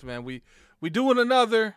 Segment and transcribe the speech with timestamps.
[0.00, 0.24] Addict, man.
[0.24, 0.42] We
[0.80, 1.76] we doing another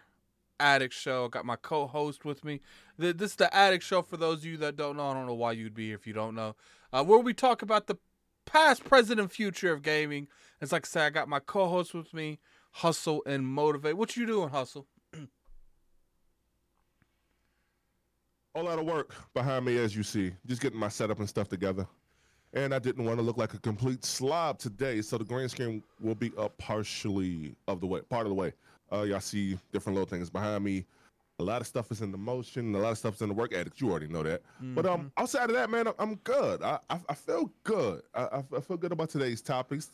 [0.60, 1.28] addict show.
[1.28, 2.62] Got my co-host with me.
[2.98, 5.10] This is the addict show for those of you that don't know.
[5.10, 6.56] I don't know why you'd be here if you don't know.
[6.92, 7.98] Uh, where we talk about the
[8.46, 10.28] past, present, and future of gaming.
[10.62, 12.40] It's like I said, I got my co-host with me,
[12.72, 13.98] Hustle and Motivate.
[13.98, 14.88] What you doing, Hustle?
[18.56, 20.32] All out of work behind me, as you see.
[20.46, 21.88] Just getting my setup and stuff together
[22.54, 25.84] and I didn't want to look like a complete slob today, so the green screen
[26.00, 28.54] will be up partially of the way, part of the way.
[28.92, 30.86] Uh, y'all see different little things behind me.
[31.40, 32.76] A lot of stuff is in the motion.
[32.76, 33.82] A lot of stuff is in the work ethic.
[33.82, 34.44] You already know that.
[34.58, 34.76] Mm-hmm.
[34.76, 35.08] But um, mm-hmm.
[35.22, 36.62] outside of that, man, I'm good.
[36.62, 38.04] I I, I feel good.
[38.14, 39.90] I, I feel good about today's topics.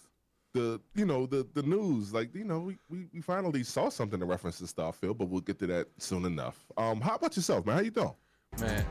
[0.53, 4.19] The you know the the news, like you know, we, we, we finally saw something
[4.19, 6.57] to reference to Starfield, but we'll get to that soon enough.
[6.75, 7.75] Um, how about yourself, man?
[7.75, 8.13] How you doing?
[8.59, 8.85] Man,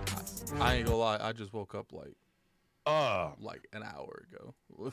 [0.58, 1.18] I, I ain't gonna lie.
[1.20, 2.14] I just woke up like
[2.88, 4.54] uh like an hour ago.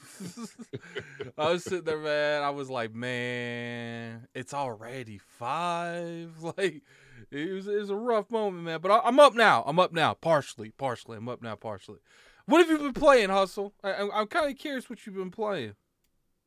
[1.38, 2.44] I was sitting there, man.
[2.44, 6.32] I was like, man, it's already five.
[6.58, 6.84] Like,
[7.32, 8.80] it was, it was a rough moment, man.
[8.82, 9.64] But I, am up now.
[9.66, 11.18] I'm up now, partially, partially.
[11.18, 12.00] I'm up now, partially.
[12.46, 13.74] What have you been playing, Hustle?
[13.84, 15.74] I, am kind of curious what you've been playing.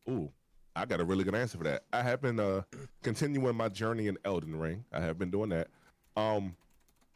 [0.09, 0.31] Ooh,
[0.77, 1.85] I got a really good answer for that.
[1.93, 2.63] I have been uh
[3.03, 4.85] continuing my journey in Elden Ring.
[4.93, 5.69] I have been doing that.
[6.17, 6.55] Um,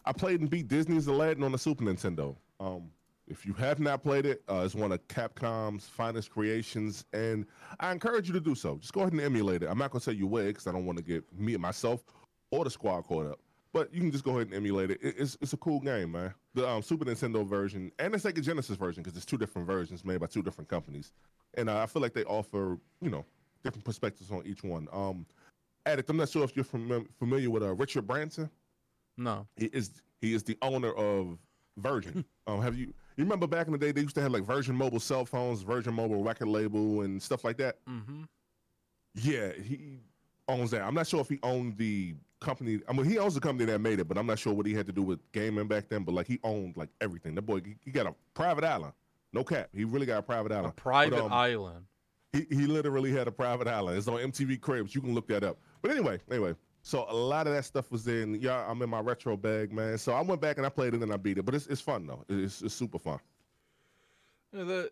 [0.05, 2.37] I played and beat Disney's Aladdin on the Super Nintendo.
[2.59, 2.91] Um,
[3.29, 7.47] if you have not played it, uh, it's one of Capcom's finest creations, and
[7.81, 8.77] I encourage you to do so.
[8.79, 9.69] Just go ahead and emulate it.
[9.71, 12.05] I'm not gonna say you will because I don't want to get me and myself
[12.51, 13.41] or the squad caught up.
[13.73, 14.99] But you can just go ahead and emulate it.
[15.03, 16.35] It's it's a cool game, man.
[16.55, 20.05] The um, Super Nintendo version and the Sega Genesis version because it's two different versions
[20.05, 21.13] made by two different companies,
[21.55, 23.25] and uh, I feel like they offer you know
[23.65, 24.89] different perspectives on each one.
[24.93, 25.25] Um,
[25.87, 28.51] Addict, I'm not sure if you're fam- familiar with uh, Richard Branson.
[29.17, 31.39] No, he is he is the owner of
[31.79, 32.25] Virgin.
[32.47, 34.75] um, have you you remember back in the day, they used to have like Virgin
[34.75, 37.77] Mobile cell phones, Virgin Mobile record label, and stuff like that.
[37.87, 38.23] Mm-hmm.
[39.15, 40.01] Yeah, he
[40.49, 40.83] owns that.
[40.83, 42.81] I'm not sure if he owned the company.
[42.89, 44.75] I mean, he owns the company that made it, but I'm not sure what he
[44.75, 46.05] had to do with gaming back then.
[46.05, 47.35] But like, he owned like everything.
[47.35, 48.93] The boy, he, he got a private island.
[49.33, 49.69] No cap.
[49.75, 50.75] He really got a private island.
[50.77, 51.85] A private but, um, island.
[52.33, 53.99] He he literally had a private island.
[53.99, 54.95] It's on MTV Cribs.
[54.95, 55.59] You can look that up.
[55.83, 58.35] But anyway, anyway, so a lot of that stuff was in.
[58.41, 59.99] Yeah, I'm in my retro bag, man.
[59.99, 61.45] So I went back and I played it and I beat it.
[61.45, 62.25] But it's it's fun though.
[62.29, 63.21] It's it's super fun.
[64.53, 64.91] You know, the,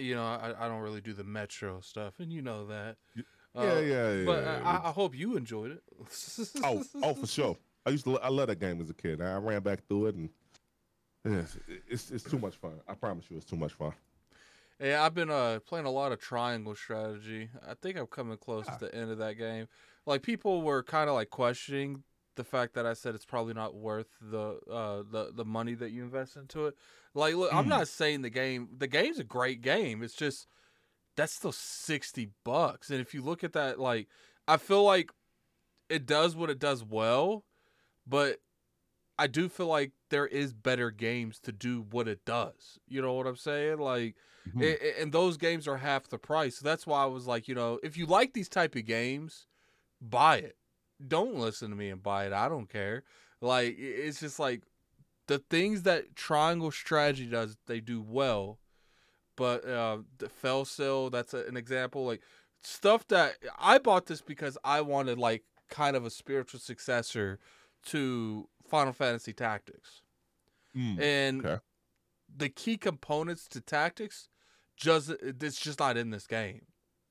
[0.00, 2.96] you know I, I don't really do the metro stuff, and you know that.
[3.14, 3.22] Yeah,
[3.54, 4.24] uh, yeah, yeah.
[4.24, 5.82] But I, I, hope you enjoyed it.
[6.62, 7.56] oh, oh, for sure.
[7.86, 8.18] I used to.
[8.18, 9.22] I love that game as a kid.
[9.22, 10.28] I ran back through it, and
[11.24, 11.56] it's,
[11.88, 12.74] it's it's too much fun.
[12.88, 13.92] I promise you, it's too much fun.
[14.80, 17.48] Yeah, I've been uh, playing a lot of triangle strategy.
[17.66, 19.68] I think I'm coming close to the end of that game
[20.06, 22.02] like people were kind of like questioning
[22.36, 25.90] the fact that I said it's probably not worth the uh the the money that
[25.90, 26.74] you invest into it.
[27.14, 27.56] Like look, mm.
[27.56, 30.02] I'm not saying the game the game's a great game.
[30.02, 30.46] It's just
[31.16, 32.90] that's still 60 bucks.
[32.90, 34.08] And if you look at that like
[34.46, 35.10] I feel like
[35.88, 37.44] it does what it does well,
[38.06, 38.38] but
[39.18, 42.78] I do feel like there is better games to do what it does.
[42.86, 43.78] You know what I'm saying?
[43.78, 44.14] Like,
[44.48, 44.62] mm-hmm.
[44.62, 46.56] it, and those games are half the price.
[46.56, 49.46] So that's why I was like, you know, if you like these type of games,
[50.00, 50.56] buy it.
[51.06, 52.32] Don't listen to me and buy it.
[52.32, 53.02] I don't care.
[53.40, 54.62] Like, it's just like
[55.26, 58.58] the things that Triangle Strategy does, they do well.
[59.36, 62.06] But uh, the Fell Seal, that's a, an example.
[62.06, 62.22] Like
[62.62, 67.38] stuff that I bought this because I wanted like kind of a spiritual successor
[67.86, 70.02] to Final Fantasy Tactics.
[70.74, 71.60] Mm, and okay.
[72.34, 74.28] the key components to Tactics
[74.76, 76.62] just it's just not in this game.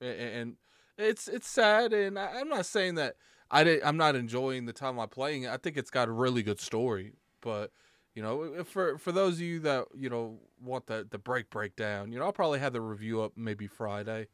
[0.01, 0.55] And
[0.97, 3.15] it's it's sad and I'm not saying that
[3.51, 5.51] I did, I'm not enjoying the time I'm playing it.
[5.51, 7.71] I think it's got a really good story, but
[8.15, 12.11] you know, for for those of you that you know want the the break breakdown,
[12.11, 14.27] you know, I'll probably have the review up maybe Friday.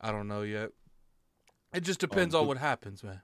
[0.00, 0.70] I don't know yet.
[1.72, 3.22] It just um, depends um, on what happens, man.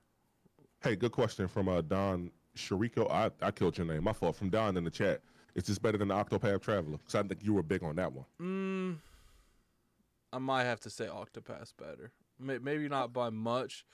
[0.81, 3.11] Hey, good question from uh, Don Shariko.
[3.11, 4.05] I, I killed your name.
[4.05, 4.37] My fault.
[4.37, 5.21] From Don in the chat.
[5.55, 6.99] Is this better than the Octopath Traveler?
[6.99, 8.27] Because I think you were big on that one.
[8.41, 8.99] Mm,
[10.33, 12.13] I might have to say Octopath better.
[12.39, 13.85] Maybe not by much.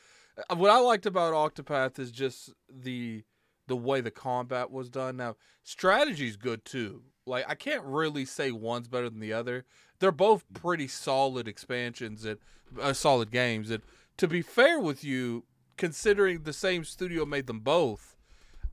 [0.50, 3.24] Uh, what I liked about Octopath is just the
[3.66, 5.16] the way the combat was done.
[5.16, 7.02] Now, strategy's good too.
[7.26, 9.64] Like I can't really say one's better than the other.
[9.98, 12.38] They're both pretty solid expansions and
[12.80, 13.70] uh, solid games.
[13.70, 13.82] And
[14.18, 15.44] to be fair with you,
[15.76, 18.16] considering the same studio made them both,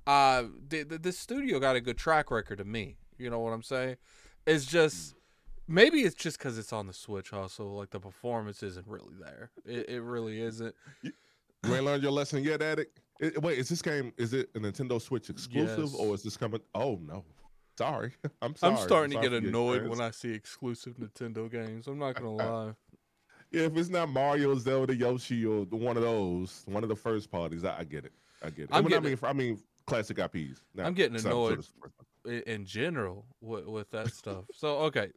[0.06, 2.98] uh, this studio got a good track record to me.
[3.18, 3.98] You know what I'm saying?
[4.46, 5.16] It's just
[5.68, 7.34] maybe it's just because it's on the Switch.
[7.34, 9.52] Also, like the performance isn't really there.
[9.66, 10.76] It, it really isn't.
[11.02, 11.12] You,
[11.64, 13.00] you ain't learned your lesson yet, Addict.
[13.20, 14.14] It, wait, is this game?
[14.18, 15.96] Is it a Nintendo Switch exclusive, yes.
[15.96, 16.62] or is this coming?
[16.74, 17.24] Oh no,
[17.78, 18.14] sorry.
[18.42, 18.74] I'm sorry.
[18.74, 21.88] I'm starting I'm to get annoyed when I see exclusive Nintendo games.
[21.88, 22.74] I'm not gonna lie.
[23.52, 27.30] Yeah, if it's not Mario, Zelda, Yoshi, or one of those, one of the first
[27.30, 28.14] parties, I, I get it.
[28.42, 28.70] I get it.
[28.72, 30.62] I'm getting, I mean, I mean, classic IPs.
[30.74, 31.66] Now, I'm getting annoyed
[32.26, 34.46] in general with, with that stuff.
[34.54, 35.12] So okay,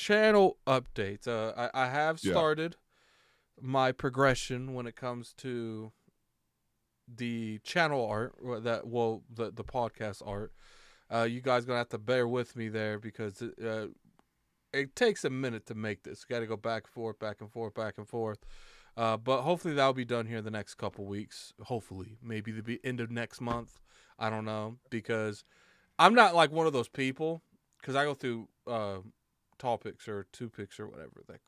[0.00, 1.28] channel updates.
[1.28, 3.68] Uh, I, I have started yeah.
[3.68, 5.92] my progression when it comes to
[7.06, 10.52] the channel art that well the the podcast art.
[11.12, 13.88] Uh, you guys gonna have to bear with me there because it, uh,
[14.72, 16.24] it takes a minute to make this.
[16.28, 18.38] You Got to go back and forth, back and forth, back and forth.
[18.96, 21.52] Uh, but hopefully that'll be done here in the next couple weeks.
[21.64, 23.80] Hopefully, maybe the end of next month.
[24.18, 25.44] I don't know because
[25.98, 27.42] I'm not like one of those people
[27.80, 28.98] because I go through uh,
[29.60, 31.40] topics or two picks or whatever that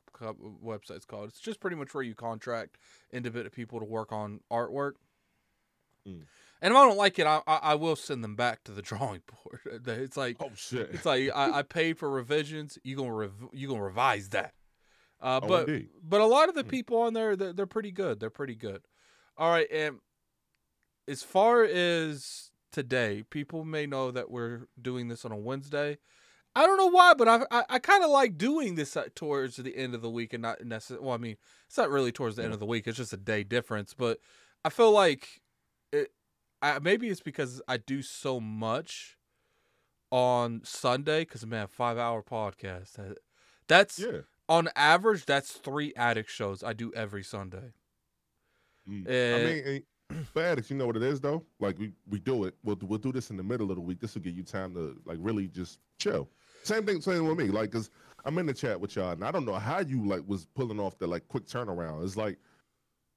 [0.63, 1.27] website's called.
[1.27, 2.77] It's just pretty much where you contract
[3.11, 4.93] independent people to work on artwork.
[6.07, 6.23] Mm.
[6.61, 8.81] And if I don't like it, I, I, I will send them back to the
[8.89, 9.83] drawing board.
[9.87, 10.91] It's like oh shit.
[10.93, 12.77] It's like I, I paid for revisions.
[12.83, 14.53] You gonna rev- you gonna revise that.
[15.21, 15.89] Uh, oh, but indeed.
[16.03, 16.69] but a lot of the hmm.
[16.69, 18.19] people on there they're, they're pretty good.
[18.19, 18.83] They're pretty good.
[19.35, 19.97] All right, and
[21.07, 25.97] as far as today, people may know that we're doing this on a Wednesday.
[26.55, 29.57] I don't know why, but I I, I kind of like doing this uh, towards
[29.57, 31.05] the end of the week and not necessarily.
[31.05, 31.37] Well, I mean,
[31.67, 32.87] it's not really towards the end of the week.
[32.87, 33.93] It's just a day difference.
[33.93, 34.19] But
[34.63, 35.41] I feel like
[35.91, 36.11] it,
[36.61, 39.17] I, maybe it's because I do so much
[40.11, 43.15] on Sunday because man, five hour podcast.
[43.67, 44.21] That's yeah.
[44.47, 45.25] on average.
[45.25, 47.73] That's three addict shows I do every Sunday.
[48.87, 49.07] Mm.
[49.07, 49.63] I eh, mean,
[50.11, 51.43] eh, but addicts, you know what it is though.
[51.59, 52.55] Like we we do it.
[52.63, 53.99] We'll we'll do this in the middle of the week.
[53.99, 56.29] This will give you time to like really just chill.
[56.63, 57.45] Same thing, same with me.
[57.45, 57.89] Like, cause
[58.25, 60.79] I'm in the chat with y'all, and I don't know how you like was pulling
[60.79, 62.03] off the like quick turnaround.
[62.03, 62.37] It's like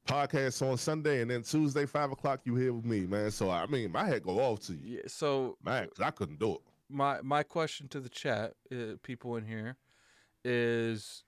[0.07, 3.31] podcast on Sunday, and then Tuesday five o'clock you here with me, man.
[3.31, 4.97] So I mean, my head go off to you.
[4.97, 5.03] Yeah.
[5.07, 6.61] So man, I couldn't do it.
[6.89, 9.77] My my question to the chat, uh, people in here,
[10.45, 11.23] is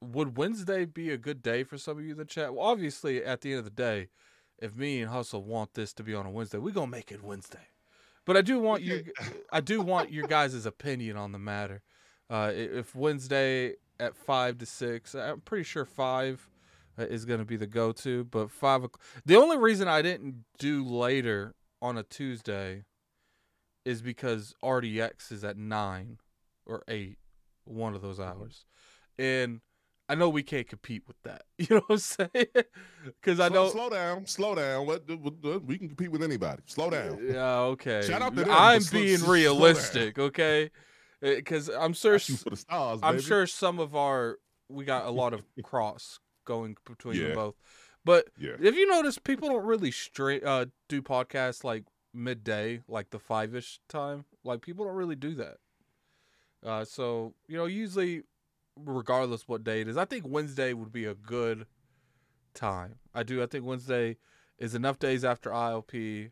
[0.00, 2.52] would Wednesday be a good day for some of you in the chat?
[2.54, 4.08] Well, obviously, at the end of the day,
[4.58, 7.22] if me and Hustle want this to be on a Wednesday, we're gonna make it
[7.22, 7.68] Wednesday.
[8.26, 9.04] But I do want you,
[9.52, 11.82] I do want your guys' opinion on the matter.
[12.30, 16.48] Uh, if Wednesday at five to six, I'm pretty sure five
[16.98, 18.24] is going to be the go-to.
[18.24, 18.86] But five,
[19.26, 22.84] the only reason I didn't do later on a Tuesday
[23.84, 26.18] is because RDX is at nine
[26.66, 27.18] or eight,
[27.64, 28.40] one of those mm-hmm.
[28.40, 28.64] hours,
[29.18, 29.60] and
[30.08, 31.42] I know we can't compete with that.
[31.58, 32.28] You know what I'm saying?
[33.04, 33.68] Because I know.
[33.68, 34.86] Slow down, slow down.
[34.86, 36.62] What, what, we can compete with anybody.
[36.66, 37.18] Slow down.
[37.22, 38.02] Yeah, okay.
[38.02, 40.70] Shout out to them, I'm being slow, realistic, slow okay?
[41.20, 42.18] Because I'm sure.
[42.18, 44.38] Stars, I'm sure some of our
[44.68, 47.28] we got a lot of cross going between yeah.
[47.28, 47.54] them both.
[48.04, 48.56] But yeah.
[48.60, 53.54] if you notice, people don't really straight uh, do podcasts like midday, like the five
[53.54, 54.24] ish time.
[54.44, 55.56] Like people don't really do that.
[56.64, 58.22] Uh, so you know, usually,
[58.76, 61.66] regardless what day it is, I think Wednesday would be a good
[62.54, 62.96] time.
[63.14, 63.42] I do.
[63.42, 64.16] I think Wednesday
[64.58, 66.30] is enough days after ILP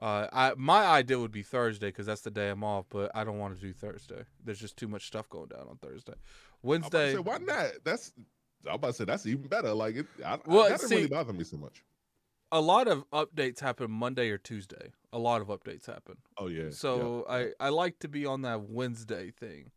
[0.00, 3.24] Uh, I my idea would be Thursday because that's the day I'm off, but I
[3.24, 4.24] don't want to do Thursday.
[4.44, 6.14] There's just too much stuff going down on Thursday.
[6.62, 7.14] Wednesday.
[7.14, 7.72] Say, why not?
[7.84, 8.12] That's
[8.66, 9.72] I'm about to say that's even better.
[9.72, 11.82] Like it, I, well, that didn't really bother me so much.
[12.52, 14.92] A lot of updates happen Monday or Tuesday.
[15.12, 16.16] A lot of updates happen.
[16.38, 16.70] Oh yeah.
[16.70, 17.48] So yeah.
[17.60, 19.72] I I like to be on that Wednesday thing.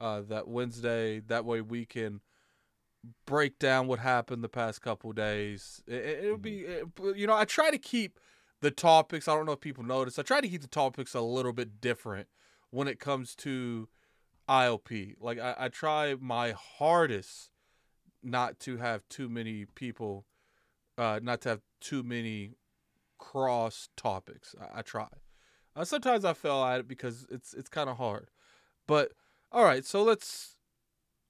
[0.00, 1.20] Uh, that Wednesday.
[1.20, 2.20] That way we can
[3.26, 5.82] break down what happened the past couple days.
[5.86, 7.08] It, will be, mm-hmm.
[7.08, 8.18] it, you know, I try to keep
[8.60, 9.28] the topics.
[9.28, 10.18] I don't know if people notice.
[10.18, 12.28] I try to keep the topics a little bit different
[12.70, 13.88] when it comes to
[14.48, 15.14] ILP.
[15.20, 17.50] Like I, I try my hardest
[18.22, 20.26] not to have too many people,
[20.98, 22.54] uh, not to have too many
[23.18, 24.54] cross topics.
[24.60, 25.08] I, I try.
[25.76, 28.30] Uh, sometimes I fail at it because it's it's kind of hard.
[28.86, 29.12] But
[29.52, 30.56] all right, so let's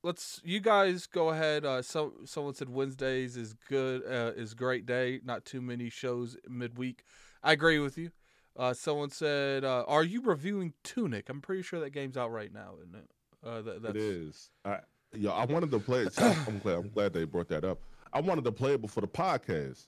[0.03, 1.65] let's you guys go ahead.
[1.65, 5.21] Uh, so someone said Wednesdays is good, uh, is great day.
[5.25, 7.05] Not too many shows midweek.
[7.43, 8.11] I agree with you.
[8.57, 12.53] Uh, someone said, uh, "Are you reviewing Tunic?" I'm pretty sure that game's out right
[12.53, 13.11] now, isn't it?
[13.43, 13.97] Uh, that, that's...
[13.97, 14.51] It is.
[14.65, 14.81] I,
[15.15, 16.21] yeah, I wanted to play it.
[16.23, 16.77] I'm glad.
[16.77, 17.79] I'm glad they brought that up.
[18.13, 19.87] I wanted to play it before the podcast,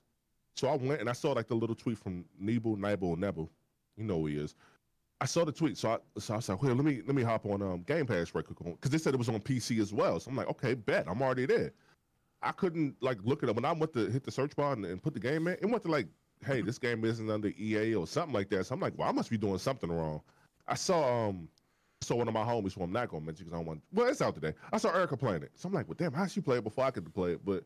[0.57, 3.49] so I went and I saw like the little tweet from Nebu, Nibu, Nebu.
[3.97, 4.55] You know who he is.
[5.23, 7.47] I saw the tweet, so I so I like, "Well, let me let me hop
[7.47, 10.19] on um, Game Pass right quick because they said it was on PC as well."
[10.19, 11.71] So I'm like, "Okay, bet I'm already there."
[12.43, 15.01] I couldn't like look it when I went to hit the search bar and, and
[15.01, 15.55] put the game in.
[15.55, 16.09] It went to like,
[16.45, 19.13] "Hey, this game isn't under EA or something like that." So I'm like, "Well, I
[19.13, 20.23] must be doing something wrong."
[20.67, 21.49] I saw um
[22.01, 23.83] saw one of my homies who I'm not gonna mention because I don't want.
[23.93, 24.55] Well, it's out today.
[24.73, 26.85] I saw Erica playing it, so I'm like, "Well, damn, how she play it before
[26.85, 27.63] I could play it?" But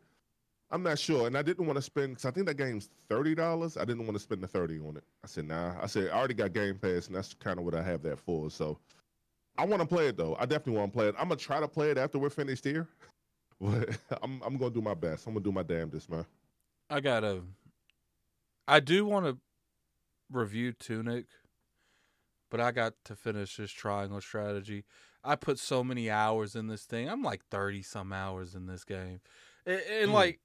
[0.71, 3.35] I'm not sure, and I didn't want to spend because I think that game's thirty
[3.35, 3.77] dollars.
[3.77, 5.05] I didn't want to spend the thirty on it.
[5.23, 5.75] I said, nah.
[5.81, 8.19] I said I already got Game Pass, and that's kind of what I have that
[8.19, 8.51] for.
[8.51, 8.79] So
[9.59, 10.37] I want to play it though.
[10.39, 11.15] I definitely want to play it.
[11.19, 12.89] I'm gonna try to play it after we're finished here,
[13.61, 15.27] but I'm I'm gonna do my best.
[15.27, 16.27] I'm gonna do my damnedest, man.
[16.91, 17.43] I gotta.
[18.67, 19.39] I do want to
[20.33, 21.27] review Tunic,
[22.51, 24.85] but I got to finish this triangle strategy.
[25.23, 27.09] I put so many hours in this thing.
[27.09, 29.21] I'm like thirty some hours in this game,
[29.65, 30.15] and, and mm.
[30.15, 30.41] like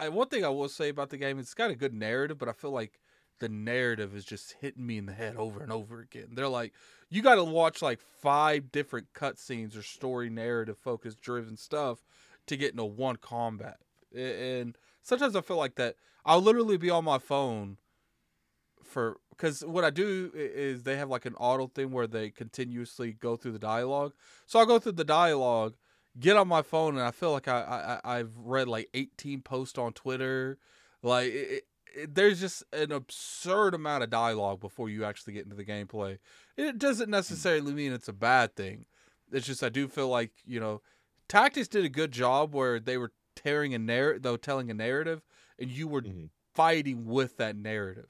[0.00, 2.48] I, one thing I will say about the game, it's got a good narrative, but
[2.48, 2.98] I feel like
[3.38, 6.28] the narrative is just hitting me in the head over and over again.
[6.32, 6.72] They're like,
[7.08, 12.04] you got to watch like five different cutscenes or story narrative focused driven stuff
[12.46, 13.78] to get into one combat.
[14.14, 17.78] And sometimes I feel like that I'll literally be on my phone
[18.82, 23.12] for because what I do is they have like an auto thing where they continuously
[23.12, 24.12] go through the dialogue.
[24.46, 25.74] So I'll go through the dialogue
[26.18, 29.78] get on my phone and I feel like I, I I've read like 18 posts
[29.78, 30.58] on Twitter.
[31.02, 35.56] Like it, it, there's just an absurd amount of dialogue before you actually get into
[35.56, 36.18] the gameplay.
[36.56, 37.12] It doesn't hmm.
[37.12, 38.86] necessarily mean it's a bad thing.
[39.32, 40.82] It's just I do feel like you know,
[41.28, 45.22] Tactics did a good job where they were tearing a narrative, though telling a narrative,
[45.58, 46.26] and you were mm-hmm.
[46.54, 48.08] fighting with that narrative.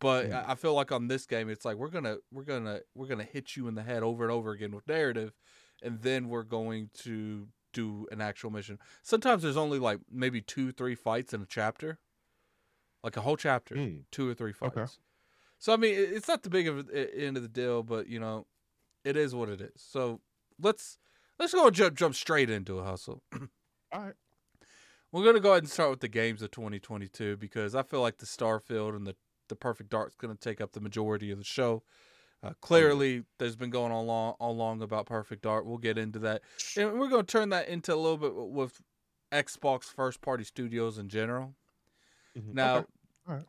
[0.00, 0.50] But mm-hmm.
[0.50, 3.56] I feel like on this game, it's like we're gonna we're gonna we're gonna hit
[3.56, 5.32] you in the head over and over again with narrative,
[5.84, 8.78] and then we're going to do an actual mission.
[9.02, 11.98] Sometimes there's only like maybe two, three fights in a chapter,
[13.02, 14.02] like a whole chapter, mm.
[14.10, 14.76] two or three fights.
[14.76, 14.90] Okay.
[15.58, 18.46] So I mean, it's not the big of end of the deal, but you know,
[19.04, 19.72] it is what it is.
[19.76, 20.20] So
[20.60, 20.98] let's
[21.38, 23.22] let's go jump jump straight into a hustle.
[23.92, 24.14] All right.
[25.12, 28.18] We're gonna go ahead and start with the games of 2022 because I feel like
[28.18, 29.14] the Starfield and the
[29.48, 31.82] the Perfect Dark's gonna take up the majority of the show.
[32.44, 35.64] Uh, clearly, there's been going on long, on long about Perfect Dark.
[35.64, 36.42] We'll get into that,
[36.76, 38.82] and we're going to turn that into a little bit with
[39.32, 41.54] Xbox first party studios in general.
[42.38, 42.54] Mm-hmm.
[42.54, 42.86] Now,
[43.28, 43.44] okay.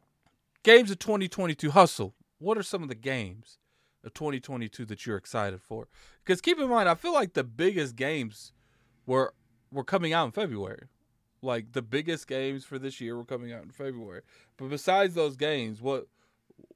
[0.64, 2.14] games of 2022 hustle.
[2.40, 3.58] What are some of the games
[4.04, 5.90] of 2022 that you're excited for?
[6.24, 8.54] Because keep in mind, I feel like the biggest games
[9.06, 9.34] were
[9.72, 10.88] were coming out in February.
[11.42, 14.22] Like the biggest games for this year were coming out in February.
[14.58, 16.08] But besides those games, what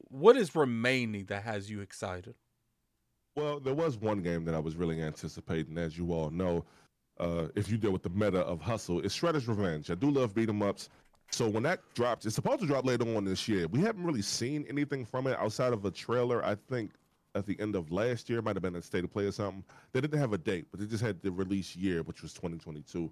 [0.10, 2.36] what is remaining that has you excited?
[3.36, 6.66] Well, there was one game that I was really anticipating, as you all know.
[7.20, 9.92] Uh, if you deal with the meta of hustle, it's Shredder's Revenge.
[9.92, 10.90] I do love beat 'em ups.
[11.32, 13.68] So when that drops, it's supposed to drop later on this year.
[13.68, 16.44] We haven't really seen anything from it outside of a trailer.
[16.44, 16.92] I think
[17.36, 19.64] at the end of last year, might have been a state of play or something.
[19.92, 23.12] They didn't have a date, but they just had the release year, which was 2022.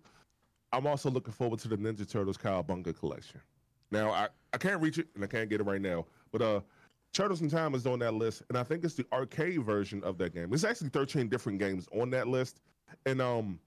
[0.74, 3.42] I'm also looking forward to the Ninja Turtles Cowabunga collection.
[3.92, 6.62] Now I, I can't reach it and I can't get it right now, but uh
[7.18, 10.20] Turtles in Time is on that list, and I think it's the arcade version of
[10.20, 10.50] that game.
[10.50, 12.62] There's actually 13 different games on that list,
[13.08, 13.60] and um,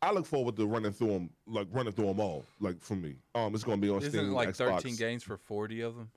[0.00, 2.42] I look forward to running through them, like running through them all.
[2.60, 4.20] Like for me, um, it's gonna be on Isn't Steam.
[4.22, 4.80] Isn't like Xbox.
[4.82, 6.10] 13 games for 40 of them?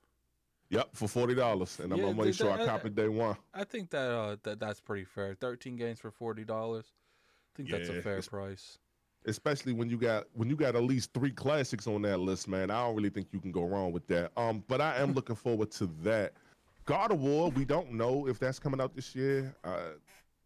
[0.69, 3.35] Yep, for forty dollars, and yeah, I'm gonna make sure that, I copy day one.
[3.53, 5.35] I think that uh, that that's pretty fair.
[5.35, 6.85] Thirteen games for forty dollars.
[6.87, 8.77] I think yeah, that's a fair price.
[9.27, 12.71] Especially when you got when you got at least three classics on that list, man.
[12.71, 14.31] I don't really think you can go wrong with that.
[14.37, 16.33] Um, but I am looking forward to that.
[16.85, 19.53] God of War, we don't know if that's coming out this year.
[19.63, 19.91] Uh,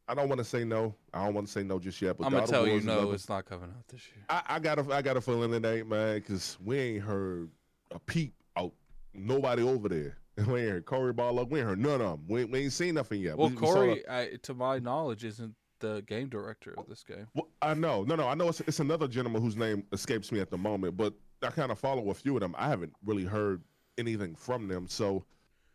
[0.07, 0.95] I don't want to say no.
[1.13, 2.17] I don't want to say no just yet.
[2.17, 4.25] But I'm gonna tell you no, another, it's not coming out this year.
[4.29, 7.49] I, I got a I got a feeling it ain't, man, because we ain't heard
[7.91, 8.73] a peep out.
[9.13, 10.17] Nobody over there.
[10.47, 11.49] We ain't heard Cory Barlog.
[11.49, 12.25] We ain't heard none of them.
[12.27, 13.37] We, we ain't seen nothing yet.
[13.37, 17.27] Well, we, Cory, we I, to my knowledge, isn't the game director of this game.
[17.33, 18.03] Well, I know.
[18.03, 18.27] No, no.
[18.27, 21.13] I know it's, it's another gentleman whose name escapes me at the moment, but
[21.43, 22.55] I kind of follow a few of them.
[22.57, 23.61] I haven't really heard
[23.97, 24.87] anything from them.
[24.87, 25.25] So,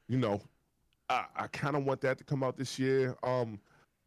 [0.09, 0.41] you know,
[1.11, 3.17] I, I kind of want that to come out this year.
[3.23, 3.61] Um,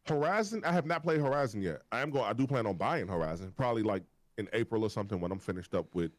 [0.06, 1.82] Horizon, I have not played Horizon yet.
[1.92, 2.24] I am going.
[2.24, 4.02] I do plan on buying Horizon, probably like
[4.38, 6.10] in April or something when I'm finished up with.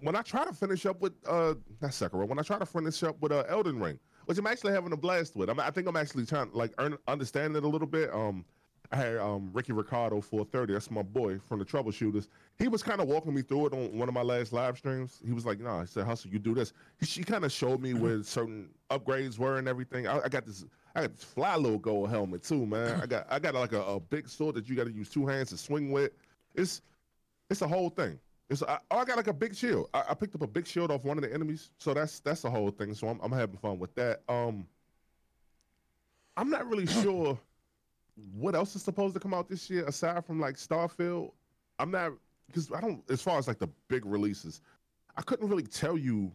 [0.00, 2.26] When I try to finish up with uh, not Sekiro.
[2.26, 4.96] When I try to finish up with uh, Elden Ring, which I'm actually having a
[4.96, 5.48] blast with.
[5.48, 8.12] I'm, I think I'm actually trying to like earn, understand it a little bit.
[8.12, 8.44] Um,
[8.92, 10.74] I had um, Ricky Ricardo 430.
[10.74, 12.28] That's my boy from the Troubleshooters.
[12.58, 15.22] He was kind of walking me through it on one of my last live streams.
[15.24, 15.80] He was like, "No," nah.
[15.80, 19.38] I said, "Hustle, you do this." He, she kind of showed me where certain upgrades
[19.38, 20.06] were and everything.
[20.06, 20.66] I, I, got this.
[20.94, 23.00] I got this fly little gold helmet too, man.
[23.00, 25.26] I got I got like a, a big sword that you got to use two
[25.26, 26.12] hands to swing with.
[26.54, 26.82] It's
[27.48, 28.18] it's a whole thing.
[28.50, 29.88] It's I, I got like a big shield.
[29.94, 32.42] I, I, picked up a big shield off one of the enemies, so that's that's
[32.42, 32.92] the whole thing.
[32.92, 34.20] So I'm I'm having fun with that.
[34.28, 34.66] Um,
[36.36, 37.38] I'm not really sure
[38.34, 41.32] what else is supposed to come out this year aside from like Starfield?
[41.78, 42.12] I'm not
[42.46, 44.60] because I don't as far as like the big releases,
[45.16, 46.32] I couldn't really tell you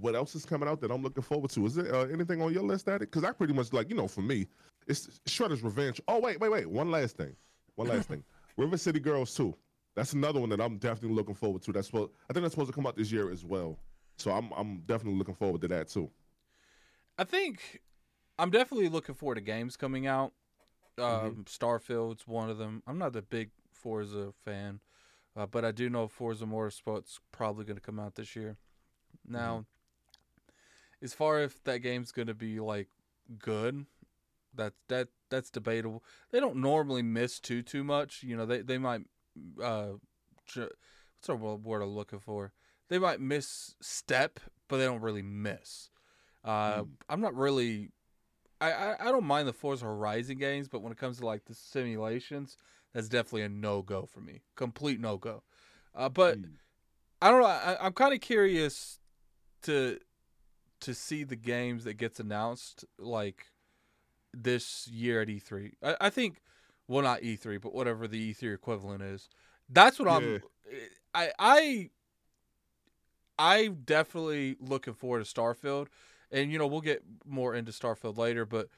[0.00, 1.66] what else is coming out that I'm looking forward to.
[1.66, 3.12] Is there uh, anything on your list, Addict?
[3.12, 4.46] Because I pretty much like you know for me,
[4.86, 6.00] it's Shredder's Revenge.
[6.08, 6.68] Oh wait, wait, wait.
[6.68, 7.34] One last thing.
[7.76, 8.24] One last thing.
[8.56, 9.54] River City Girls too.
[9.94, 11.72] That's another one that I'm definitely looking forward to.
[11.72, 13.78] That's what I think that's supposed to come out this year as well.
[14.16, 16.10] So I'm I'm definitely looking forward to that too.
[17.16, 17.80] I think
[18.38, 20.32] I'm definitely looking forward to games coming out.
[20.98, 21.26] Mm-hmm.
[21.26, 22.82] Um, Starfield's one of them.
[22.86, 24.80] I'm not a big Forza fan,
[25.36, 28.56] uh, but I do know Forza Motorsport's probably going to come out this year.
[29.26, 29.66] Now,
[30.48, 31.04] mm-hmm.
[31.04, 32.88] as far as that game's going to be like
[33.38, 33.86] good,
[34.54, 36.04] that's that that's debatable.
[36.30, 38.22] They don't normally miss too too much.
[38.22, 39.02] You know, they they might
[39.62, 39.92] uh,
[40.54, 42.52] what's our word I'm looking for?
[42.88, 45.90] They might miss step, but they don't really miss.
[46.44, 46.88] Uh, mm.
[47.08, 47.90] I'm not really
[48.64, 51.44] I, I, I don't mind the Forza Horizon games, but when it comes to like
[51.44, 52.56] the simulations,
[52.92, 54.42] that's definitely a no go for me.
[54.56, 55.42] Complete no go.
[55.94, 56.50] Uh, but mm.
[57.20, 57.46] I don't know.
[57.46, 58.98] I, I'm kind of curious
[59.62, 59.98] to
[60.80, 63.46] to see the games that gets announced like
[64.32, 65.72] this year at E3.
[65.82, 66.42] I, I think,
[66.88, 69.28] well, not E3, but whatever the E3 equivalent is.
[69.68, 70.16] That's what yeah.
[70.16, 70.42] I'm.
[71.14, 71.90] I I
[73.38, 75.88] I definitely looking forward to Starfield
[76.30, 78.68] and you know we'll get more into Starfield later, but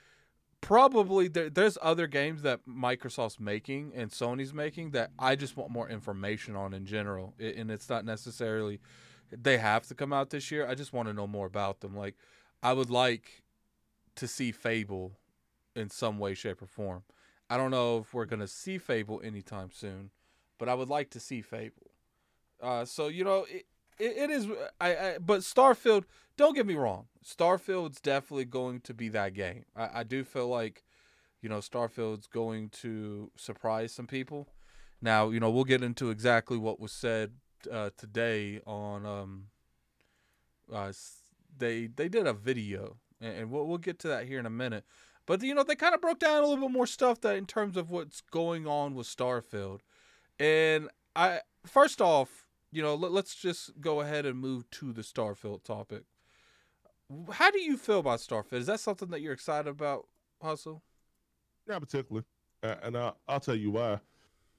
[0.60, 5.70] probably there, there's other games that Microsoft's making and Sony's making that I just want
[5.70, 8.80] more information on in general, and it's not necessarily
[9.30, 10.66] they have to come out this year.
[10.66, 11.96] I just want to know more about them.
[11.96, 12.16] Like
[12.62, 13.42] I would like
[14.16, 15.12] to see Fable
[15.74, 17.02] in some way, shape, or form.
[17.48, 20.10] I don't know if we're gonna see Fable anytime soon,
[20.58, 21.90] but I would like to see Fable.
[22.60, 23.66] Uh, so you know, it,
[23.98, 24.48] it, it is.
[24.80, 26.04] I, I but Starfield.
[26.36, 27.06] Don't get me wrong.
[27.24, 29.64] Starfield's definitely going to be that game.
[29.74, 30.84] I, I do feel like,
[31.40, 34.48] you know, Starfield's going to surprise some people.
[35.00, 37.32] Now, you know, we'll get into exactly what was said
[37.70, 39.06] uh, today on.
[39.06, 39.46] Um,
[40.72, 40.92] uh,
[41.56, 44.84] they they did a video, and we'll we'll get to that here in a minute.
[45.26, 47.46] But you know, they kind of broke down a little bit more stuff that in
[47.46, 49.80] terms of what's going on with Starfield,
[50.38, 55.02] and I first off you know, let, us just go ahead and move to the
[55.02, 56.02] Starfield topic.
[57.30, 58.54] How do you feel about Starfield?
[58.54, 60.06] Is that something that you're excited about,
[60.42, 60.82] Hustle?
[61.66, 62.24] Not particularly,
[62.62, 64.00] uh, and I'll, I'll tell you why.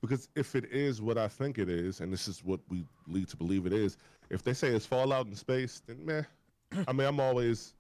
[0.02, 3.28] Because if it is what I think it is, and this is what we lead
[3.30, 3.98] to believe it is,
[4.30, 6.22] if they say it's Fallout in space, then meh.
[6.88, 7.74] I mean, I'm always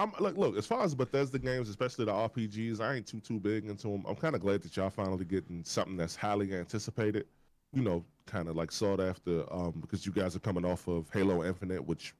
[0.00, 3.38] I'm like, look, as far as Bethesda games, especially the RPGs, I ain't too too
[3.38, 4.02] big into them.
[4.08, 7.26] I'm kind of glad that y'all finally getting something that's highly anticipated
[7.72, 11.08] you know, kind of like sought after um, because you guys are coming off of
[11.12, 12.14] Halo Infinite, which,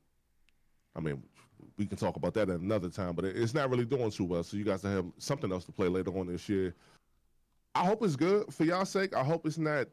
[0.97, 1.23] I mean,
[1.77, 4.43] we can talk about that at another time, but it's not really doing too well.
[4.43, 6.75] So you guys have something else to play later on this year.
[7.75, 9.15] I hope it's good for y'all's sake.
[9.15, 9.87] I hope it's not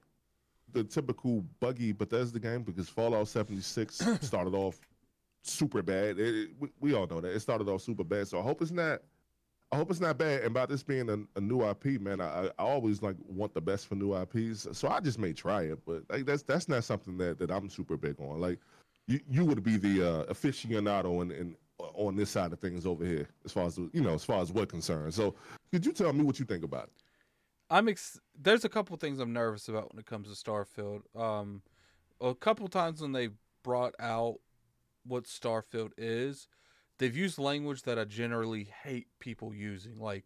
[0.74, 4.80] the typical buggy Bethesda game because Fallout 76 started off
[5.44, 6.20] super bad.
[6.20, 8.28] It, it, we, we all know that it started off super bad.
[8.28, 9.02] So I hope it's not
[9.72, 10.44] I hope it's not bad.
[10.44, 13.60] And by this being a, a new IP, man, I, I, always like want the
[13.60, 14.68] best for new IPs.
[14.72, 17.70] So I just may try it, but like that's that's not something that, that I'm
[17.70, 18.40] super big on.
[18.40, 18.60] Like
[19.08, 23.06] you you would be the uh, aficionado and in, on this side of things over
[23.06, 25.16] here, as far as you know, as far as what concerns.
[25.16, 25.36] So
[25.72, 27.04] could you tell me what you think about it?
[27.70, 31.02] I'm ex- there's a couple things I'm nervous about when it comes to Starfield.
[31.14, 31.62] Um,
[32.22, 33.30] a couple times when they
[33.64, 34.40] brought out
[35.06, 36.48] what Starfield is,
[36.98, 40.00] they've used language that I generally hate people using.
[40.00, 40.26] Like,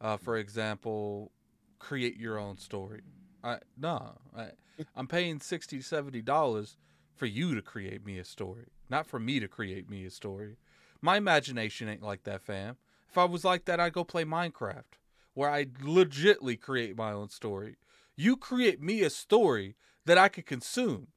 [0.00, 1.32] uh, for example,
[1.78, 3.02] create your own story.
[3.42, 4.50] I nah, I,
[4.96, 6.76] I'm paying 60 70 dollars
[7.14, 10.56] for you to create me a story, not for me to create me a story.
[11.00, 12.76] My imagination ain't like that, fam.
[13.08, 14.98] If I was like that, I'd go play Minecraft,
[15.34, 17.76] where I legitly create my own story.
[18.16, 21.08] You create me a story that I could consume.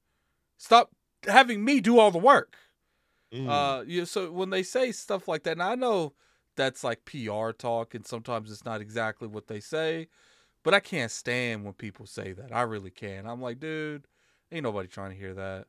[0.57, 0.91] Stop
[1.27, 2.55] having me do all the work.
[3.33, 3.49] Mm.
[3.49, 4.05] Uh, yeah.
[4.05, 6.13] So when they say stuff like that, and I know
[6.55, 10.07] that's like PR talk, and sometimes it's not exactly what they say,
[10.63, 12.53] but I can't stand when people say that.
[12.53, 13.25] I really can.
[13.25, 14.05] I'm like, dude,
[14.51, 15.65] ain't nobody trying to hear that.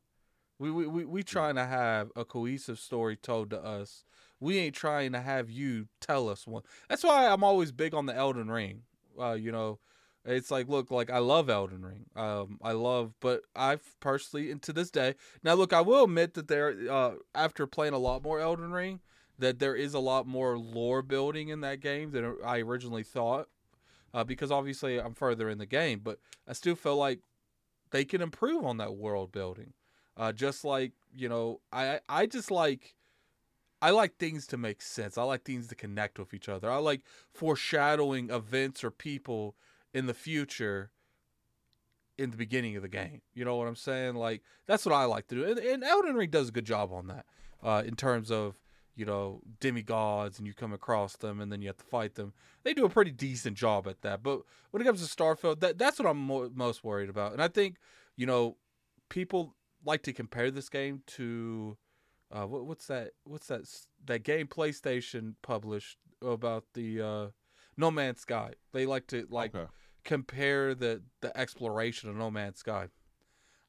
[0.58, 4.04] We we we, we trying to have a cohesive story told to us.
[4.40, 6.62] We ain't trying to have you tell us one.
[6.88, 8.82] That's why I'm always big on the Elden Ring.
[9.18, 9.78] Uh, you know,
[10.24, 12.06] it's like, look, like I love Elden Ring.
[12.14, 16.34] Um, I love, but I've personally, and to this day, now look, I will admit
[16.34, 19.00] that there, uh, after playing a lot more Elden Ring,
[19.38, 23.48] that there is a lot more lore building in that game than I originally thought.
[24.12, 27.20] Uh, because obviously I'm further in the game, but I still feel like
[27.92, 29.72] they can improve on that world building.
[30.16, 32.96] Uh, just like you know, I I just like
[33.80, 35.16] I like things to make sense.
[35.16, 36.70] I like things to connect with each other.
[36.70, 37.02] I like
[37.32, 39.54] foreshadowing events or people
[39.92, 40.90] in the future
[42.18, 43.22] in the beginning of the game.
[43.32, 44.14] You know what I'm saying?
[44.14, 46.92] Like that's what I like to do, and, and Elden Ring does a good job
[46.92, 47.26] on that
[47.62, 48.56] uh, in terms of
[48.94, 52.34] you know demigods and you come across them and then you have to fight them.
[52.62, 54.22] They do a pretty decent job at that.
[54.22, 57.42] But when it comes to Starfield, that that's what I'm mo- most worried about, and
[57.42, 57.76] I think
[58.16, 58.56] you know
[59.08, 61.78] people like to compare this game to
[62.30, 63.12] uh, what, what's that?
[63.24, 63.62] What's that?
[64.04, 67.26] That game PlayStation published about the uh,
[67.76, 68.52] No Man's Sky.
[68.72, 69.70] They like to like okay.
[70.04, 72.88] Compare the the exploration of No Man's Sky.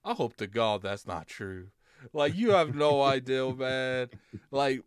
[0.04, 1.68] I hope to God that's not true.
[2.14, 4.10] Like you have no idea, man.
[4.50, 4.84] Like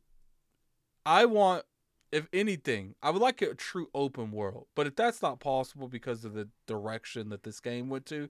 [1.07, 1.65] I want,
[2.11, 4.67] if anything, I would like a true open world.
[4.75, 8.29] But if that's not possible because of the direction that this game went to,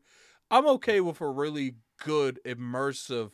[0.51, 3.33] I'm okay with a really good immersive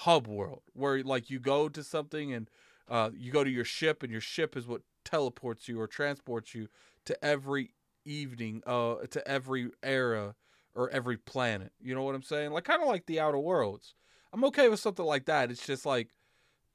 [0.00, 2.50] hub world where like you go to something and
[2.88, 6.54] uh, you go to your ship and your ship is what teleports you or transports
[6.54, 6.68] you
[7.04, 7.70] to every
[8.06, 10.34] evening uh to every era
[10.74, 11.72] or every planet.
[11.80, 12.52] You know what i'm saying?
[12.52, 13.94] Like kind of like the outer worlds.
[14.32, 15.50] I'm okay with something like that.
[15.50, 16.10] It's just like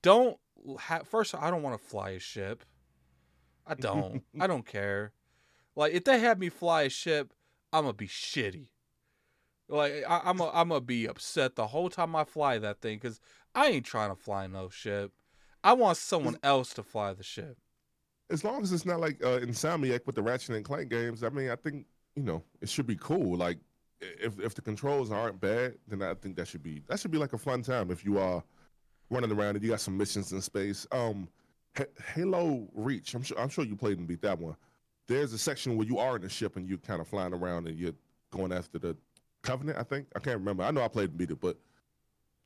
[0.01, 0.37] don't
[0.79, 2.63] ha- first i don't want to fly a ship.
[3.65, 4.23] I don't.
[4.39, 5.13] I don't care.
[5.75, 7.33] Like if they had me fly a ship
[7.73, 8.67] i'm gonna be shitty.
[9.69, 12.97] Like I, am a, I'm gonna be upset the whole time I fly that thing
[12.97, 13.21] because
[13.55, 15.13] I ain't trying to fly no ship.
[15.63, 17.57] I want someone else to fly the ship.
[18.31, 21.29] As long as it's not like uh, Insomniac with the Ratchet and Clank games, I
[21.29, 23.37] mean, I think you know it should be cool.
[23.37, 23.57] Like
[23.99, 27.17] if if the controls aren't bad, then I think that should be that should be
[27.17, 28.43] like a fun time if you are
[29.09, 30.87] running around and you got some missions in space.
[30.91, 31.27] Um,
[31.77, 34.55] H- Halo Reach, I'm sure I'm sure you played and beat that one.
[35.07, 37.67] There's a section where you are in a ship and you're kind of flying around
[37.67, 37.93] and you're
[38.31, 38.95] going after the
[39.41, 40.07] Covenant, I think.
[40.15, 40.63] I can't remember.
[40.63, 41.57] I know I played and beat it, but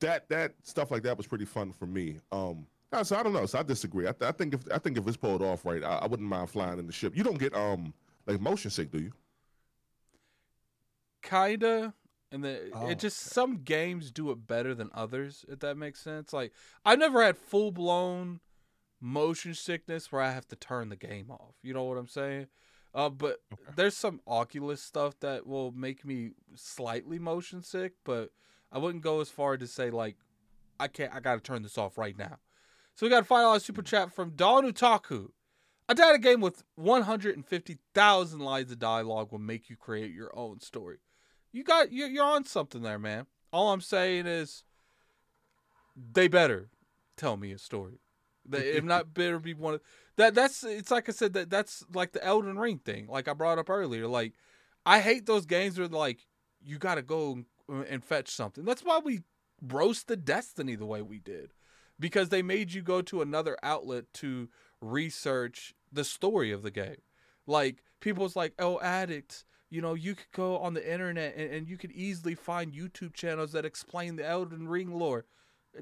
[0.00, 2.20] that that stuff like that was pretty fun for me.
[2.32, 2.66] Um,
[3.02, 3.46] so I don't know.
[3.46, 4.06] So I disagree.
[4.06, 6.28] I, th- I think if I think if it's pulled off right, I, I, wouldn't
[6.28, 7.16] mind flying in the ship.
[7.16, 7.94] You don't get um
[8.26, 9.12] like motion sick, do you?
[11.22, 11.94] Kinda.
[12.32, 13.34] And the, oh, it just okay.
[13.34, 15.44] some games do it better than others.
[15.48, 16.32] If that makes sense.
[16.32, 16.52] Like
[16.84, 18.40] I've never had full blown
[19.00, 21.54] motion sickness where I have to turn the game off.
[21.62, 22.46] You know what I'm saying?
[22.94, 23.62] Uh, but okay.
[23.76, 28.30] there's some Oculus stuff that will make me slightly motion sick, but
[28.72, 30.16] I wouldn't go as far to say like
[30.78, 31.14] I can't.
[31.14, 32.38] I gotta turn this off right now.
[32.96, 35.28] So we got a final super chat from Don Utaku.
[35.88, 40.98] A data game with 150,000 lines of dialogue will make you create your own story.
[41.52, 43.26] You got you're, you're on something there, man.
[43.52, 44.64] All I'm saying is
[45.94, 46.70] they better
[47.16, 48.00] tell me a story.
[48.48, 49.80] They, if not, better be one of
[50.16, 53.34] that that's it's like I said that that's like the Elden Ring thing, like I
[53.34, 54.08] brought up earlier.
[54.08, 54.32] Like
[54.84, 56.26] I hate those games where like
[56.62, 58.64] you got to go and fetch something.
[58.64, 59.20] That's why we
[59.62, 61.52] roast the Destiny the way we did,
[61.98, 64.48] because they made you go to another outlet to
[64.80, 67.00] research the story of the game.
[67.46, 69.44] Like people's like, oh, addicts.
[69.68, 73.14] You know, you could go on the internet and, and you could easily find YouTube
[73.14, 75.26] channels that explain the Elden Ring lore.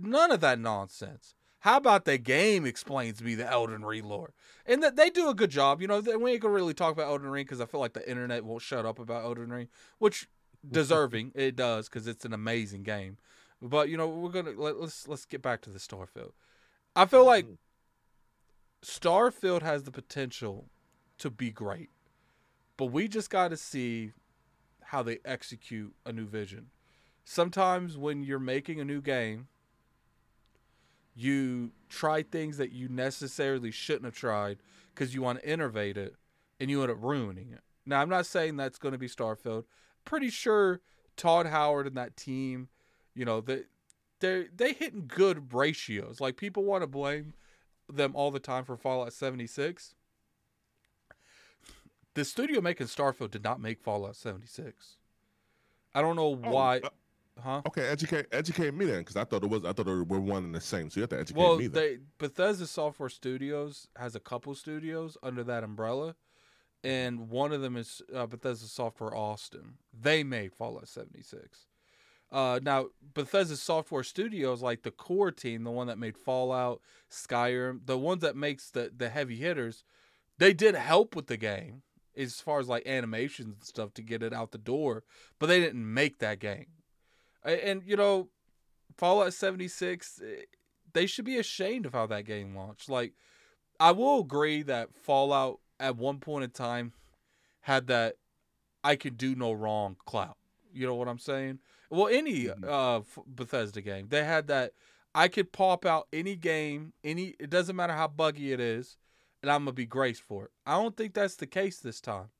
[0.00, 1.34] None of that nonsense.
[1.60, 4.34] How about the game explains me the Elden Ring lore?
[4.66, 5.80] And that they do a good job.
[5.80, 8.08] You know, we ain't gonna really talk about Elden Ring because I feel like the
[8.08, 10.28] internet won't shut up about Elden Ring, which
[10.70, 13.16] deserving it does because it's an amazing game.
[13.62, 16.32] But you know, we're gonna let, let's let's get back to the Starfield.
[16.96, 17.54] I feel like mm-hmm.
[18.84, 20.66] Starfield has the potential
[21.18, 21.90] to be great.
[22.76, 24.12] but we just got to see
[24.82, 26.66] how they execute a new vision.
[27.24, 29.48] Sometimes when you're making a new game,
[31.14, 34.58] you try things that you necessarily shouldn't have tried
[34.94, 36.16] because you want to innovate it
[36.60, 37.60] and you end up ruining it.
[37.86, 39.64] Now, I'm not saying that's going to be Starfield.
[40.04, 40.80] Pretty sure
[41.16, 42.68] Todd Howard and that team,
[43.14, 43.62] you know, they
[44.20, 46.20] they they hitting good ratios.
[46.20, 47.34] Like people want to blame
[47.92, 49.94] them all the time for Fallout 76.
[52.14, 54.96] The studio making Starfield did not make Fallout 76.
[55.94, 56.78] I don't know oh, why.
[56.78, 56.88] Uh,
[57.42, 57.62] huh?
[57.66, 60.44] Okay, educate educate me then, because I thought it was I thought it were one
[60.44, 60.90] and the same.
[60.90, 61.68] So you have to educate well, me.
[61.68, 66.14] Well, Bethesda Software Studios has a couple studios under that umbrella,
[66.82, 69.74] and one of them is uh, Bethesda Software Austin.
[69.92, 71.66] They made Fallout 76.
[72.34, 77.86] Uh, now Bethesda Software Studios, like the core team, the one that made Fallout, Skyrim,
[77.86, 79.84] the ones that makes the the heavy hitters,
[80.38, 81.82] they did help with the game
[82.16, 85.04] as far as like animations and stuff to get it out the door,
[85.38, 86.66] but they didn't make that game.
[87.44, 88.30] And you know,
[88.96, 90.42] Fallout 76, eh,
[90.92, 92.88] they should be ashamed of how that game launched.
[92.88, 93.12] Like,
[93.78, 96.94] I will agree that Fallout at one point in time
[97.60, 98.16] had that
[98.82, 100.36] I could do no wrong clout.
[100.72, 101.60] You know what I'm saying?
[101.90, 102.64] Well, any mm-hmm.
[102.68, 104.72] uh Bethesda game, they had that
[105.14, 108.96] I could pop out any game, any it doesn't matter how buggy it is,
[109.42, 110.50] and I'm gonna be graced for it.
[110.66, 112.30] I don't think that's the case this time.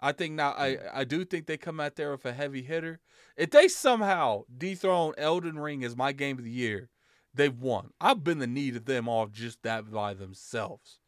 [0.00, 0.90] I think now I, mm.
[0.94, 3.00] I do think they come out there with a heavy hitter.
[3.36, 6.88] If they somehow dethrone Elden Ring as my game of the year,
[7.34, 7.90] they've won.
[8.00, 10.98] I've been the need of them off just that by themselves.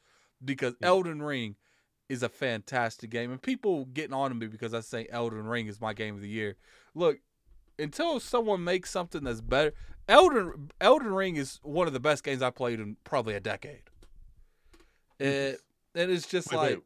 [0.45, 0.89] Because yeah.
[0.89, 1.57] Elden Ring
[2.09, 3.31] is a fantastic game.
[3.31, 6.21] And people getting on to me because I say Elden Ring is my game of
[6.21, 6.57] the year.
[6.95, 7.19] Look,
[7.83, 9.73] until someone makes something that's better,
[10.09, 13.83] Elden Elden Ring is one of the best games I played in probably a decade.
[15.21, 15.25] Mm-hmm.
[15.25, 15.61] It,
[15.95, 16.83] and it's just wait, like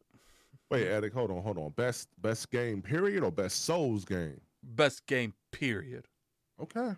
[0.70, 1.70] wait, wait, Addict, hold on, hold on.
[1.70, 4.40] Best best game period or best Souls game?
[4.62, 6.06] Best game period.
[6.60, 6.92] Okay.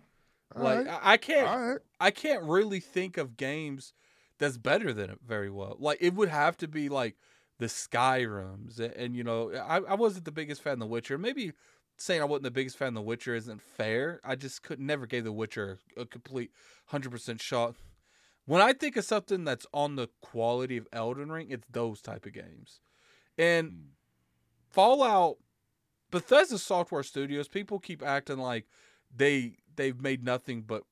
[0.55, 0.87] All like right.
[0.87, 1.79] I, I can't right.
[1.99, 3.93] I can't really think of games
[4.39, 5.77] that's better than it very well.
[5.79, 7.15] Like it would have to be like
[7.59, 11.17] the Skyrims and, and you know I, I wasn't the biggest fan of The Witcher.
[11.17, 11.53] Maybe
[12.01, 14.19] saying I wasn't the biggest fan of The Witcher isn't fair.
[14.23, 16.51] I just could never gave The Witcher a, complete
[16.87, 17.75] hundred percent shot.
[18.45, 22.25] When I think of something that's on the quality of Elden Ring, it's those type
[22.25, 22.79] of games.
[23.37, 23.83] And mm.
[24.69, 25.37] Fallout,
[26.11, 28.65] Bethesda Software Studios, people keep acting like
[29.15, 30.83] they they've made nothing but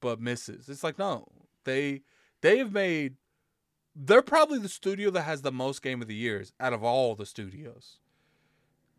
[0.00, 0.68] but misses.
[0.68, 1.26] It's like no,
[1.64, 2.02] they
[2.42, 3.16] they have made.
[3.94, 7.14] They're probably the studio that has the most game of the years out of all
[7.14, 7.98] the studios.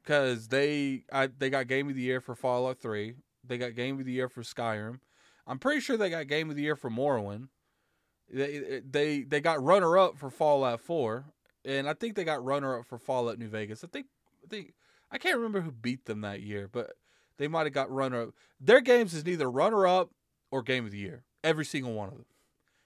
[0.04, 3.16] Cause they I, they got game of the year for Fallout Three.
[3.44, 5.00] They got game of the year for Skyrim.
[5.48, 7.50] I'm pretty sure they got game of the year for Morrowind.
[8.32, 11.26] They they they got runner up for Fallout 4,
[11.66, 13.84] and I think they got runner up for Fallout New Vegas.
[13.84, 14.08] I think
[14.44, 14.74] I think
[15.12, 16.94] I can't remember who beat them that year, but
[17.38, 18.30] they might have got runner up.
[18.60, 20.12] Their games is neither runner up
[20.52, 21.24] or game of the year.
[21.44, 22.26] Every single one of them.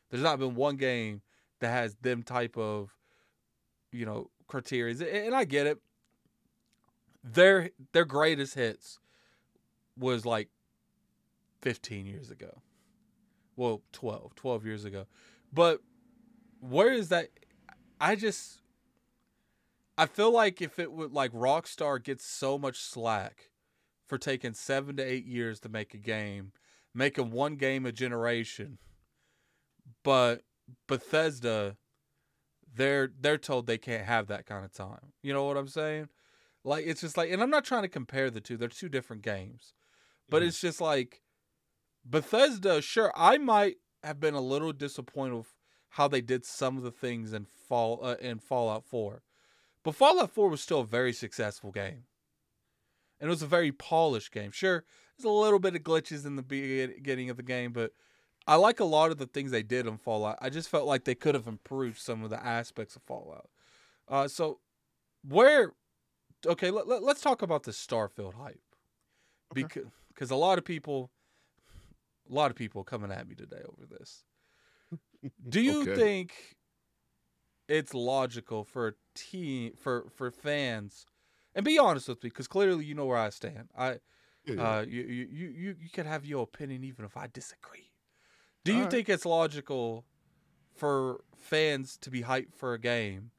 [0.10, 1.22] There's not been one game
[1.60, 2.96] that has them type of
[3.92, 5.80] you know criteria, and I get it.
[7.28, 9.00] Their their greatest hits
[9.98, 10.50] was like
[11.62, 12.62] 15 years ago.
[13.56, 15.08] Well, 12, 12 years ago.
[15.52, 15.82] But
[16.60, 17.30] where is that?
[18.00, 18.60] I just
[19.98, 23.50] I feel like if it would like Rockstar gets so much slack
[24.08, 26.52] for taking seven to eight years to make a game,
[26.94, 28.78] making one game a generation,
[30.04, 30.44] but
[30.88, 31.78] Bethesda,
[32.76, 35.14] they're they're told they can't have that kind of time.
[35.24, 36.10] You know what I'm saying?
[36.66, 39.22] Like it's just like, and I'm not trying to compare the two; they're two different
[39.22, 39.74] games,
[40.30, 40.48] but mm-hmm.
[40.48, 41.22] it's just like
[42.04, 42.82] Bethesda.
[42.82, 45.54] Sure, I might have been a little disappointed with
[45.90, 49.22] how they did some of the things in fall uh, in Fallout 4.
[49.84, 52.04] But Fallout 4 was still a very successful game.
[53.20, 54.52] And it was a very polished game.
[54.52, 54.84] Sure,
[55.18, 57.92] there's a little bit of glitches in the beginning of the game, but
[58.48, 60.38] I like a lot of the things they did in Fallout.
[60.42, 63.50] I just felt like they could have improved some of the aspects of Fallout.
[64.08, 64.60] Uh, so,
[65.24, 65.74] where,
[66.46, 68.60] okay, let, let, us talk about the Starfield hype.
[69.52, 69.64] Okay.
[69.64, 71.12] Because, because a lot of people
[72.30, 74.24] a lot of people coming at me today over this.
[75.50, 75.96] Do you okay.
[75.96, 76.34] think
[77.68, 81.06] it's logical for a team for for fans,
[81.54, 83.70] and be honest with me, because clearly you know where I stand.
[83.78, 84.00] I,
[84.46, 84.62] yeah.
[84.62, 87.92] Uh, you, you you you can have your opinion even if I disagree.
[88.64, 90.06] Do you think it's logical
[90.76, 93.30] for fans to be hyped for a game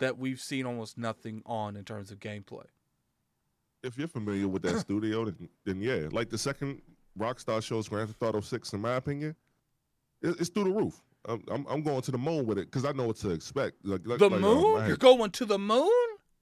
[0.00, 2.66] that we've seen almost nothing on in terms of gameplay?
[3.82, 6.82] If you're familiar with that studio, then, then yeah, like the second
[7.18, 9.34] Rockstar shows Grand Theft Auto Six, in my opinion,
[10.22, 11.00] it's through the roof.
[11.26, 13.76] I'm, I'm, I'm going to the moon with it because I know what to expect.
[13.84, 14.80] Like, the like, moon?
[14.82, 15.90] Um, You're going to the moon?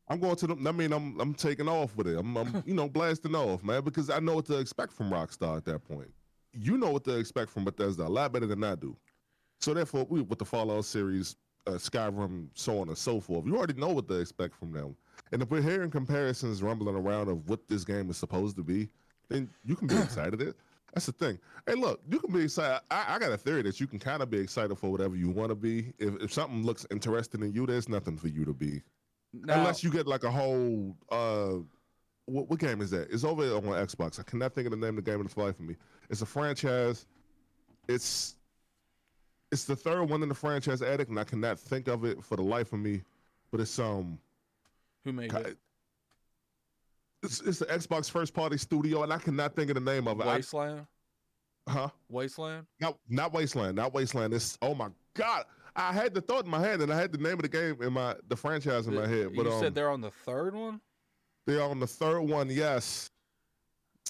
[0.08, 0.66] I'm going to them.
[0.66, 2.18] I mean, I'm I'm taking off with it.
[2.18, 5.56] I'm, I'm you know blasting off, man, because I know what to expect from Rockstar
[5.56, 6.10] at that point.
[6.52, 8.96] You know what to expect from Bethesda a lot better than I do.
[9.60, 11.36] So therefore, we, with the Fallout series,
[11.68, 14.96] uh, Skyrim, so on and so forth, you already know what to expect from them.
[15.32, 18.88] And if we're hearing comparisons rumbling around of what this game is supposed to be,
[19.28, 20.40] then you can be excited.
[20.40, 20.56] It.
[20.94, 21.38] That's the thing.
[21.66, 22.80] Hey, look, you can be excited.
[22.90, 25.30] I, I got a theory that you can kind of be excited for whatever you
[25.30, 25.92] want to be.
[25.98, 28.82] If, if something looks interesting in you, there's nothing for you to be.
[29.34, 31.56] Now, Unless you get like a whole uh
[32.24, 33.10] what, what game is that?
[33.10, 34.20] It's over on Xbox.
[34.20, 35.76] I cannot think of the name of the game of the life for me.
[36.10, 37.06] It's a franchise.
[37.88, 38.36] It's
[39.50, 42.36] it's the third one in the franchise addict, and I cannot think of it for
[42.36, 43.02] the life of me.
[43.50, 44.18] But it's um
[45.04, 45.56] who made it?
[47.22, 50.20] It's, it's the Xbox first party studio, and I cannot think of the name of
[50.20, 50.26] it.
[50.26, 50.86] Wasteland.
[51.66, 51.88] I, huh?
[52.08, 52.66] Wasteland.
[52.80, 53.76] No, not Wasteland.
[53.76, 54.34] Not Wasteland.
[54.34, 55.44] It's oh my god.
[55.74, 57.76] I had the thought in my head, and I had the name of the game
[57.80, 59.30] in my the franchise in the, my head.
[59.34, 60.80] But you um, said they're on the third one.
[61.46, 62.50] They're on the third one.
[62.50, 63.10] Yes,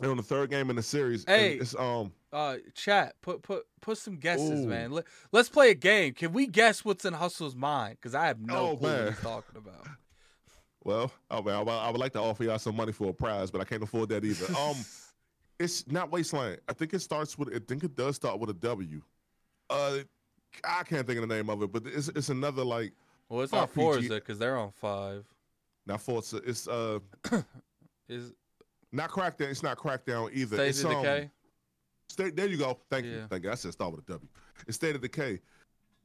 [0.00, 1.24] they're on the third game in the series.
[1.26, 2.12] Hey, it's um.
[2.32, 3.14] Uh, chat.
[3.22, 4.68] Put put put some guesses, Ooh.
[4.68, 4.90] man.
[4.90, 6.12] Let, let's play a game.
[6.14, 7.96] Can we guess what's in Hustle's mind?
[8.00, 9.04] Because I have no oh, clue man.
[9.04, 9.86] what he's talking about.
[10.84, 13.60] Well, oh man, I would like to offer y'all some money for a prize, but
[13.60, 14.46] I can't afford that either.
[14.56, 14.76] Um,
[15.58, 16.60] it's not Wasteland.
[16.66, 17.54] I think it starts with.
[17.54, 19.02] I think it does start with a W.
[19.68, 19.98] Uh,
[20.64, 22.92] I can't think of the name of it, but it's it's another like.
[23.28, 23.74] Well, it's not RPG.
[23.74, 25.26] Forza because they're on five.
[25.84, 26.38] Not Forza.
[26.46, 27.00] It's uh.
[28.08, 28.32] is
[28.92, 29.50] not Crackdown.
[29.50, 30.56] It's not Crackdown either.
[30.56, 31.30] State it's, um, Decay.
[32.08, 32.36] State.
[32.36, 32.78] There you go.
[32.90, 33.12] Thank yeah.
[33.12, 33.26] you.
[33.28, 33.50] Thank you.
[33.50, 34.28] I said start with a W.
[34.66, 35.40] Instead of Decay.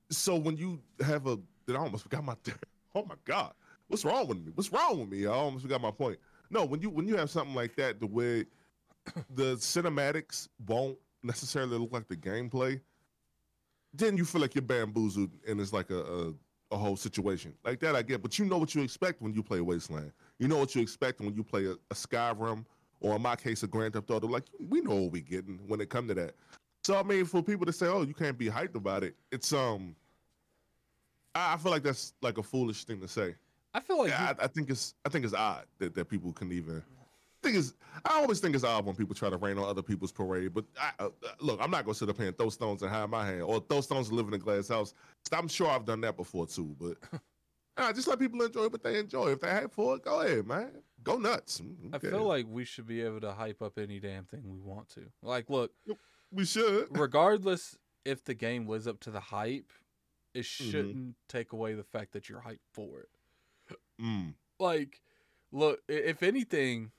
[0.09, 1.37] So when you have a
[1.67, 2.35] a, I almost forgot my.
[2.95, 3.53] Oh my god,
[3.87, 4.51] what's wrong with me?
[4.53, 5.25] What's wrong with me?
[5.25, 6.19] I almost forgot my point.
[6.51, 8.45] No, when you when you have something like that, the way
[9.33, 12.79] the cinematics won't necessarily look like the gameplay
[13.93, 16.33] then you feel like you're bamboozled and it's like a, a,
[16.71, 17.95] a whole situation like that.
[17.95, 20.11] I get, but you know what you expect when you play Wasteland.
[20.39, 22.65] You know what you expect when you play a, a Skyrim
[23.03, 24.27] or in my case a Grand Theft Auto.
[24.27, 26.33] Like we know what we're getting when it come to that.
[26.83, 29.53] So I mean, for people to say, "Oh, you can't be hyped about it," it's
[29.53, 29.95] um,
[31.35, 33.35] I, I feel like that's like a foolish thing to say.
[33.75, 36.31] I feel like yeah, I, I, think it's I think it's odd that, that people
[36.33, 36.83] can even
[37.43, 37.75] thing is,
[38.05, 40.53] I always think it's odd when people try to rain on other people's parade.
[40.53, 43.09] But I, uh, look, I'm not gonna sit up here and throw stones and hide
[43.09, 44.93] my hand, or throw stones and live in a glass house.
[45.31, 46.75] I'm sure I've done that before too.
[46.79, 46.97] But
[47.77, 49.31] uh, just let people enjoy what they enjoy.
[49.31, 50.71] If they hype for it, go ahead, man.
[51.03, 51.61] Go nuts.
[51.87, 52.07] Okay.
[52.07, 54.89] I feel like we should be able to hype up any damn thing we want
[54.89, 55.01] to.
[55.21, 55.71] Like, look,
[56.31, 56.87] we should.
[56.91, 59.71] Regardless if the game lives up to the hype,
[60.33, 60.71] it mm-hmm.
[60.71, 61.09] shouldn't mm-hmm.
[61.27, 63.77] take away the fact that you're hyped for it.
[64.01, 64.33] Mm.
[64.59, 65.01] Like,
[65.51, 66.91] look, if anything,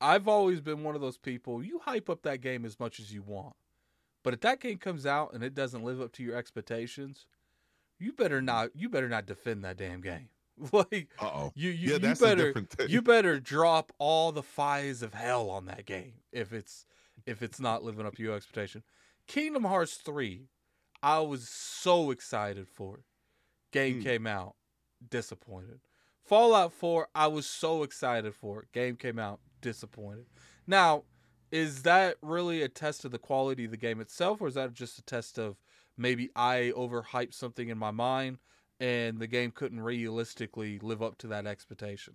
[0.00, 1.62] I've always been one of those people.
[1.62, 3.54] You hype up that game as much as you want,
[4.22, 7.26] but if that game comes out and it doesn't live up to your expectations,
[7.98, 8.70] you better not.
[8.74, 10.28] You better not defend that damn game.
[10.72, 15.50] like, oh, you you, yeah, you better you better drop all the fires of hell
[15.50, 16.86] on that game if it's
[17.26, 18.82] if it's not living up to your expectation.
[19.26, 20.48] Kingdom Hearts three,
[21.02, 23.00] I was so excited for.
[23.72, 24.04] Game mm.
[24.04, 24.54] came out,
[25.10, 25.80] disappointed.
[26.24, 28.66] Fallout 4, I was so excited for.
[28.72, 30.26] Game came out, disappointed.
[30.66, 31.04] Now,
[31.52, 34.74] is that really a test of the quality of the game itself, or is that
[34.74, 35.56] just a test of
[35.96, 38.38] maybe I overhyped something in my mind
[38.80, 42.14] and the game couldn't realistically live up to that expectation?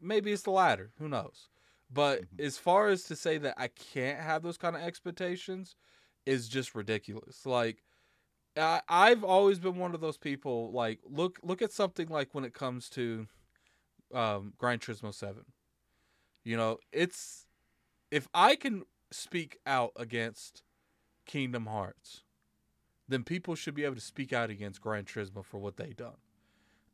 [0.00, 0.90] Maybe it's the latter.
[0.98, 1.48] Who knows?
[1.92, 2.44] But mm-hmm.
[2.44, 5.76] as far as to say that I can't have those kind of expectations
[6.24, 7.46] is just ridiculous.
[7.46, 7.82] Like
[8.56, 10.72] I, I've always been one of those people.
[10.72, 13.26] Like look look at something like when it comes to
[14.14, 15.44] um, Gran Turismo Seven.
[16.44, 17.46] You know, it's
[18.10, 20.62] if I can speak out against
[21.26, 22.22] Kingdom Hearts,
[23.08, 26.16] then people should be able to speak out against Gran Turismo for what they've done.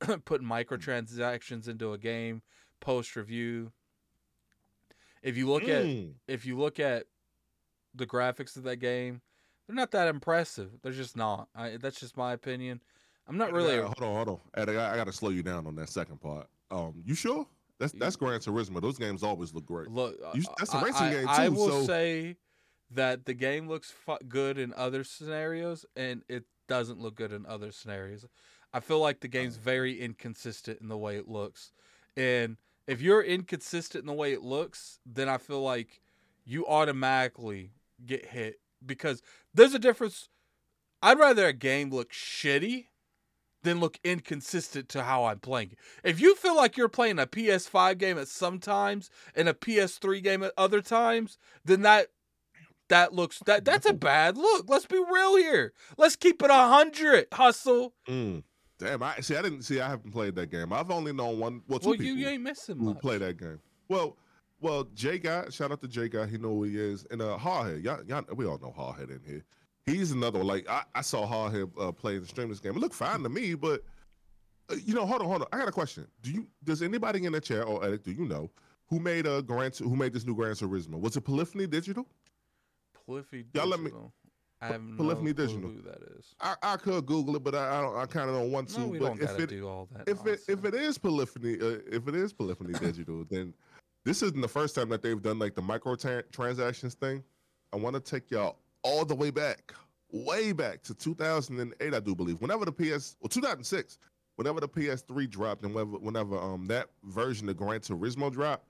[0.24, 2.42] Putting microtransactions into a game,
[2.80, 3.72] post review.
[5.22, 6.10] If you look mm.
[6.10, 7.06] at if you look at
[7.94, 9.20] the graphics of that game,
[9.66, 10.70] they're not that impressive.
[10.82, 11.48] They're just not.
[11.54, 12.80] I, that's just my opinion.
[13.28, 13.76] I'm not really.
[13.76, 14.38] hold on, hold on.
[14.56, 16.48] Eddie, I, I got to slow you down on that second part.
[16.70, 17.46] Um, you sure?
[17.78, 18.80] That's that's Gran Turismo.
[18.80, 19.88] Those games always look great.
[19.88, 21.28] Look, you, that's a racing I, game too.
[21.28, 21.84] I will so.
[21.84, 22.36] say
[22.95, 27.47] that the game looks fu- good in other scenarios, and it doesn't look good in
[27.47, 28.26] other scenarios.
[28.72, 29.64] I feel like the game's oh.
[29.64, 31.72] very inconsistent in the way it looks,
[32.16, 36.01] and if you're inconsistent in the way it looks, then I feel like
[36.45, 37.70] you automatically
[38.05, 39.22] get hit because
[39.55, 40.28] there's a difference.
[41.03, 42.86] I'd rather a game look shitty
[43.62, 45.72] than look inconsistent to how I'm playing.
[45.72, 45.78] It.
[46.11, 50.22] If you feel like you're playing a PS5 game at some times and a PS3
[50.22, 52.09] game at other times, then that
[52.93, 54.66] that looks that that's a bad look.
[54.68, 55.72] Let's be real here.
[55.97, 57.26] Let's keep it a hundred.
[57.32, 57.95] Hustle.
[58.07, 58.43] Mm.
[58.78, 59.34] Damn, I see.
[59.34, 59.80] I didn't see.
[59.80, 60.72] I haven't played that game.
[60.72, 61.62] I've only known one.
[61.68, 63.01] Well, two well, people you ain't missing who much.
[63.01, 63.61] play that game.
[63.88, 64.18] Well,
[64.61, 65.49] well, Jay guy.
[65.49, 66.26] Shout out to Jay guy.
[66.26, 67.07] He know who he is.
[67.11, 67.82] And uh, Hardhead.
[67.82, 69.45] Y'all, y'all, we all know Hardhead in here.
[69.86, 70.49] He's another one.
[70.49, 72.76] Like I, I saw Hardhead uh, play and stream this game.
[72.76, 73.82] It looked fine to me, but
[74.68, 75.49] uh, you know, hold on, hold on.
[75.51, 76.07] I got a question.
[76.20, 76.47] Do you?
[76.62, 78.51] Does anybody in the chair or Eric, do you know
[78.88, 79.70] who made a Gran?
[79.78, 81.01] Who made this new Gran Turismo?
[81.01, 82.07] Was it Polyphony Digital?
[83.07, 84.12] Polyphony Y'all let me- Digital.
[84.61, 85.70] I have no Polyphony clue Digital.
[85.70, 86.34] who that is.
[86.40, 87.96] I, I could Google it, but I, I don't.
[87.96, 88.80] I kind of don't want to.
[88.80, 90.09] No, we but don't if gotta it do all that.
[90.09, 93.53] if it if it is polyphony uh, if it is polyphony digital then
[94.05, 95.96] this isn't the first time that they've done like the micro
[96.30, 97.22] transactions thing
[97.72, 99.72] i want to take y'all all the way back
[100.12, 103.98] way back to 2008 i do believe whenever the ps or 2006
[104.36, 108.66] whenever the ps3 dropped and whenever, whenever um that version of gran turismo dropped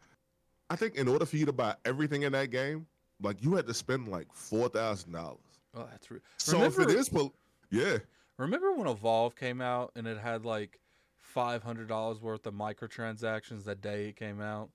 [0.71, 2.87] i think in order for you to buy everything in that game
[3.23, 5.37] like you had to spend like $4000
[5.75, 7.35] oh, that's re- so if it Remember- is pol-
[7.71, 7.99] yeah
[8.39, 10.81] Remember when Evolve came out and it had like
[11.19, 14.71] five hundred dollars worth of microtransactions that day it came out?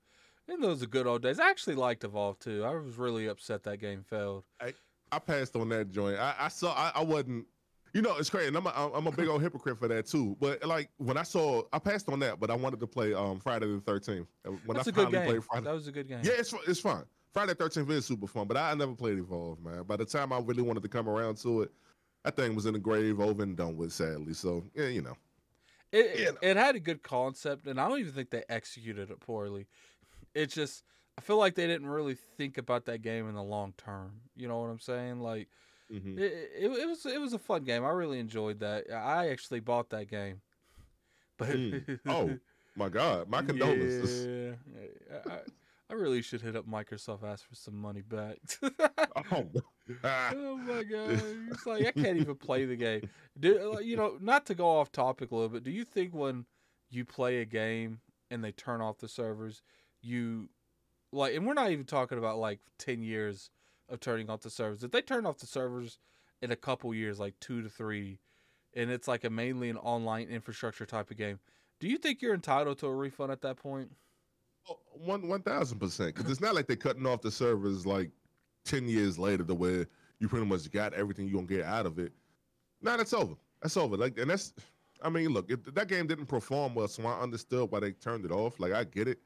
[0.48, 1.38] In those are good old days.
[1.38, 2.64] I actually liked Evolve too.
[2.64, 4.44] I was really upset that game failed.
[4.60, 4.72] I
[5.12, 6.18] I passed on that joint.
[6.18, 6.72] I, I saw.
[6.72, 7.46] I, I wasn't.
[7.92, 8.48] You know, it's crazy.
[8.48, 10.36] And I'm a, I'm a big old hypocrite for that too.
[10.40, 12.38] But like when I saw, I passed on that.
[12.40, 14.28] But I wanted to play um Friday the Thirteenth.
[14.44, 15.26] When That's I a good finally game.
[15.28, 16.20] played Friday, That was a good game.
[16.22, 17.04] yeah, it's it's fun.
[17.32, 18.46] Friday Thirteenth is super fun.
[18.46, 19.82] But I, never played Evolve, man.
[19.84, 21.72] By the time I really wanted to come around to it,
[22.24, 23.92] that thing was in the grave, over and done with.
[23.92, 25.16] Sadly, so yeah, you know.
[25.92, 26.50] It, Yeah.
[26.50, 29.66] it, had a good concept, and I don't even think they executed it poorly.
[30.34, 30.84] It's just,
[31.16, 34.20] I feel like they didn't really think about that game in the long term.
[34.36, 35.20] You know what I'm saying?
[35.20, 35.48] Like,
[35.90, 36.18] Mhm.
[36.18, 37.84] it, it, it was it was a fun game.
[37.84, 38.92] I really enjoyed that.
[38.92, 40.42] I actually bought that game.
[41.38, 42.00] But Mm.
[42.06, 42.38] Oh,
[42.76, 44.26] My God, my condolences.
[44.26, 45.38] Yeah,
[45.90, 48.38] I, really should hit up Microsoft, ask for some money back.
[49.32, 49.46] Oh,
[50.04, 51.22] oh my god!
[51.50, 53.08] It's like I can't even play the game.
[53.38, 54.16] Do uh, you know?
[54.20, 55.64] Not to go off topic a little bit.
[55.64, 56.44] Do you think when
[56.90, 59.62] you play a game and they turn off the servers,
[60.02, 60.50] you
[61.12, 61.34] like?
[61.34, 63.50] And we're not even talking about like ten years
[63.88, 64.84] of turning off the servers.
[64.84, 65.98] If they turn off the servers
[66.42, 68.18] in a couple years, like two to three,
[68.74, 71.40] and it's like a mainly an online infrastructure type of game,
[71.80, 73.92] do you think you're entitled to a refund at that point?
[74.92, 76.14] One one thousand percent.
[76.14, 78.10] Because it's not like they're cutting off the servers like
[78.64, 79.86] ten years later, to where
[80.18, 82.12] you pretty much got everything you gonna get out of it.
[82.82, 83.34] Nah, that's over.
[83.62, 83.96] That's over.
[83.96, 84.52] Like, and that's.
[85.02, 88.24] I mean, look, if that game didn't perform well, so I understood why they turned
[88.24, 88.58] it off.
[88.58, 89.18] Like, I get it,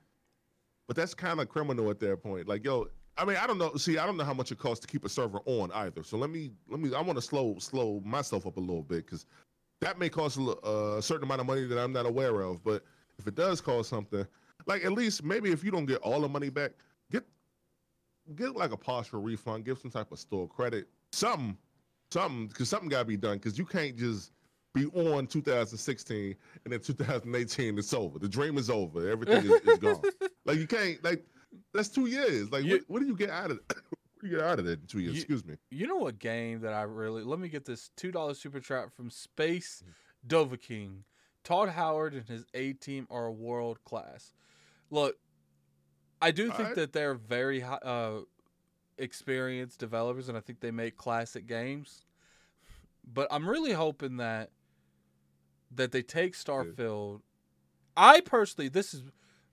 [0.86, 2.46] but that's kind of criminal at that point.
[2.46, 3.74] Like, yo, I mean, I don't know.
[3.76, 6.02] See, I don't know how much it costs to keep a server on either.
[6.02, 6.94] So let me, let me.
[6.94, 9.24] I want to slow, slow myself up a little bit because
[9.80, 12.62] that may cost a, uh, a certain amount of money that I'm not aware of.
[12.62, 12.84] But
[13.18, 14.26] if it does cost something,
[14.66, 16.72] like at least maybe if you don't get all the money back,
[17.10, 17.24] get
[18.34, 21.56] get like a partial refund, give some type of store credit, something,
[22.10, 23.38] something, because something got to be done.
[23.38, 24.32] Because you can't just
[24.74, 26.34] be on 2016
[26.64, 28.18] and then 2018 it's over.
[28.18, 29.08] The dream is over.
[29.08, 30.02] Everything is, is gone.
[30.44, 31.24] Like you can't like
[31.72, 32.50] that's two years.
[32.50, 34.64] Like You- what, what do you get out of what do you get out of
[34.64, 35.14] that in two years?
[35.14, 35.54] You- Excuse me.
[35.70, 38.92] You know what game that I really let me get this two dollar super trap
[38.92, 40.34] from Space mm-hmm.
[40.34, 41.02] Dovahking.
[41.44, 44.32] Todd Howard and his A team are world class.
[44.92, 45.16] Look,
[46.20, 48.20] I do think that they're very uh,
[48.98, 52.04] experienced developers, and I think they make classic games.
[53.02, 54.50] But I'm really hoping that
[55.74, 57.22] that they take Starfield.
[57.96, 59.02] I personally, this is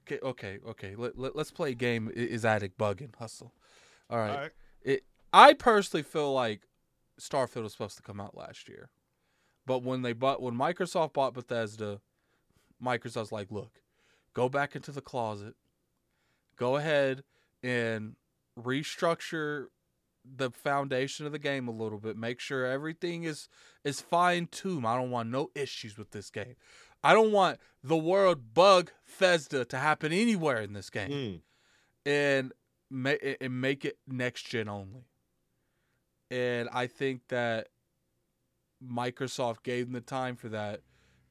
[0.05, 0.19] okay.
[0.21, 0.95] Okay, okay.
[0.95, 2.11] Let, let, us play a game.
[2.13, 3.15] Is Addict bugging?
[3.15, 3.53] Hustle.
[4.09, 4.29] All right.
[4.29, 4.51] All right.
[4.81, 5.03] It.
[5.31, 6.67] I personally feel like
[7.19, 8.89] Starfield was supposed to come out last year,
[9.65, 12.01] but when they bought when Microsoft bought Bethesda,
[12.83, 13.79] Microsoft's like, look,
[14.39, 15.53] go back into the closet,
[16.55, 17.23] go ahead
[17.61, 18.15] and
[18.57, 19.65] restructure
[20.23, 22.15] the foundation of the game a little bit.
[22.15, 23.49] Make sure everything is
[23.83, 24.85] is fine tuned.
[24.87, 26.55] I don't want no issues with this game.
[27.03, 31.41] I don't want the world bug Thesda to happen anywhere in this game Mm.
[32.05, 32.53] and
[32.89, 35.03] ma- and make it next gen only.
[36.31, 37.69] And I think that
[38.81, 40.81] Microsoft gave them the time for that,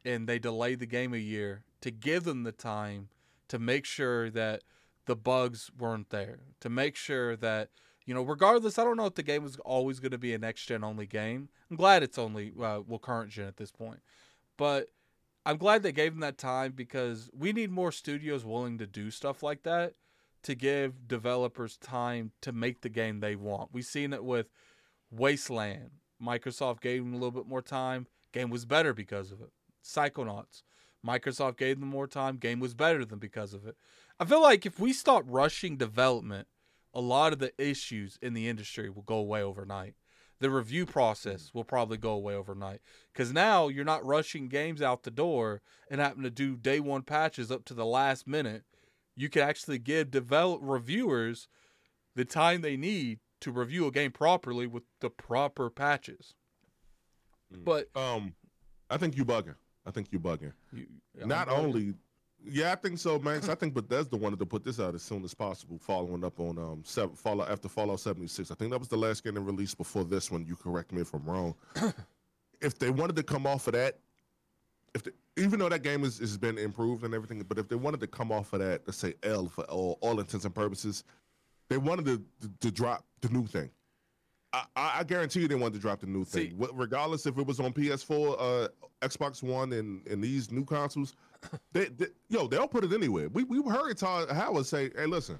[0.05, 3.09] and they delayed the game a year to give them the time
[3.49, 4.63] to make sure that
[5.07, 7.71] the bugs weren't there, to make sure that
[8.05, 10.39] you know, regardless, I don't know if the game was always going to be a
[10.39, 11.51] next gen only game.
[11.71, 14.01] I'm glad it's only uh, well current gen at this point,
[14.57, 14.89] but
[15.45, 19.11] I'm glad they gave them that time because we need more studios willing to do
[19.11, 19.95] stuff like that
[20.43, 23.71] to give developers time to make the game they want.
[23.73, 24.47] We've seen it with
[25.11, 25.91] Wasteland.
[26.23, 28.07] Microsoft gave them a little bit more time.
[28.33, 29.51] Game was better because of it.
[29.85, 30.63] Psychonauts.
[31.07, 32.37] Microsoft gave them more time.
[32.37, 33.77] Game was better than because of it.
[34.19, 36.49] I feel like if we stop rushing development,
[36.93, 39.95] a lot of the issues in the industry will go away overnight.
[40.41, 42.81] the review process will probably go away overnight
[43.13, 47.03] because now you're not rushing games out the door and having to do day one
[47.03, 48.63] patches up to the last minute.
[49.17, 51.49] You can actually give develop reviewers
[52.15, 56.35] the time they need to review a game properly with the proper patches.
[57.53, 57.65] Mm.
[57.65, 58.35] But Um,
[58.89, 59.57] I think you bugging.
[59.89, 60.53] I think you're bugging.
[60.73, 60.87] you,
[61.25, 61.95] Not I'm- only,
[62.45, 63.49] yeah, I think so, Max.
[63.49, 66.59] I think Bethesda wanted to put this out as soon as possible, following up on
[66.59, 68.51] um seven, Fallout after Fallout seventy six.
[68.51, 70.45] I think that was the last game they released before this one.
[70.47, 71.55] You correct me if I'm wrong.
[72.61, 73.99] if they wanted to come off of that,
[74.95, 77.77] if they, even though that game is has been improved and everything, but if they
[77.77, 81.03] wanted to come off of that, let's say L for all, all intents and purposes,
[81.69, 83.71] they wanted to, to, to drop the new thing.
[84.53, 87.47] I, I guarantee you they wanted to drop the new See- thing, regardless if it
[87.47, 88.69] was on PS4, uh,
[89.03, 91.15] Xbox One, and, and these new consoles.
[91.73, 93.29] They, they, yo, they'll put it anywhere.
[93.29, 95.39] We we heard Todd Howard say, "Hey, listen,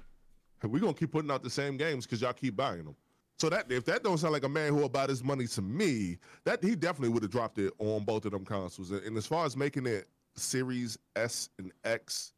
[0.63, 2.95] we're gonna keep putting out the same games because y'all keep buying them."
[3.37, 6.17] So that if that don't sound like a man who about his money to me,
[6.45, 8.91] that he definitely would have dropped it on both of them consoles.
[8.91, 12.31] And, and as far as making it Series S and X,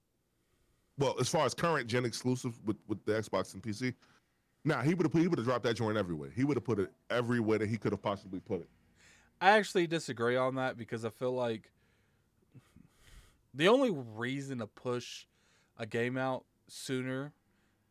[0.98, 3.94] well, as far as current gen exclusive with, with the Xbox and PC,
[4.64, 6.30] nah, he would have he would have dropped that joint everywhere.
[6.36, 8.70] He would have put it everywhere that he could have possibly put it.
[9.40, 11.72] I actually disagree on that because I feel like
[13.54, 15.26] the only reason to push
[15.78, 17.34] a game out sooner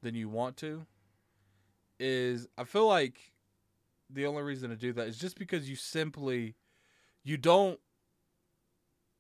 [0.03, 0.87] than you want to
[1.99, 3.33] is I feel like
[4.09, 6.55] the only reason to do that is just because you simply
[7.23, 7.79] you don't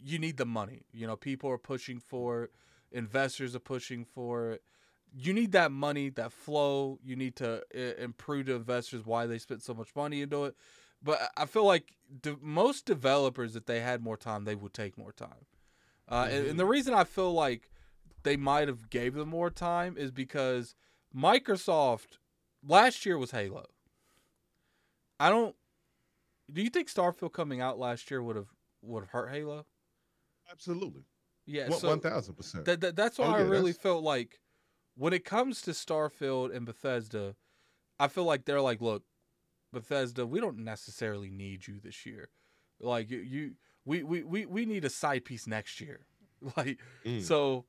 [0.02, 0.82] you need the money.
[0.92, 2.50] You know, people are pushing for it,
[2.92, 4.62] investors are pushing for it.
[5.16, 6.98] You need that money, that flow.
[7.04, 10.54] You need to uh, improve to investors why they spent so much money into it.
[11.02, 14.96] But I feel like de- most developers, if they had more time, they would take
[14.98, 15.46] more time.
[16.08, 17.70] Uh, and, and the reason I feel like
[18.22, 20.74] they might have gave them more time is because
[21.16, 22.18] Microsoft
[22.66, 23.66] last year was Halo.
[25.18, 25.54] I don't.
[26.52, 28.48] Do you think Starfield coming out last year would have
[28.82, 29.66] would have hurt Halo?
[30.50, 31.04] Absolutely,
[31.46, 32.64] Yeah, thousand percent.
[32.64, 34.40] that, that, that's why Oh, I really that's- felt like
[35.00, 37.34] when it comes to Starfield and Bethesda,
[37.98, 39.02] I feel like they're like, look,
[39.72, 42.28] Bethesda, we don't necessarily need you this year.
[42.78, 43.52] Like you, you
[43.86, 46.00] we, we, we, we need a side piece next year.
[46.56, 47.22] Like Mm.
[47.22, 47.66] so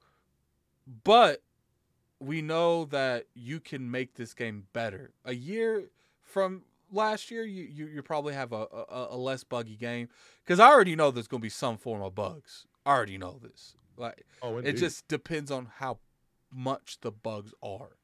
[1.03, 1.41] but
[2.19, 5.11] we know that you can make this game better.
[5.25, 5.89] A year
[6.21, 10.07] from last year, you you, you probably have a, a, a less buggy game
[10.43, 12.65] because I already know there's gonna be some form of bugs.
[12.85, 13.75] I already know this.
[13.97, 15.99] Like oh, it just depends on how
[16.51, 17.97] much the bugs are,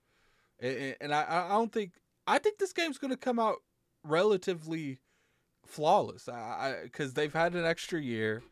[0.59, 1.93] and, and I I don't think
[2.25, 3.57] I think this game's gonna come out
[4.03, 4.99] relatively
[5.65, 6.27] flawless.
[6.29, 8.43] I because they've had an extra year.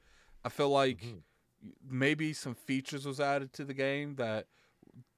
[0.44, 1.24] I feel like Mhm.
[1.84, 4.48] maybe some features was added to the game that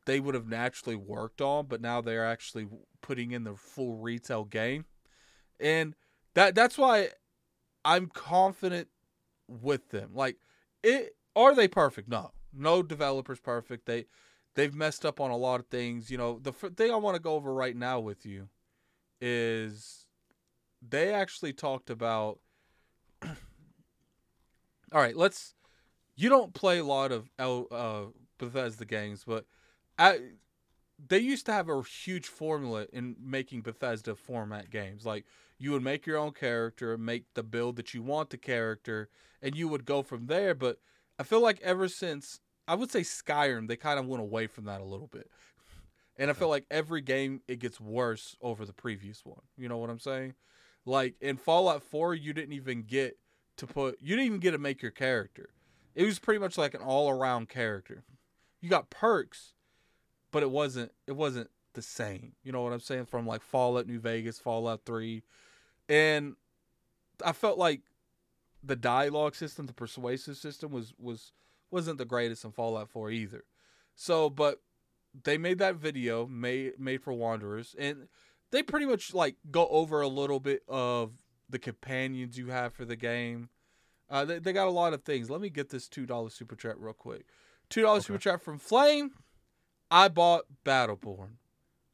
[0.05, 2.67] they would have naturally worked on, but now they're actually
[3.01, 4.85] putting in the full retail game,
[5.59, 5.95] and
[6.33, 7.09] that that's why
[7.83, 8.89] I'm confident
[9.47, 10.13] with them.
[10.13, 10.37] Like,
[10.83, 12.07] it are they perfect?
[12.07, 13.85] No, no developer's perfect.
[13.85, 14.05] They
[14.57, 16.09] they've messed up on a lot of things.
[16.09, 18.49] You know, the f- thing I want to go over right now with you
[19.21, 20.07] is
[20.81, 22.39] they actually talked about.
[23.21, 23.31] All
[24.93, 25.53] right, let's.
[26.15, 28.05] You don't play a lot of L, uh,
[28.39, 29.45] Bethesda games, but
[29.99, 30.19] I,
[31.07, 35.05] they used to have a huge formula in making Bethesda format games.
[35.05, 35.25] Like
[35.59, 39.09] you would make your own character, make the build that you want the character,
[39.43, 40.55] and you would go from there.
[40.55, 40.79] But
[41.19, 44.65] I feel like ever since I would say Skyrim, they kind of went away from
[44.65, 45.29] that a little bit.
[46.17, 49.41] And I feel like every game it gets worse over the previous one.
[49.55, 50.33] You know what I'm saying?
[50.85, 53.17] Like in Fallout 4, you didn't even get
[53.57, 55.49] to put you didn't even get to make your character.
[55.95, 58.03] It was pretty much like an all-around character.
[58.61, 59.53] You got perks,
[60.31, 62.33] but it wasn't it wasn't the same.
[62.43, 63.05] You know what I'm saying?
[63.05, 65.21] From like Fallout New Vegas, Fallout 3.
[65.87, 66.35] And
[67.23, 67.81] I felt like
[68.63, 71.31] the dialogue system, the persuasive system was was
[71.71, 73.43] wasn't the greatest in Fallout 4 either.
[73.95, 74.61] So, but
[75.23, 78.07] they made that video made made for Wanderers and
[78.51, 81.11] they pretty much like go over a little bit of
[81.49, 83.49] the companions you have for the game.
[84.09, 85.29] Uh, they, they got a lot of things.
[85.29, 87.25] Let me get this two dollar super chat real quick.
[87.69, 89.11] Two dollar super chat from Flame.
[89.89, 91.37] I bought Battleborn.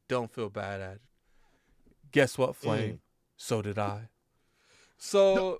[0.08, 1.00] Don't feel bad at it.
[2.12, 3.00] Guess what, Flame?
[3.36, 4.08] So did I.
[4.96, 5.58] So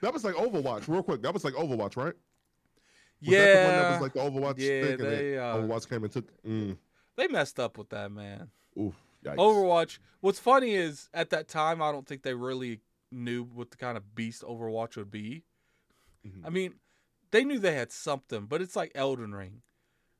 [0.00, 1.22] That was like Overwatch, real quick.
[1.22, 2.12] That was like Overwatch, right?
[3.24, 5.88] Was yeah, that the one that was like the Overwatch Yeah, thing, they, uh, Overwatch
[5.88, 6.42] came and took.
[6.44, 6.76] Mm,
[7.16, 8.50] they messed up with that man.
[8.78, 8.94] oof,
[9.24, 9.36] yikes.
[9.36, 9.98] Overwatch.
[10.20, 13.96] What's funny is at that time, I don't think they really knew what the kind
[13.96, 15.44] of beast Overwatch would be.
[16.26, 16.44] Mhm.
[16.44, 16.74] I mean,
[17.30, 19.62] they knew they had something, but it's like Elden Ring.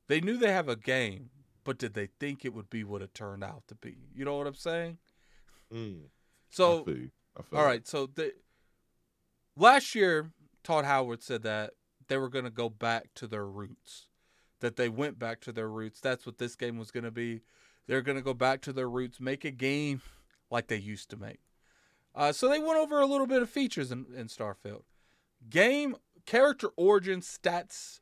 [0.08, 1.30] They knew they have a game,
[1.64, 3.96] but did they think it would be what it turned out to be?
[4.14, 4.98] You know what I'm saying?
[5.72, 6.08] Mm.
[6.50, 6.86] So,
[7.52, 7.86] all right.
[7.86, 8.32] So the
[9.56, 10.30] last year,
[10.62, 11.72] Todd Howard said that
[12.08, 14.08] they were going to go back to their roots.
[14.60, 16.00] That they went back to their roots.
[16.00, 17.42] That's what this game was going to be.
[17.86, 20.00] They're going to go back to their roots, make a game
[20.50, 21.40] like they used to make.
[22.14, 24.82] Uh, so they went over a little bit of features in, in Starfield.
[25.50, 28.00] Game character origin stats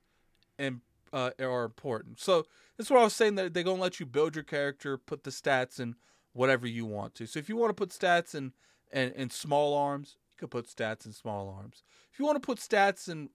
[0.59, 0.81] and
[1.13, 2.21] uh, are important.
[2.21, 2.45] So
[2.77, 3.35] that's what I was saying.
[3.35, 5.97] That they're gonna let you build your character, put the stats in
[6.33, 7.27] whatever you want to.
[7.27, 8.53] So if you want to put stats in
[8.93, 11.83] in small arms, you can put stats in small arms.
[12.13, 13.31] If you want to put stats in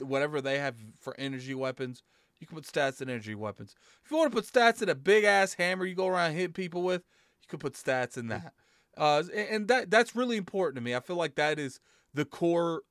[0.00, 2.02] whatever they have for energy weapons,
[2.38, 3.74] you can put stats in energy weapons.
[4.04, 6.54] If you want to put stats in a big ass hammer you go around hit
[6.54, 7.02] people with,
[7.42, 8.52] you can put stats in that.
[8.96, 10.94] Uh, and that that's really important to me.
[10.94, 11.78] I feel like that is
[12.12, 12.82] the core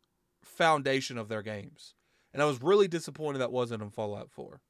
[0.42, 1.96] foundation of their games.
[2.34, 4.62] And I was really disappointed that wasn't in Fallout 4.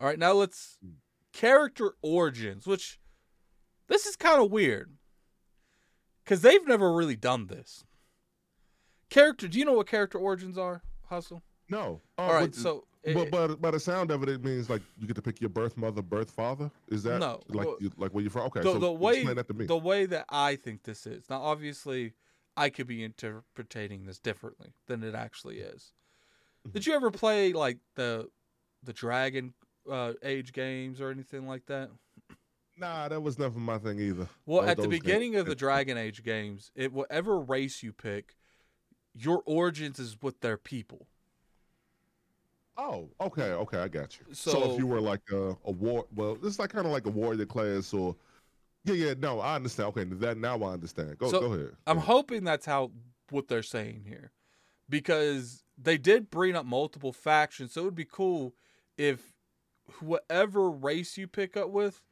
[0.00, 0.78] All right, now let's
[1.32, 2.98] character origins, which
[3.88, 4.92] this is kind of weird
[6.24, 7.84] because they've never really done this.
[9.10, 11.42] Character, do you know what character origins are, Hustle?
[11.68, 12.00] No.
[12.18, 14.82] Uh, All right, but, so but by, by the sound of it, it means like
[14.98, 16.70] you get to pick your birth mother, birth father.
[16.88, 17.40] Is that no?
[17.48, 18.46] Like well, you, like where you're from?
[18.46, 22.14] Okay, the, so the way the way that I think this is now, obviously,
[22.56, 25.92] I could be interpreting this differently than it actually is.
[26.66, 26.72] Mm-hmm.
[26.72, 28.28] Did you ever play like the
[28.82, 29.52] the Dragon
[29.90, 31.90] uh, Age games or anything like that?
[32.76, 34.28] Nah, that was never my thing either.
[34.46, 35.42] Well, at the beginning games.
[35.42, 38.34] of the Dragon Age games, it whatever race you pick,
[39.14, 41.06] your origins is with their people.
[42.76, 44.34] Oh, okay, okay, I got you.
[44.34, 47.06] So, so if you were like a, a war, well, it's like kind of like
[47.06, 48.16] a warrior class, or
[48.84, 49.90] yeah, yeah, no, I understand.
[49.90, 51.16] Okay, that now I understand.
[51.18, 51.68] Go, so go ahead.
[51.68, 52.08] Go I'm ahead.
[52.08, 52.90] hoping that's how
[53.30, 54.32] what they're saying here,
[54.88, 58.54] because they did bring up multiple factions, so it would be cool
[58.98, 59.32] if
[60.00, 62.02] whatever race you pick up with,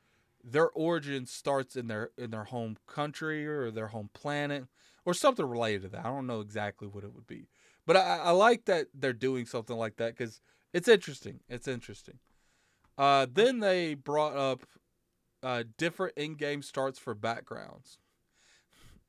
[0.44, 4.66] their origin starts in their in their home country or their home planet
[5.04, 6.06] or something related to that.
[6.06, 7.48] I don't know exactly what it would be,
[7.86, 10.40] but I, I like that they're doing something like that because
[10.72, 11.40] it's interesting.
[11.48, 12.18] It's interesting.
[12.96, 14.66] Uh, then they brought up
[15.42, 17.98] uh, different in-game starts for backgrounds.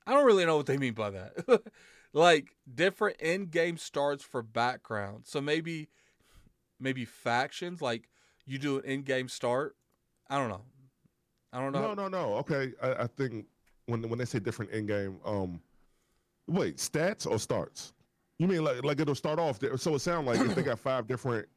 [0.05, 1.61] I don't really know what they mean by that.
[2.13, 5.29] like different in-game starts for backgrounds.
[5.29, 5.89] So maybe
[6.79, 8.09] maybe factions like
[8.45, 9.75] you do an in-game start.
[10.29, 10.63] I don't know.
[11.53, 11.93] I don't know.
[11.93, 12.33] No, no, no.
[12.37, 13.45] Okay, I, I think
[13.85, 15.61] when when they say different in-game, um,
[16.47, 17.93] wait, stats or starts?
[18.39, 19.77] You mean like like it'll start off there?
[19.77, 21.47] So it sounds like if they got five different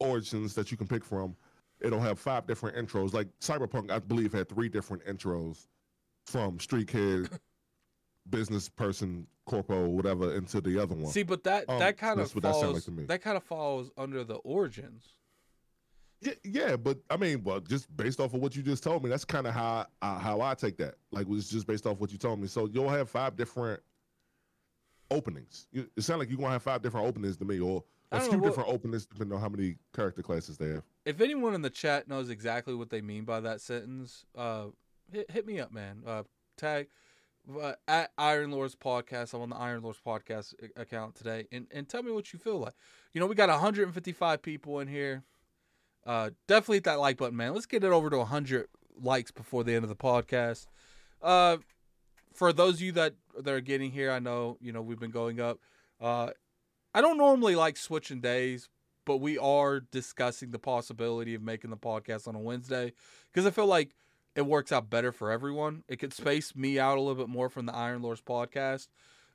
[0.00, 1.36] origins that you can pick from,
[1.80, 3.12] it'll have five different intros.
[3.12, 5.66] Like Cyberpunk, I believe, had three different intros
[6.26, 7.30] from street kid,
[8.30, 11.12] business person, corpo, whatever, into the other one.
[11.12, 15.04] See, but that um, that kind of that, that kind of falls under the origins.
[16.20, 19.10] Yeah, yeah, but I mean, well, just based off of what you just told me,
[19.10, 20.96] that's kind of how I, how I take that.
[21.12, 22.48] Like, it was just based off what you told me.
[22.48, 23.80] So you'll have five different
[25.10, 25.68] openings.
[25.72, 28.68] It sounds like you're gonna have five different openings to me, or a few different
[28.68, 30.82] openings depending on how many character classes they have.
[31.04, 34.66] If anyone in the chat knows exactly what they mean by that sentence, uh,
[35.12, 36.02] hit, hit me up, man.
[36.06, 36.22] Uh,
[36.56, 36.88] tag
[37.60, 39.34] uh, at Iron Lords Podcast.
[39.34, 42.58] I'm on the Iron Lords Podcast account today, and and tell me what you feel
[42.58, 42.74] like.
[43.12, 45.24] You know, we got 155 people in here.
[46.06, 47.54] Uh, definitely hit that like button, man.
[47.54, 48.68] Let's get it over to 100
[49.00, 50.66] likes before the end of the podcast.
[51.22, 51.58] Uh,
[52.32, 55.10] for those of you that that are getting here, I know you know we've been
[55.10, 55.58] going up.
[56.00, 56.30] Uh,
[56.94, 58.68] I don't normally like switching days,
[59.04, 62.92] but we are discussing the possibility of making the podcast on a Wednesday
[63.32, 63.94] because I feel like
[64.34, 65.82] it works out better for everyone.
[65.88, 68.88] It could space me out a little bit more from the Iron Lords podcast,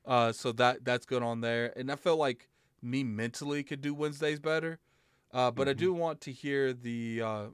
[0.06, 1.72] uh, so that that's good on there.
[1.76, 2.48] And I feel like
[2.80, 4.78] me mentally could do Wednesdays better,
[5.34, 5.70] uh, but mm-hmm.
[5.70, 7.44] I do want to hear the uh,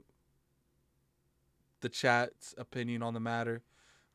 [1.81, 3.63] the chat's opinion on the matter.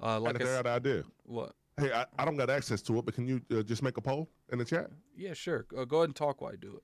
[0.02, 1.04] Uh, like I, I idea.
[1.24, 1.52] What?
[1.78, 4.00] Hey, I, I don't got access to it, but can you uh, just make a
[4.00, 4.88] poll in the chat?
[5.14, 5.66] Yeah, sure.
[5.76, 6.82] Uh, go ahead and talk while I do it.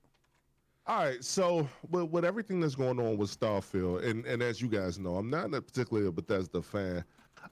[0.85, 1.23] All right.
[1.23, 5.15] So with, with everything that's going on with Starfield, and, and as you guys know,
[5.15, 7.03] I'm not particularly a Bethesda fan.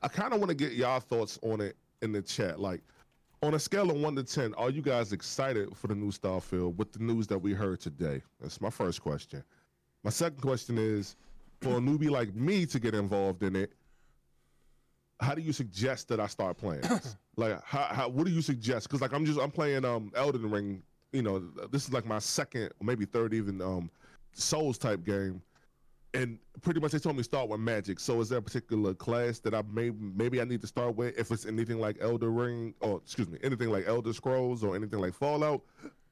[0.02, 2.60] I kind of want to get y'all thoughts on it in the chat.
[2.60, 2.82] Like,
[3.42, 6.76] on a scale of one to ten, are you guys excited for the new Starfield
[6.76, 8.22] with the news that we heard today?
[8.40, 9.44] That's my first question.
[10.04, 11.16] My second question is,
[11.62, 13.74] for a newbie like me to get involved in it,
[15.20, 16.84] how do you suggest that I start playing?
[17.36, 18.88] like, how, how what do you suggest?
[18.88, 20.84] Because like I'm just I'm playing um Elden Ring.
[21.12, 21.40] You know,
[21.72, 23.90] this is like my second, maybe third, even um
[24.34, 25.42] Souls type game,
[26.14, 28.00] and pretty much they told me start with Magic.
[28.00, 31.18] So is there a particular class that I may maybe I need to start with?
[31.18, 35.00] If it's anything like Elder Ring, or excuse me, anything like Elder Scrolls or anything
[35.00, 35.62] like Fallout,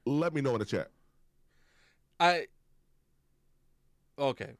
[0.05, 0.89] let me know in the chat.
[2.19, 2.47] I
[4.17, 4.53] okay.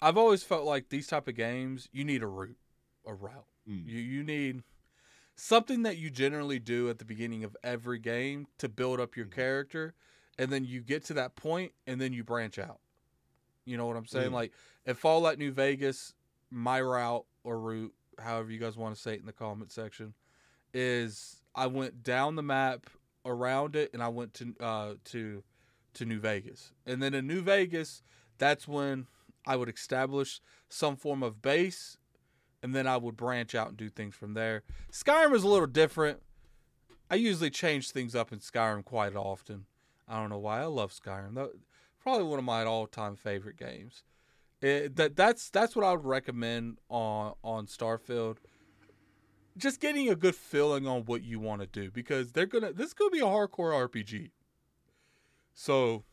[0.00, 2.56] I've always felt like these type of games, you need a route
[3.06, 3.46] a route.
[3.68, 3.86] Mm.
[3.86, 4.62] You you need
[5.34, 9.26] something that you generally do at the beginning of every game to build up your
[9.26, 9.40] mm-hmm.
[9.40, 9.94] character,
[10.38, 12.80] and then you get to that point, and then you branch out.
[13.64, 14.30] You know what I'm saying?
[14.30, 14.34] Mm.
[14.34, 14.52] Like
[14.86, 16.14] at Fallout New Vegas,
[16.50, 20.14] my route or route, however you guys want to say it in the comment section,
[20.74, 22.86] is I went down the map
[23.24, 25.42] around it, and I went to uh, to
[25.94, 28.02] to New Vegas, and then in New Vegas,
[28.38, 29.06] that's when
[29.46, 31.98] I would establish some form of base,
[32.62, 34.62] and then I would branch out and do things from there.
[34.90, 36.22] Skyrim is a little different.
[37.10, 39.66] I usually change things up in Skyrim quite often.
[40.08, 40.60] I don't know why.
[40.60, 41.50] I love Skyrim.
[42.02, 44.02] Probably one of my all-time favorite games.
[44.60, 48.36] It, that that's that's what I would recommend on on Starfield.
[49.56, 52.88] Just getting a good feeling on what you want to do because they're gonna this
[52.88, 54.30] is gonna be a hardcore RPG.
[55.52, 56.04] So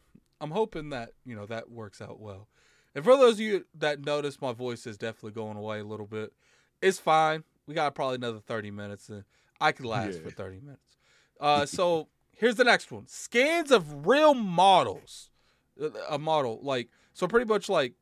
[0.42, 2.48] I'm hoping that you know that works out well.
[2.96, 6.08] And for those of you that notice, my voice is definitely going away a little
[6.08, 6.34] bit.
[6.82, 7.44] It's fine.
[7.68, 9.24] We got probably another 30 minutes, and
[9.62, 10.24] I could last yeah.
[10.24, 10.98] for 30 minutes.
[11.40, 15.28] Uh, so here's the next one: scans of real models.
[16.09, 17.93] A model like so, pretty much like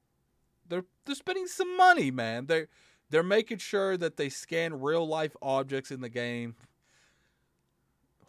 [0.67, 2.45] they're they're spending some money, man.
[2.45, 2.67] They're
[3.09, 6.55] they're making sure that they scan real life objects in the game.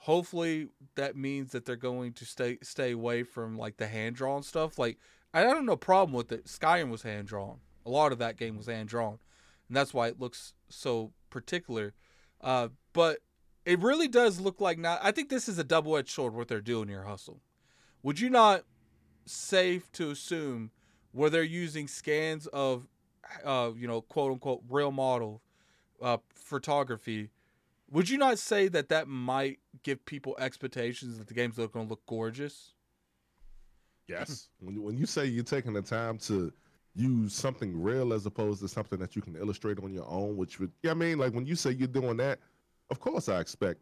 [0.00, 4.42] Hopefully, that means that they're going to stay stay away from like the hand drawn
[4.42, 4.78] stuff.
[4.78, 4.98] Like
[5.34, 6.46] I don't know problem with it.
[6.46, 7.58] Skyrim was hand drawn.
[7.84, 9.18] A lot of that game was hand drawn,
[9.68, 11.94] and that's why it looks so particular.
[12.40, 13.18] Uh, but
[13.64, 14.98] it really does look like now.
[15.02, 16.34] I think this is a double edged sword.
[16.34, 17.40] What they're doing here, hustle.
[18.02, 18.64] Would you not
[19.28, 20.70] safe to assume
[21.12, 22.86] where they're using scans of,
[23.44, 25.42] uh, you know, quote unquote real model
[26.02, 27.30] uh, photography?
[27.90, 31.86] Would you not say that that might give people expectations that the game's are going
[31.86, 32.72] to look gorgeous?
[34.06, 34.48] Yes.
[34.60, 36.52] when you, when you say you're taking the time to
[36.94, 40.58] use something real as opposed to something that you can illustrate on your own, which
[40.58, 42.40] would, yeah, I mean, like when you say you're doing that,
[42.90, 43.80] of course I expect,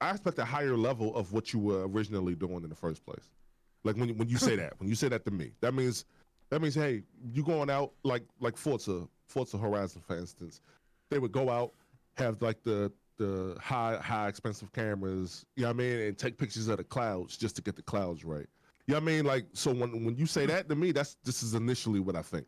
[0.00, 3.30] I expect a higher level of what you were originally doing in the first place.
[3.84, 6.06] Like when when you say that, when you say that to me, that means
[6.50, 10.60] that means hey, you going out like like Forza, Forza Horizon, for instance,
[11.10, 11.72] they would go out,
[12.16, 16.38] have like the the high high expensive cameras, you know what I mean, and take
[16.38, 18.46] pictures of the clouds just to get the clouds right.
[18.86, 19.24] You know what I mean?
[19.24, 22.22] Like, so when when you say that to me, that's this is initially what I
[22.22, 22.46] think.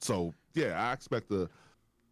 [0.00, 1.48] So yeah, I expect a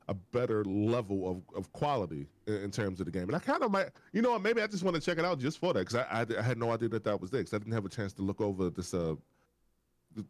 [0.09, 3.25] a better level of, of quality in, in terms of the game.
[3.25, 5.39] And I kind of might, you know, maybe I just want to check it out
[5.39, 7.55] just for that because I, I, I had no idea that that was there because
[7.55, 9.15] I didn't have a chance to look over this uh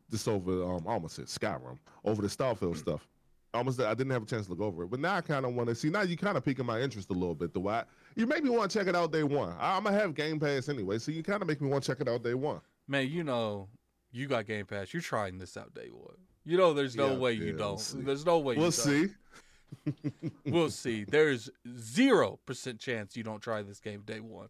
[0.08, 3.06] this over um almost said Skyrim over the Starfield stuff.
[3.52, 5.54] Almost I didn't have a chance to look over it, but now I kind of
[5.54, 5.88] want to see.
[5.88, 7.52] Now you kind of piquing my interest a little bit.
[7.52, 7.84] The why
[8.16, 9.54] you make me want to check it out day one.
[9.60, 11.92] I, am gonna have Game Pass anyway, so you kind of make me want to
[11.92, 13.68] check it out day one man, you know,
[14.12, 14.92] you got Game Pass.
[14.92, 16.16] You're trying this out day one.
[16.44, 17.92] You know, there's no yeah, way yeah, you don't.
[17.94, 18.56] We'll there's no way.
[18.56, 19.08] We'll see.
[20.46, 21.04] We'll see.
[21.04, 24.48] There's zero percent chance you don't try this game day one.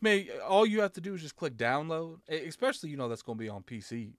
[0.00, 2.18] Man, all you have to do is just click download.
[2.28, 4.12] Especially, you know, that's going to be on PC.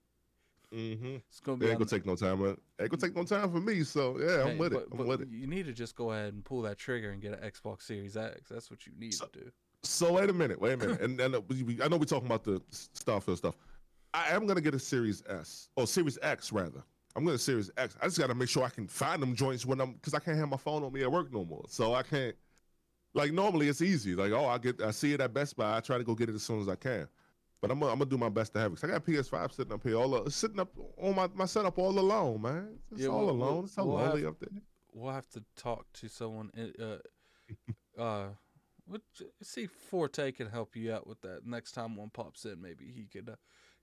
[0.74, 1.18] Mm-hmm.
[1.30, 1.66] It's gonna be.
[1.66, 2.44] It ain't gonna take no time.
[2.44, 3.84] It ain't gonna take no time for me.
[3.84, 4.88] So yeah, I'm with but, it.
[4.92, 5.30] I'm with it.
[5.32, 8.18] You need to just go ahead and pull that trigger and get an Xbox Series
[8.18, 8.50] X.
[8.50, 9.52] That's what you need so, to do.
[9.84, 12.26] So wait a minute, wait a minute, and, and uh, we, I know we're talking
[12.26, 13.56] about the Starfield stuff.
[14.14, 16.84] I am gonna get a Series S or Series X rather.
[17.18, 17.98] I'm gonna Series X.
[18.00, 20.38] I just gotta make sure I can find them joints when I'm because I can't
[20.38, 21.66] have my phone on me at work no more.
[21.68, 22.36] So I can't.
[23.16, 24.14] Like normally, it's easy.
[24.14, 25.78] Like oh, I get I see it at Best Buy.
[25.78, 27.08] I try to go get it as soon as I can.
[27.60, 28.76] But I'm gonna, I'm gonna do my best to have it.
[28.76, 30.70] Cause I got PS5 sitting up here, all sitting up
[31.02, 32.78] on my, my setup all alone, man.
[32.92, 33.64] It's yeah, all we'll, alone.
[33.64, 34.62] It's so we'll lonely have, up there.
[34.94, 36.52] We'll have to talk to someone.
[36.80, 38.28] Uh, uh,
[39.42, 41.48] see Forte can help you out with that.
[41.48, 43.36] Next time one pops in, maybe he could uh,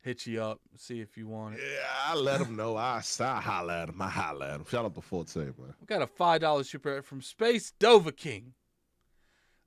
[0.05, 1.61] hit you up, see if you want it.
[1.63, 2.77] Yeah, I let them know.
[2.77, 4.01] I, I holler at him.
[4.03, 4.67] I holler at him.
[4.69, 5.75] Shout out to Forte, man.
[5.81, 8.53] We got a five dollar super from Space Dova King.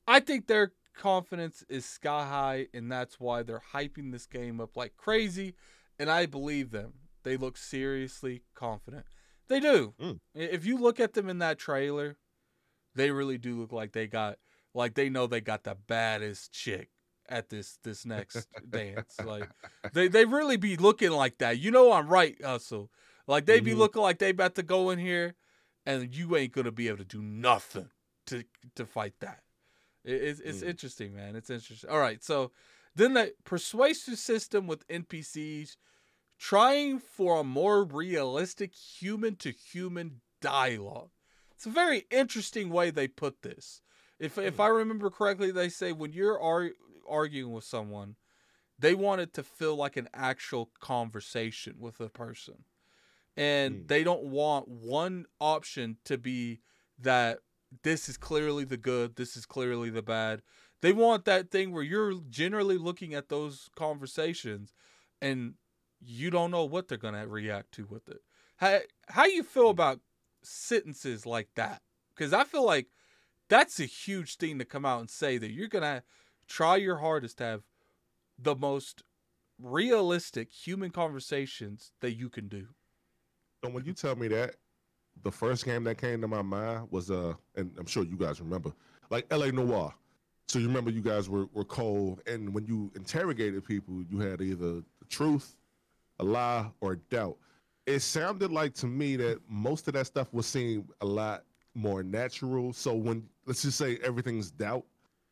[0.08, 4.78] I think their confidence is sky high, and that's why they're hyping this game up
[4.78, 5.56] like crazy.
[6.00, 6.94] And I believe them.
[7.24, 9.06] They look seriously confident.
[9.50, 9.96] They do.
[10.00, 10.20] Mm.
[10.36, 12.18] If you look at them in that trailer,
[12.96, 14.38] they really do look like they got
[14.74, 16.90] like they know they got the baddest chick
[17.30, 19.18] at this this next dance.
[19.24, 19.50] Like
[19.94, 21.60] they they really be looking like that.
[21.60, 22.90] You know I'm right, Hustle.
[23.28, 23.66] Like they mm-hmm.
[23.66, 25.36] be looking like they about to go in here,
[25.86, 27.90] and you ain't gonna be able to do nothing
[28.28, 28.44] to
[28.76, 29.42] to fight that.
[30.04, 30.70] It, it's it's mm.
[30.70, 31.36] interesting, man.
[31.36, 31.90] It's interesting.
[31.90, 32.52] All right, so
[32.96, 35.76] then the persuasive system with NPCs
[36.40, 41.10] trying for a more realistic human to human dialogue.
[41.56, 43.82] It's a very interesting way they put this.
[44.20, 44.62] If if hmm.
[44.62, 46.40] I remember correctly, they say when you're
[47.10, 48.16] arguing with someone,
[48.80, 52.64] they want it to feel like an actual conversation with a person,
[53.36, 53.88] and mm.
[53.88, 56.60] they don't want one option to be
[57.00, 57.40] that
[57.84, 60.42] this is clearly the good, this is clearly the bad.
[60.82, 64.74] They want that thing where you're generally looking at those conversations
[65.22, 65.56] and
[66.00, 68.22] you don't know what they're gonna react to with it.
[68.58, 70.00] How how you feel about
[70.44, 71.82] sentences like that?
[72.16, 72.88] Because I feel like
[73.50, 76.04] that's a huge thing to come out and say that you're gonna
[76.48, 77.62] try your hardest to have
[78.40, 79.04] the most
[79.60, 82.68] realistic human conversations that you can do.
[83.64, 84.56] And when you tell me that,
[85.24, 88.40] the first game that came to my mind was uh, and I'm sure you guys
[88.40, 88.72] remember,
[89.10, 89.52] like L.A.
[89.52, 89.94] Noire.
[90.48, 94.42] So you remember you guys were, were cold, and when you interrogated people, you had
[94.42, 95.58] either the truth,
[96.20, 97.38] a lie, or doubt.
[97.86, 101.44] It sounded like to me that most of that stuff was seen a lot
[101.74, 102.72] more natural.
[102.72, 104.86] So when let's just say everything's doubt,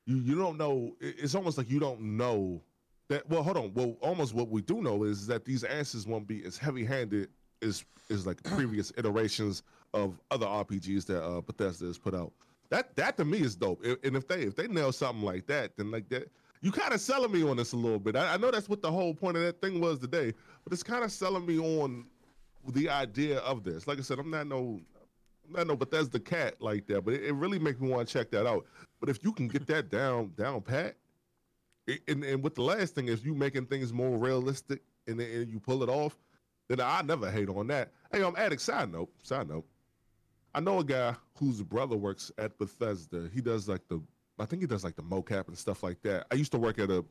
[0.05, 0.95] you you don't know.
[0.99, 2.61] It's almost like you don't know
[3.09, 3.27] that.
[3.29, 3.73] Well, hold on.
[3.73, 7.29] Well, almost what we do know is that these answers won't be as heavy-handed
[7.61, 12.31] as is like previous iterations of other RPGs that uh, Bethesda has put out.
[12.69, 13.83] That that to me is dope.
[14.03, 16.29] And if they if they nail something like that, then like that,
[16.61, 18.15] you kind of selling me on this a little bit.
[18.15, 20.33] I, I, know that's what the whole point of that thing was today,
[20.63, 22.05] but it's kind of selling me on
[22.69, 23.87] the idea of this.
[23.87, 24.79] Like I said, I'm not no,
[25.57, 28.13] I'm but that's the cat like that, but it, it really makes me want to
[28.13, 28.65] check that out.
[28.99, 30.95] But if you can get that down down pat,
[31.87, 35.49] it, and and with the last thing is you making things more realistic and, and
[35.49, 36.17] you pull it off,
[36.67, 37.91] then I never hate on that.
[38.11, 38.61] Hey, I'm um, addict.
[38.61, 39.09] Side note.
[39.23, 39.65] Side note.
[40.53, 43.29] I know a guy whose brother works at Bethesda.
[43.33, 44.01] He does like the,
[44.39, 46.27] I think he does like the mocap and stuff like that.
[46.31, 47.03] I used to work at a,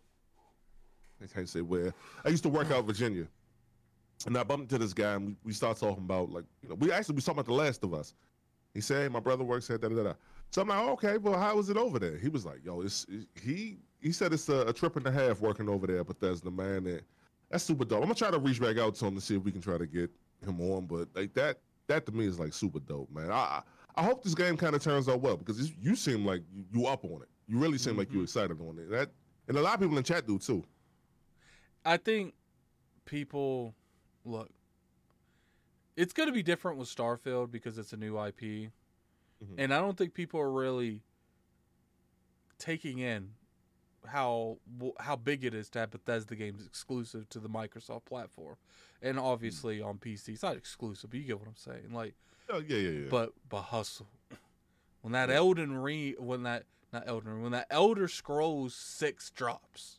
[1.22, 1.92] I can't say where.
[2.24, 3.26] I used to work out Virginia,
[4.26, 6.76] and I bumped into this guy, and we, we started talking about like, you know,
[6.76, 8.14] we actually we talking about The Last of Us.
[8.72, 10.12] He said, hey, my brother works at da da da.
[10.50, 12.16] So I'm like, okay, well, how is it over there?
[12.16, 15.10] He was like, yo, it's it, he he said it's a, a, trip and a
[15.10, 16.84] half working over there at the man.
[16.84, 17.02] that
[17.50, 17.98] that's super dope.
[17.98, 19.78] I'm gonna try to reach back out to him to see if we can try
[19.78, 20.10] to get
[20.44, 23.30] him on, but like that that to me is like super dope, man.
[23.30, 23.62] I
[23.96, 26.86] I hope this game kind of turns out well because you seem like you, you,
[26.86, 27.28] up on it.
[27.46, 28.00] You really seem mm-hmm.
[28.00, 28.24] like you mm-hmm.
[28.24, 28.90] excited on it.
[28.90, 29.10] That
[29.48, 30.64] and a lot of people in chat do too.
[31.84, 32.34] I think
[33.04, 33.74] people
[34.24, 34.50] look.
[35.96, 39.54] It's going to be different with Starfield because it's a new IP, mm-hmm.
[39.58, 41.02] and I don't think people are really
[42.58, 43.30] taking in
[44.06, 44.58] how
[45.00, 48.56] how big it is to have Bethesda games exclusive to the Microsoft platform,
[49.02, 50.30] and obviously on PC.
[50.30, 51.92] It's not exclusive, but you get what I'm saying.
[51.92, 52.14] Like,
[52.50, 53.08] oh yeah, yeah, yeah.
[53.10, 54.08] But but hustle
[55.02, 55.36] when that yeah.
[55.36, 59.98] Elden Ring, when that not Elden Ring, when that Elder Scrolls six drops,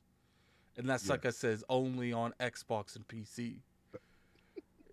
[0.78, 1.14] and yeah.
[1.14, 3.60] like I says only on Xbox and PC.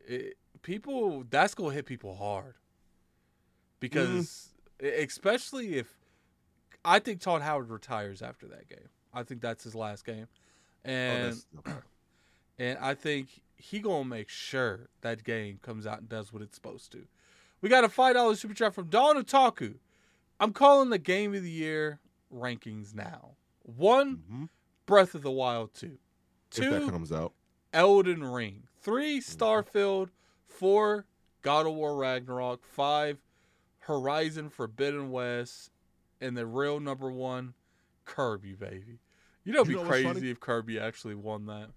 [0.07, 2.55] It, people, that's gonna hit people hard
[3.81, 4.51] because,
[4.81, 5.03] mm.
[5.03, 5.89] especially if
[6.85, 8.89] I think Todd Howard retires after that game.
[9.15, 10.27] I think that's his last game,
[10.87, 11.73] oh, and oh,
[12.59, 16.55] and I think he gonna make sure that game comes out and does what it's
[16.55, 17.07] supposed to.
[17.61, 19.75] We got a five dollar super chat from Don Otaku.
[20.41, 22.01] I'm calling the game of the year
[22.35, 23.37] rankings now.
[23.63, 24.45] One, mm-hmm.
[24.87, 25.99] Breath of the Wild two.
[26.51, 27.33] Two, if that comes out.
[27.73, 28.65] Elden Ring.
[28.83, 29.45] 3 mm-hmm.
[29.45, 30.11] Starfield.
[30.47, 31.07] Four,
[31.41, 32.65] God of War Ragnarok.
[32.65, 33.19] Five,
[33.81, 35.71] Horizon Forbidden West.
[36.21, 37.55] And the real number one,
[38.05, 38.99] Kirby, baby.
[39.45, 41.69] You know, it'd be crazy if Kirby actually won that.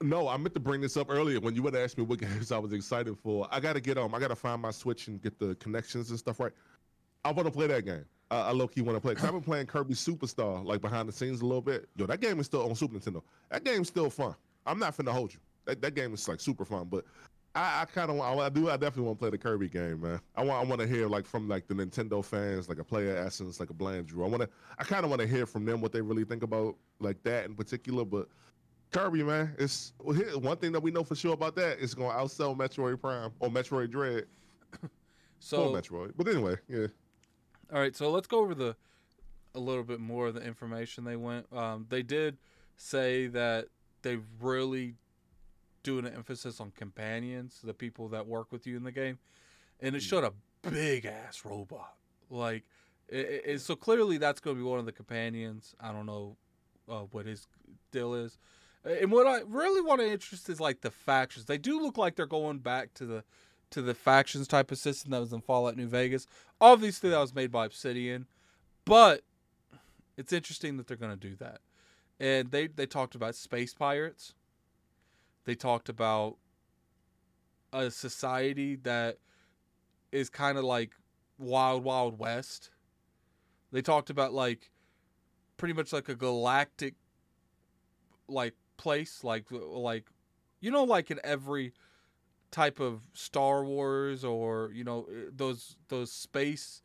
[0.00, 2.52] No, I meant to bring this up earlier when you would ask me what games
[2.52, 3.48] I was excited for.
[3.50, 6.40] I gotta get um, I gotta find my Switch and get the connections and stuff
[6.40, 6.52] right.
[7.24, 8.04] I want to play that game.
[8.30, 9.14] Uh, I low key want to play.
[9.14, 11.88] Cause I've been playing Kirby Superstar like behind the scenes a little bit.
[11.96, 13.22] Yo, that game is still on Super Nintendo.
[13.50, 14.34] That game's still fun.
[14.66, 15.40] I'm not finna hold you.
[15.66, 17.04] That, that game is like super fun, but
[17.54, 20.00] I, I kind of I, I do I definitely want to play the Kirby game,
[20.00, 20.20] man.
[20.34, 23.60] I want I want to hear like from like the Nintendo fans, like a PlayerEssence,
[23.60, 24.24] like a Bland Drew.
[24.24, 24.48] I want to
[24.78, 27.44] I kind of want to hear from them what they really think about like that
[27.44, 28.04] in particular.
[28.04, 28.28] But
[28.90, 31.78] Kirby, man, it's one thing that we know for sure about that.
[31.80, 34.26] It's going to outsell Metroid Prime or Metroid Dread.
[35.38, 36.86] so or Metroid, but anyway, yeah.
[37.72, 38.76] All right, so let's go over the
[39.54, 41.46] a little bit more of the information they went.
[41.52, 42.36] Um, they did
[42.76, 43.66] say that
[44.02, 44.94] they really
[45.84, 49.18] doing an emphasis on companions, the people that work with you in the game,
[49.80, 50.08] and it hmm.
[50.08, 50.32] showed a
[50.68, 51.94] big ass robot.
[52.28, 52.64] Like,
[53.08, 55.76] it, it, so clearly that's going to be one of the companions.
[55.80, 56.36] I don't know
[56.88, 57.46] uh, what his
[57.92, 58.38] deal is.
[58.84, 61.46] And what I really want to interest is like the factions.
[61.46, 63.24] They do look like they're going back to the
[63.70, 66.26] to the factions type of system that was in Fallout New Vegas.
[66.60, 68.26] Obviously, that was made by Obsidian,
[68.84, 69.22] but
[70.16, 71.60] it's interesting that they're going to do that.
[72.20, 74.34] And they they talked about space pirates
[75.44, 76.36] they talked about
[77.72, 79.18] a society that
[80.12, 80.92] is kind of like
[81.38, 82.70] wild wild west.
[83.72, 84.70] They talked about like
[85.56, 86.94] pretty much like a galactic
[88.28, 90.06] like place like like
[90.60, 91.72] you know like in every
[92.50, 96.82] type of Star Wars or you know those those space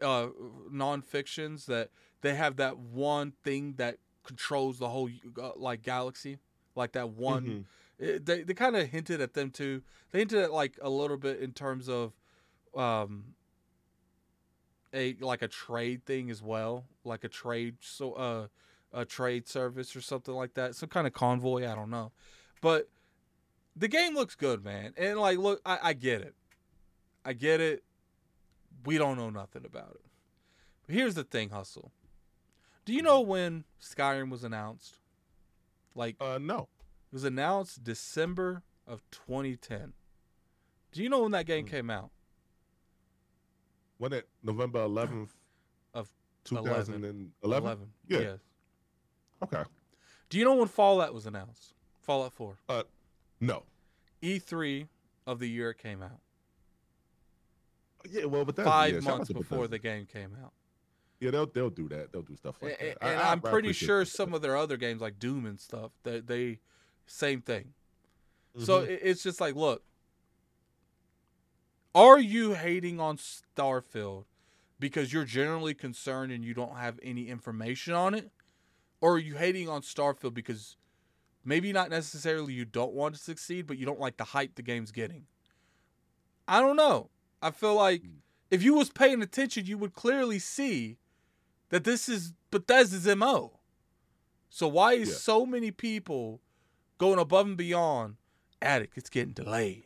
[0.00, 0.28] uh,
[0.70, 1.90] non-fictions that
[2.20, 5.10] they have that one thing that controls the whole
[5.42, 6.38] uh, like galaxy,
[6.78, 7.44] like that one.
[7.44, 7.60] Mm-hmm.
[7.98, 9.82] It, they they kind of hinted at them too.
[10.12, 12.12] They hinted at like a little bit in terms of
[12.74, 13.34] um
[14.94, 18.46] a like a trade thing as well, like a trade so uh
[18.92, 21.70] a trade service or something like that, some kind of convoy.
[21.70, 22.12] I don't know,
[22.62, 22.88] but
[23.76, 24.94] the game looks good, man.
[24.96, 26.34] And like, look, I, I get it,
[27.24, 27.82] I get it.
[28.84, 30.04] We don't know nothing about it.
[30.86, 31.90] But here's the thing, hustle.
[32.84, 34.98] Do you know when Skyrim was announced?
[35.98, 36.68] Like, uh, no.
[37.10, 39.94] It was announced December of 2010.
[40.92, 41.70] Do you know when that game mm.
[41.70, 42.10] came out?
[43.98, 45.30] When it November 11th
[45.94, 46.08] of
[46.44, 47.32] 2011.
[47.42, 47.78] 11.
[48.06, 48.18] Yeah.
[48.20, 48.38] Yes.
[49.42, 49.62] Okay.
[50.30, 51.74] Do you know when Fallout was announced?
[52.02, 52.56] Fallout 4.
[52.68, 52.82] Uh,
[53.40, 53.64] no.
[54.22, 54.86] E3
[55.26, 56.20] of the year it came out.
[58.08, 60.52] Yeah, well, but that's five yeah, months before the game came out.
[61.20, 62.12] Yeah, they'll they'll do that.
[62.12, 62.98] They'll do stuff like and, that.
[63.02, 64.10] And I, am pretty sure that.
[64.10, 66.58] some of their other games like Doom and stuff that they, they
[67.06, 67.72] same thing.
[68.56, 68.64] Mm-hmm.
[68.64, 69.82] So it, it's just like, look,
[71.94, 74.24] are you hating on Starfield
[74.78, 78.30] because you're generally concerned and you don't have any information on it?
[79.00, 80.76] Or are you hating on Starfield because
[81.44, 84.62] maybe not necessarily you don't want to succeed, but you don't like the hype the
[84.62, 85.24] game's getting?
[86.46, 87.10] I don't know.
[87.42, 88.18] I feel like mm.
[88.50, 90.98] if you was paying attention, you would clearly see
[91.70, 93.52] that this is Bethesda's MO.
[94.50, 95.14] So why is yeah.
[95.14, 96.40] so many people
[96.96, 98.16] going above and beyond?
[98.60, 99.84] Addict, it's getting delayed.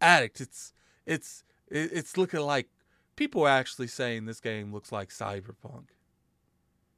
[0.00, 0.72] Addict, it's
[1.06, 2.68] it's it's looking like
[3.16, 5.86] people are actually saying this game looks like Cyberpunk.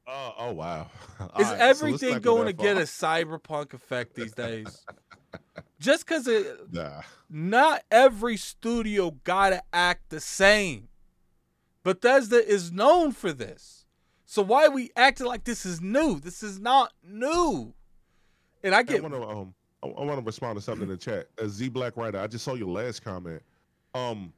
[0.06, 0.90] Oh, oh wow!
[1.39, 4.85] Is right, everything so going to get a cyberpunk effect these days?
[5.78, 7.02] Just because it, nah.
[7.28, 10.89] not every studio gotta act the same.
[11.85, 13.78] Bethesda is known for this,
[14.31, 16.21] so why are we acting like this is new?
[16.21, 17.73] This is not new.
[18.63, 18.99] And I get.
[18.99, 21.29] I want to um, I, I want to respond to something in the chat.
[21.39, 23.41] A Z Black Writer, I just saw your last comment.
[23.95, 24.31] Um,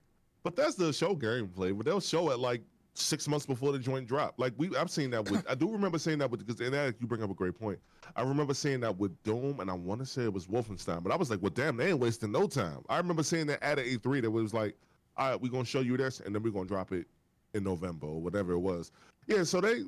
[0.45, 2.63] but that's the show gameplay, but they'll show it like
[2.95, 4.35] six months before the joint drop.
[4.37, 5.45] Like we, I've seen that with.
[5.51, 7.81] I do remember saying that with because and that, you bring up a great point.
[8.15, 11.11] I remember saying that with Doom, and I want to say it was Wolfenstein, but
[11.11, 12.85] I was like, well, damn, they ain't wasting no time.
[12.89, 14.77] I remember saying that at a E3 that was like,
[15.17, 17.09] all right, we're gonna show you this, and then we're gonna drop it
[17.55, 18.93] in November or whatever it was.
[19.31, 19.85] Yeah, so they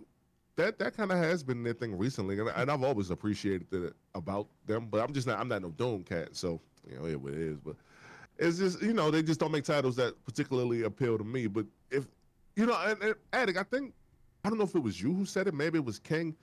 [0.55, 3.93] that that kind of has been their thing recently, and, and I've always appreciated it
[4.15, 4.87] about them.
[4.89, 7.59] But I'm just not I'm not no Doom cat, so you know it, is.
[7.59, 7.75] But
[8.39, 11.49] it's just you know they just don't make titles that particularly appeal to me.
[11.49, 12.07] But if
[12.55, 13.93] you know, and, and Addict, I think
[14.45, 16.37] I don't know if it was you who said it, maybe it was King.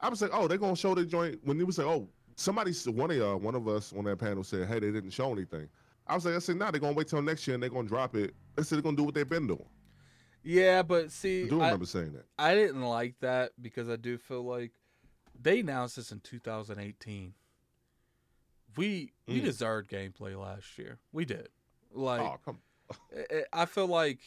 [0.00, 2.06] I was like, oh, they're gonna show the joint when he was like, oh,
[2.36, 5.32] somebody one of y'all, one of us on that panel said, hey, they didn't show
[5.32, 5.70] anything.
[6.06, 7.88] I was like, I said, nah, they're gonna wait till next year and they're gonna
[7.88, 8.34] drop it.
[8.56, 9.64] They said they're gonna do what they've been doing.
[10.42, 12.26] Yeah, but see, I do remember I, saying that.
[12.38, 14.72] I didn't like that because I do feel like
[15.40, 17.34] they announced this in 2018.
[18.76, 19.44] We we mm.
[19.44, 20.98] deserved gameplay last year.
[21.12, 21.48] We did.
[21.92, 22.58] Like, oh, come.
[23.52, 24.18] I feel like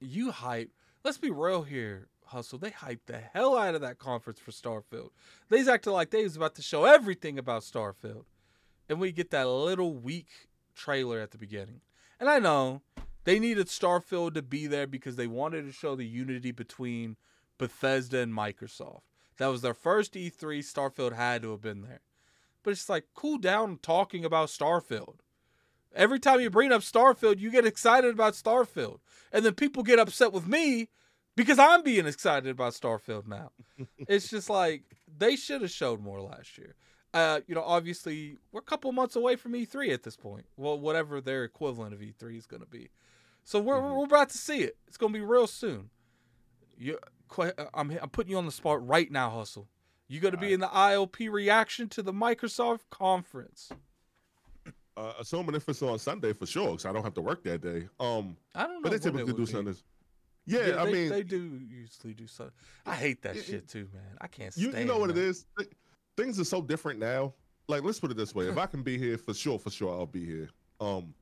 [0.00, 0.70] you hype.
[1.04, 2.58] Let's be real here, Hustle.
[2.58, 5.10] They hyped the hell out of that conference for Starfield.
[5.48, 8.24] They's acting like they was about to show everything about Starfield,
[8.88, 11.80] and we get that little weak trailer at the beginning.
[12.20, 12.82] And I know
[13.28, 17.18] they needed Starfield to be there because they wanted to show the unity between
[17.58, 19.02] Bethesda and Microsoft.
[19.36, 20.60] That was their first E3.
[20.60, 22.00] Starfield had to have been there.
[22.62, 25.16] But it's like, cool down talking about Starfield.
[25.94, 29.00] Every time you bring up Starfield, you get excited about Starfield.
[29.30, 30.88] And then people get upset with me
[31.36, 33.52] because I'm being excited about Starfield now.
[33.98, 34.84] it's just like
[35.18, 36.76] they should have showed more last year.
[37.12, 40.46] Uh, you know, obviously we're a couple months away from E3 at this point.
[40.56, 42.88] Well, whatever their equivalent of E3 is going to be.
[43.48, 43.96] So we're mm-hmm.
[43.96, 44.76] we're about to see it.
[44.86, 45.88] It's going to be real soon.
[46.76, 46.98] You,
[47.72, 49.66] I'm I'm putting you on the spot right now, hustle.
[50.06, 50.52] You got to be right.
[50.52, 53.70] in the ILP reaction to the Microsoft conference.
[54.98, 57.62] Uh, assuming if it's on Sunday for sure, because I don't have to work that
[57.62, 57.88] day.
[57.98, 58.80] Um, I don't know.
[58.82, 59.82] But they typically do Sundays.
[60.44, 62.52] Yeah, yeah, I they, mean they do usually do Sunday.
[62.84, 64.18] I hate that shit too, man.
[64.20, 64.54] I can't.
[64.58, 65.46] You, you know what it is?
[66.18, 67.32] Things are so different now.
[67.66, 69.90] Like, let's put it this way: if I can be here for sure, for sure,
[69.90, 70.50] I'll be here.
[70.80, 71.14] Um,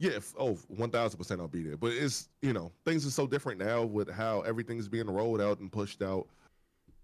[0.00, 1.76] yeah, oh, one thousand percent, I'll be there.
[1.76, 5.60] But it's you know, things are so different now with how everything's being rolled out
[5.60, 6.26] and pushed out.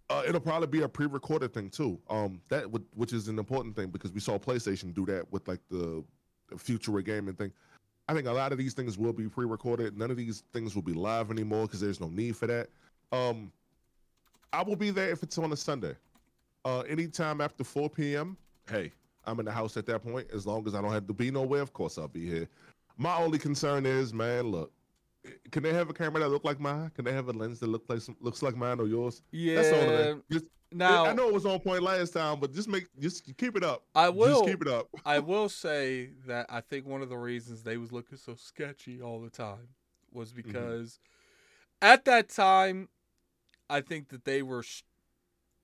[0.08, 1.98] Uh, it'll probably be a pre-recorded thing too.
[2.08, 5.46] Um, that would, which is an important thing because we saw PlayStation do that with
[5.46, 6.02] like the,
[6.48, 7.52] the future of gaming thing.
[8.08, 9.98] I think a lot of these things will be pre-recorded.
[9.98, 12.68] None of these things will be live anymore because there's no need for that.
[13.12, 13.52] Um,
[14.52, 15.96] I will be there if it's on a Sunday.
[16.64, 18.36] Uh, anytime after 4 p.m.
[18.70, 18.92] Hey,
[19.26, 20.28] I'm in the house at that point.
[20.32, 22.48] As long as I don't have to be nowhere, of course I'll be here.
[22.96, 24.72] My only concern is, man, look,
[25.50, 26.90] can they have a camera that look like mine?
[26.94, 29.22] Can they have a lens that look like looks like mine or yours?
[29.30, 29.56] Yeah.
[29.56, 32.68] That's all of Just, now I know it was on point last time, but just
[32.68, 33.84] make just keep it up.
[33.94, 34.88] I will just keep it up.
[35.04, 39.00] I will say that I think one of the reasons they was looking so sketchy
[39.00, 39.68] all the time
[40.12, 40.48] was mm-hmm.
[40.48, 41.92] because mm-hmm.
[41.92, 42.88] at that time,
[43.70, 44.64] I think that they were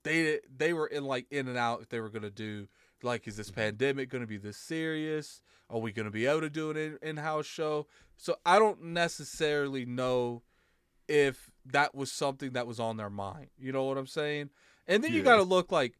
[0.04, 2.68] they they were in like in and out if they were gonna do
[3.04, 3.60] like is this mm-hmm.
[3.60, 5.42] pandemic gonna be this serious?
[5.70, 7.86] Are we gonna be able to do an in house show?
[8.16, 10.42] So I don't necessarily know
[11.08, 13.48] if that was something that was on their mind.
[13.58, 14.50] You know what I'm saying?
[14.86, 15.18] And then yeah.
[15.18, 15.94] you got to look like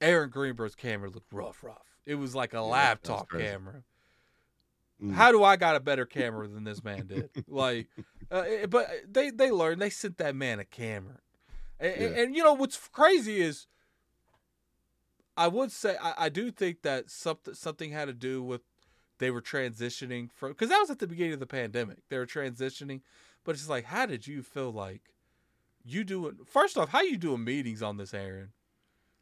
[0.00, 1.98] Aaron Greenberg's camera looked rough, rough.
[2.06, 3.82] It was like a yeah, laptop camera.
[5.02, 5.14] Mm.
[5.14, 7.30] How do I got a better camera than this man did?
[7.48, 7.88] like,
[8.30, 9.80] uh, eh, but they they learned.
[9.80, 11.18] They sent that man a camera,
[11.80, 12.06] and, yeah.
[12.06, 13.66] and, and you know what's crazy is,
[15.36, 18.62] I would say I, I do think that something something had to do with
[19.18, 21.98] they were transitioning from because that was at the beginning of the pandemic.
[22.08, 23.00] They were transitioning,
[23.44, 25.02] but it's like, how did you feel like
[25.84, 26.38] you doing?
[26.46, 28.50] First off, how you doing meetings on this, Aaron?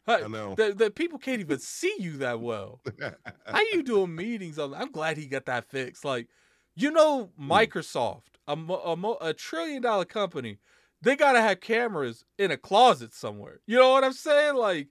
[0.06, 2.80] I know the, the people can't even see you that well.
[3.47, 4.74] how you doing meetings on?
[4.74, 6.05] I'm glad he got that fixed.
[6.05, 6.28] Like,
[6.74, 7.52] you know, hmm.
[7.52, 10.59] Microsoft, a, a, a trillion dollar company,
[11.01, 13.60] they gotta have cameras in a closet somewhere.
[13.66, 14.56] You know what I'm saying?
[14.56, 14.89] Like,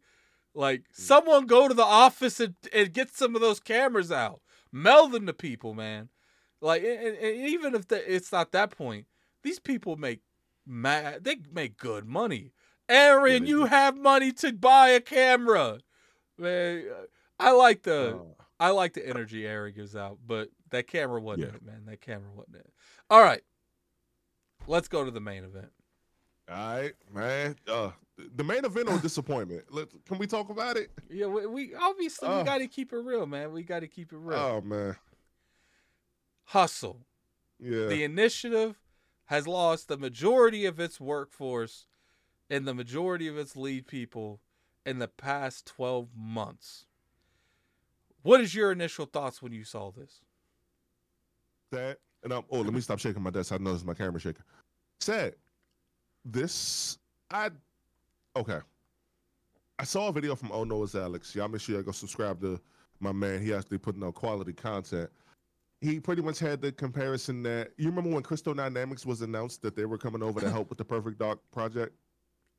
[0.53, 1.02] like hmm.
[1.02, 4.41] someone go to the office and, and get some of those cameras out
[4.72, 6.10] Mail them to people, man.
[6.61, 9.06] Like, and, and even if the, it's not that point,
[9.44, 10.22] these people make
[10.65, 11.23] mad.
[11.23, 12.52] They make good money.
[12.88, 15.80] Aaron, you have money to buy a camera.
[16.38, 16.86] Man,
[17.40, 18.36] I like the oh.
[18.60, 21.56] I like the energy Aaron gives out, but that camera wasn't yeah.
[21.56, 21.84] it, man.
[21.88, 22.73] That camera wasn't it.
[23.10, 23.41] All right,
[24.68, 25.72] let's go to the main event.
[26.52, 27.56] All right, man.
[27.68, 27.91] Uh,
[28.36, 29.64] the main event or disappointment?
[29.69, 30.91] Let, can we talk about it?
[31.10, 32.44] Yeah, we, we obviously we oh.
[32.44, 33.52] got to keep it real, man.
[33.52, 34.38] We got to keep it real.
[34.38, 34.95] Oh man,
[36.45, 37.06] hustle.
[37.60, 37.86] Yeah.
[37.86, 38.80] The initiative
[39.26, 41.86] has lost the majority of its workforce
[42.49, 44.41] and the majority of its lead people
[44.86, 46.86] in the past 12 months.
[48.23, 50.22] What is your initial thoughts when you saw this?
[51.72, 53.52] That and I'm, oh, let me stop shaking my desk.
[53.52, 54.44] I noticed my camera shaking.
[54.99, 55.36] Sad.
[56.26, 56.98] This
[57.30, 57.49] I
[58.35, 58.60] Okay.
[59.80, 61.34] I saw a video from Oh Noah's Alex.
[61.35, 62.60] Y'all make sure y'all go subscribe to
[62.99, 63.41] my man.
[63.41, 65.10] He actually putting out quality content.
[65.81, 69.76] He pretty much had the comparison that you remember when Crystal Dynamics was announced that
[69.76, 71.95] they were coming over to help with the Perfect Dark project.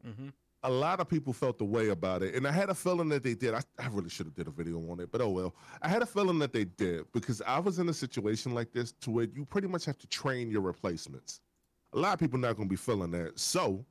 [0.04, 0.28] Mm-hmm.
[0.64, 3.22] A lot of people felt the way about it, and I had a feeling that
[3.22, 3.54] they did.
[3.54, 5.54] I, I really should have did a video on it, but oh well.
[5.80, 8.92] I had a feeling that they did because I was in a situation like this
[9.02, 11.40] to where you pretty much have to train your replacements.
[11.92, 13.84] A lot of people not going to be feeling that, so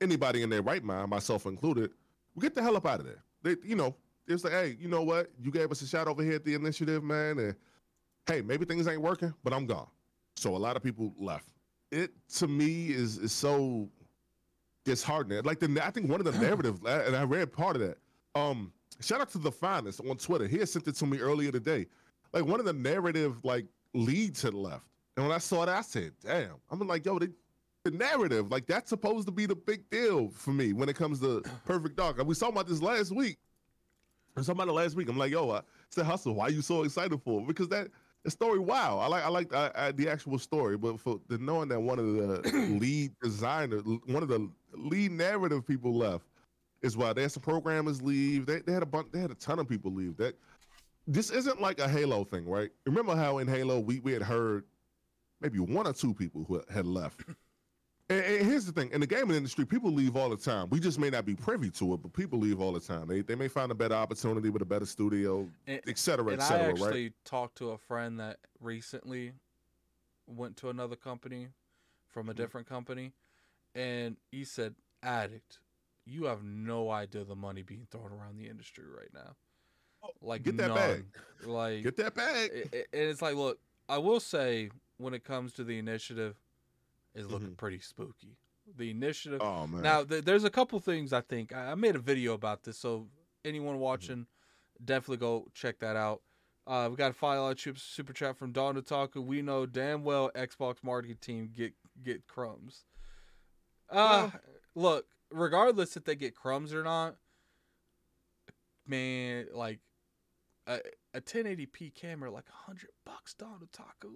[0.00, 1.90] anybody in their right mind, myself included,
[2.34, 3.22] we get the hell up out of there.
[3.42, 3.94] They, you know,
[4.26, 5.30] it's like, hey, you know what?
[5.40, 7.54] You gave us a shot over here at the initiative, man, and
[8.26, 9.88] hey, maybe things ain't working, but I'm gone.
[10.36, 11.50] So a lot of people left.
[11.92, 13.88] It to me is is so
[14.84, 15.42] disheartening.
[15.44, 17.98] Like the I think one of the narratives, and I read part of that.
[18.34, 20.46] Um, shout out to the finest on Twitter.
[20.46, 21.86] He had sent it to me earlier today.
[22.32, 24.84] Like one of the narrative like leads had left.
[25.16, 26.54] And when I saw that, I said, damn.
[26.70, 27.28] I'm like, yo, they
[27.84, 28.50] the narrative.
[28.50, 31.96] Like that's supposed to be the big deal for me when it comes to Perfect
[31.96, 32.18] Dark.
[32.18, 33.38] And we saw about this last week.
[34.36, 35.08] Or somebody last week.
[35.08, 36.34] I'm like, yo, it's the hustle.
[36.34, 37.40] Why are you so excited for?
[37.40, 37.46] It?
[37.46, 37.88] Because that
[38.24, 38.98] the story, wow.
[38.98, 41.98] I like I like I, I, the actual story, but for the knowing that one
[41.98, 42.50] of the
[42.80, 46.24] lead designer, one of the lead narrative people left,
[46.82, 48.46] is why they had some programmers leave.
[48.46, 50.16] They, they had a bunch, they had a ton of people leave.
[50.16, 50.34] That
[51.06, 52.70] this isn't like a Halo thing, right?
[52.86, 54.64] Remember how in Halo we we had heard
[55.40, 57.20] maybe one or two people who had left.
[58.10, 60.68] And, and, here's the thing: in the gaming industry, people leave all the time.
[60.68, 63.08] We just may not be privy to it, but people leave all the time.
[63.08, 66.66] They they may find a better opportunity with a better studio, et cetera, et cetera.
[66.66, 67.12] I actually right?
[67.24, 69.32] talked to a friend that recently
[70.26, 71.48] went to another company
[72.08, 72.42] from a mm-hmm.
[72.42, 73.12] different company,
[73.74, 75.58] and he said, "Addict,
[76.04, 79.34] you have no idea the money being thrown around the industry right now.
[80.02, 80.76] Oh, like get that none.
[80.76, 81.04] bag.
[81.46, 83.58] Like get that bag." and it's like, look,
[83.88, 84.68] I will say
[84.98, 86.36] when it comes to the initiative
[87.14, 87.56] is looking mm-hmm.
[87.56, 88.36] pretty spooky.
[88.76, 89.40] The initiative.
[89.42, 89.82] Oh man.
[89.82, 92.78] Now th- there's a couple things I think I-, I made a video about this,
[92.78, 93.08] so
[93.44, 93.82] anyone mm-hmm.
[93.82, 94.84] watching, mm-hmm.
[94.84, 96.22] definitely go check that out.
[96.66, 99.24] Uh, we got a file out super chat from Don Otaku.
[99.24, 102.84] We know damn well Xbox marketing team get get crumbs.
[103.90, 104.30] Uh,
[104.74, 107.16] look, regardless if they get crumbs or not,
[108.86, 109.80] man, like
[110.66, 110.80] a,
[111.12, 114.12] a 1080p camera, like a hundred bucks, Don Otaku.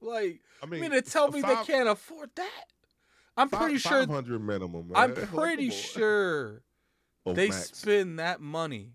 [0.00, 2.64] Like, I mean, to tell me five, they can't afford that.
[3.36, 4.06] I'm five, pretty sure.
[4.06, 4.88] 500 minimum.
[4.88, 4.96] Man.
[4.96, 6.62] I'm pretty sure
[7.26, 7.76] oh, they max.
[7.76, 8.94] spend that money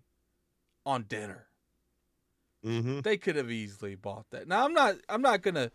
[0.84, 1.46] on dinner.
[2.64, 3.00] Mm-hmm.
[3.00, 4.48] They could have easily bought that.
[4.48, 4.96] Now I'm not.
[5.08, 5.70] I'm not gonna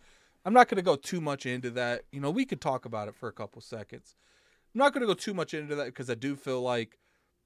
[0.46, 2.04] I'm not to go too much into that.
[2.12, 4.16] You know, we could talk about it for a couple seconds.
[4.74, 6.98] I'm not to go too much into that because I do feel like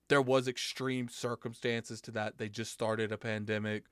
[0.07, 2.37] there was extreme circumstances to that.
[2.37, 3.85] They just started a pandemic.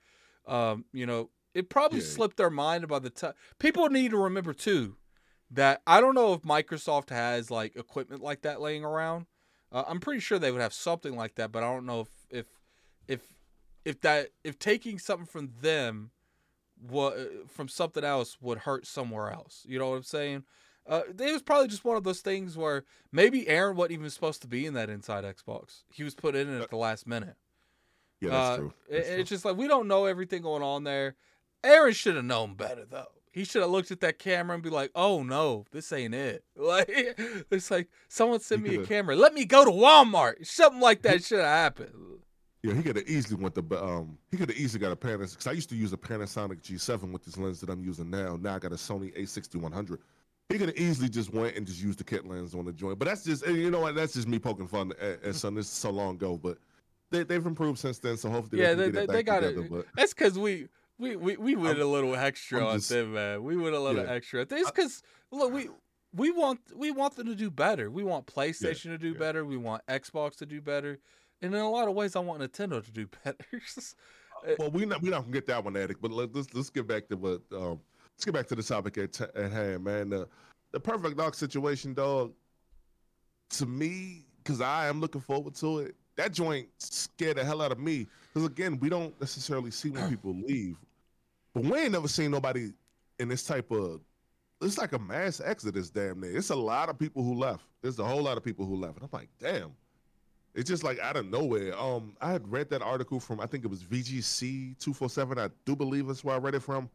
[0.47, 2.05] Um, you know, it probably yeah.
[2.05, 3.33] slipped their mind by the time.
[3.59, 4.97] People need to remember too
[5.51, 9.27] that I don't know if Microsoft has like equipment like that laying around.
[9.71, 12.09] Uh, I'm pretty sure they would have something like that, but I don't know if
[12.29, 12.45] if
[13.07, 13.21] if
[13.85, 16.11] if that if taking something from them
[16.89, 19.63] what from something else would hurt somewhere else.
[19.67, 20.43] You know what I'm saying?
[20.85, 24.41] Uh, it was probably just one of those things where maybe Aaron wasn't even supposed
[24.41, 25.83] to be in that inside Xbox.
[25.93, 27.37] He was put in it at the last minute.
[28.19, 28.73] Yeah, that's uh, true.
[28.89, 29.21] That's it, true.
[29.21, 31.15] It's just like we don't know everything going on there.
[31.63, 33.07] Aaron should have known better though.
[33.31, 36.43] He should have looked at that camera and be like, "Oh no, this ain't it."
[36.55, 39.15] Like it's like someone send me a camera.
[39.15, 40.45] Let me go to Walmart.
[40.45, 41.93] Something like that should have happened.
[42.63, 45.31] Yeah, he could have easily went the um he could have easily got a Panasonic
[45.31, 48.37] because I used to use a Panasonic G7 with this lens that I'm using now.
[48.39, 49.97] Now I got a Sony A6100.
[50.49, 52.99] He could have easily just went and just used the kit lens on the joint.
[52.99, 55.55] But that's just you know what that's just me poking fun at, at son.
[55.55, 56.57] This is so long ago, but
[57.11, 58.15] they they've improved since then.
[58.15, 59.69] So hopefully yeah they, they, they got it.
[59.69, 59.85] But...
[59.95, 60.69] That's because we.
[60.99, 63.43] We, we, we went I'm, a little extra I'm on just, them, man.
[63.43, 64.11] We went a little yeah.
[64.11, 64.41] extra.
[64.41, 65.01] It's because
[65.31, 65.69] look, we
[66.13, 67.89] we want we want them to do better.
[67.89, 69.19] We want PlayStation yeah, to do yeah.
[69.19, 69.45] better.
[69.45, 70.99] We want Xbox to do better
[71.43, 73.61] and in a lot of ways, I want Nintendo to do better.
[74.57, 76.01] well, we not we not gonna get that one, Addict.
[76.01, 77.79] But let, us let's get back to what um,
[78.15, 80.09] let's get back to the topic at, t- at hand, man.
[80.09, 80.27] The
[80.71, 82.33] the Perfect Dark situation, dog.
[83.51, 85.95] To me, because I am looking forward to it.
[86.15, 88.07] That joint scared the hell out of me.
[88.33, 90.77] Because again, we don't necessarily see when people leave,
[91.53, 92.71] but we ain't never seen nobody
[93.19, 94.01] in this type of.
[94.61, 96.37] It's like a mass exodus, damn near.
[96.37, 97.63] It's a lot of people who left.
[97.81, 99.73] There's a whole lot of people who left, and I'm like, damn
[100.55, 101.77] it's just like out of nowhere.
[101.79, 105.39] Um, I had read that article from I think it was VGC two four seven.
[105.39, 106.89] I do believe that's where I read it from.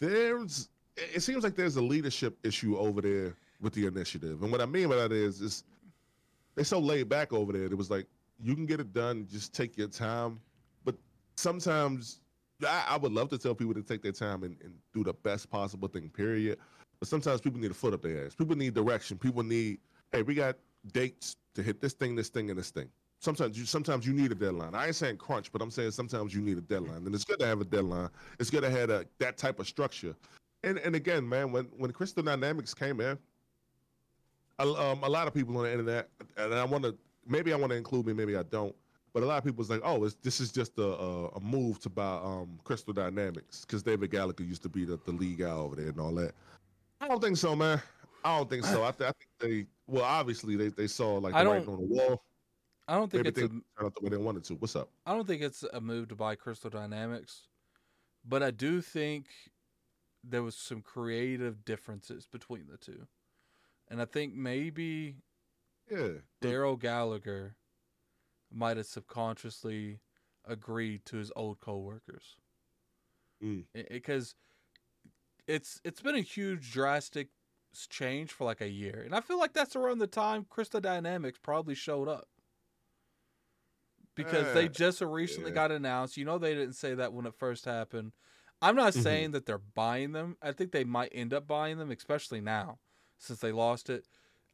[0.00, 4.60] There's it seems like there's a leadership issue over there with the initiative, and what
[4.60, 5.64] I mean by that is is
[6.54, 7.64] they're so laid back over there.
[7.64, 8.06] It was like
[8.42, 10.40] you can get it done, just take your time.
[10.84, 10.96] But
[11.36, 12.20] sometimes
[12.66, 15.12] I, I would love to tell people to take their time and, and do the
[15.12, 16.08] best possible thing.
[16.10, 16.58] Period.
[16.98, 18.34] But sometimes people need a foot up their ass.
[18.34, 19.18] People need direction.
[19.18, 19.78] People need
[20.12, 20.56] hey, we got
[20.92, 22.88] dates to hit this thing, this thing, and this thing.
[23.20, 24.74] Sometimes you sometimes you need a deadline.
[24.74, 27.38] I ain't saying crunch, but I'm saying sometimes you need a deadline, and it's good
[27.38, 28.08] to have a deadline.
[28.40, 30.14] It's good to have a, that type of structure.
[30.64, 33.16] And and again, man, when when Crystal Dynamics came in,
[34.58, 36.96] a, um, a lot of people on the internet, and I want to
[37.26, 38.74] maybe I want to include me, maybe I don't.
[39.12, 41.78] But a lot of people was like, "Oh, this is just a, a, a, move
[41.80, 45.50] to buy um, Crystal Dynamics because David Gallagher used to be the, the league guy
[45.50, 46.32] over there and all that."
[47.00, 47.82] I don't think so, man.
[48.24, 48.84] I don't think so.
[48.84, 51.86] I, th- I think they well, obviously they, they saw like the writing on the
[51.86, 52.22] wall.
[52.88, 54.54] I don't think Maybe it's a, out the way they wanted to.
[54.54, 54.88] What's up?
[55.06, 57.48] I don't think it's a move to buy Crystal Dynamics,
[58.24, 59.26] but I do think
[60.24, 63.06] there was some creative differences between the two,
[63.88, 65.16] and I think maybe
[65.90, 66.08] yeah,
[66.40, 67.56] Darrell Gallagher
[68.52, 70.00] might have subconsciously
[70.44, 72.36] agreed to his old coworkers
[73.40, 74.34] because
[75.04, 75.10] mm.
[75.46, 77.28] it's it's been a huge drastic
[77.88, 79.02] change for like a year.
[79.04, 82.28] And I feel like that's around the time Crystal Dynamics probably showed up.
[84.14, 85.54] Because uh, they just recently yeah.
[85.54, 86.18] got announced.
[86.18, 88.12] You know, they didn't say that when it first happened.
[88.60, 89.02] I'm not mm-hmm.
[89.02, 90.36] saying that they're buying them.
[90.42, 92.78] I think they might end up buying them, especially now
[93.18, 94.04] since they lost it.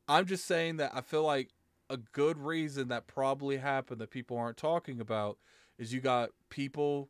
[0.09, 1.51] I'm just saying that I feel like
[1.91, 5.39] a good reason that probably happened that people aren't talking about
[5.79, 7.09] is you got people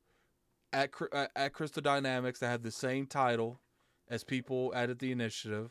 [0.73, 0.91] at
[1.35, 3.61] at Crystal Dynamics that have the same title
[4.09, 5.71] as people at the initiative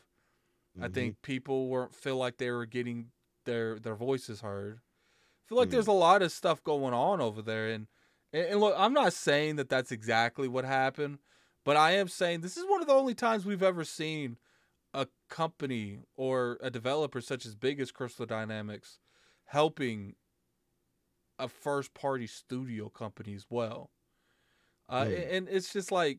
[0.78, 0.84] Mm-hmm.
[0.84, 3.06] I think people weren't feel like they were getting
[3.44, 4.78] their their voices heard.
[4.78, 5.72] I feel like mm.
[5.72, 7.88] there's a lot of stuff going on over there, and,
[8.32, 11.18] and and look, I'm not saying that that's exactly what happened,
[11.64, 14.36] but I am saying this is one of the only times we've ever seen
[14.98, 18.98] a company or a developer such as big as Crystal Dynamics
[19.44, 20.16] helping
[21.38, 23.92] a first party studio company as well.
[24.88, 25.36] Uh, mm.
[25.36, 26.18] and it's just like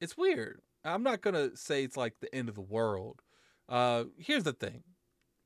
[0.00, 0.60] it's weird.
[0.84, 3.22] I'm not gonna say it's like the end of the world,
[3.68, 4.84] uh, here's the thing.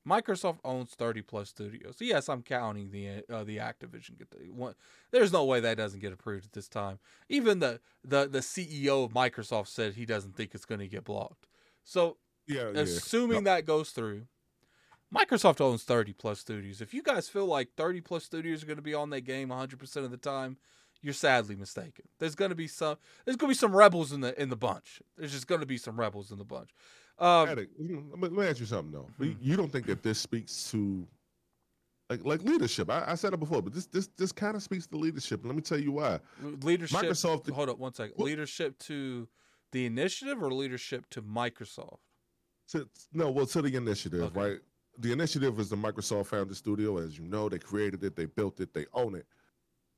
[0.07, 1.97] Microsoft owns 30 plus studios.
[1.99, 4.21] So yes, I'm counting the uh, the Activision.
[4.51, 4.75] One.
[5.13, 6.99] There's no way that doesn't get approved at this time.
[7.31, 11.05] Even the the the CEO of Microsoft said he doesn't think it's going to get
[11.05, 11.47] blocked.
[11.83, 13.57] So yeah, assuming yeah.
[13.57, 14.23] that goes through,
[15.15, 16.81] Microsoft owns 30 plus studios.
[16.81, 19.49] If you guys feel like 30 plus studios are going to be on that game
[19.49, 20.57] 100% of the time,
[21.03, 22.07] you're sadly mistaken.
[22.19, 24.57] There's going to be some there's going to be some rebels in the in the
[24.57, 25.01] bunch.
[25.17, 26.71] There's just going to be some rebels in the bunch.
[27.19, 27.73] Um, Addict,
[28.19, 29.09] let me ask you something though.
[29.21, 29.39] Mm-hmm.
[29.41, 31.07] You don't think that this speaks to
[32.11, 32.91] like like leadership?
[32.91, 35.43] I, I said it before, but this this this kind of speaks to leadership.
[35.45, 36.21] Let me tell you why.
[36.63, 36.99] Leadership.
[36.99, 37.49] Microsoft.
[37.51, 38.15] Hold up one second.
[38.17, 38.27] What?
[38.27, 39.29] Leadership to
[39.73, 41.99] The initiative or leadership to Microsoft?
[42.73, 44.41] To, no, well, to the initiative, okay.
[44.41, 44.59] right?
[44.99, 46.99] The initiative is the Microsoft founded studio.
[46.99, 49.27] As you know, they created it, they built it, they own it.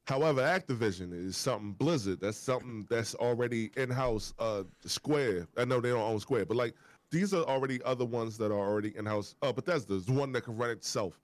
[0.07, 2.21] However, Activision is something Blizzard.
[2.21, 4.33] That's something that's already in house.
[4.39, 5.49] Uh, Square.
[5.57, 6.75] I know they don't own Square, but like
[7.11, 9.35] these are already other ones that are already in house.
[9.43, 11.21] Uh, Bethesda's the one that can run itself.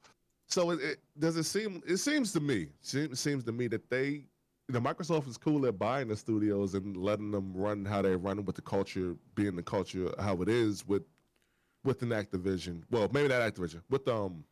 [0.48, 1.82] So it, it, does it seem?
[1.86, 2.68] It seems to me.
[2.92, 4.24] It seems to me that they, you
[4.70, 8.44] know, Microsoft is cool at buying the studios and letting them run how they run
[8.44, 11.02] with the culture being the culture how it is with,
[11.84, 12.82] with an Activision.
[12.90, 14.44] Well, maybe not Activision with um,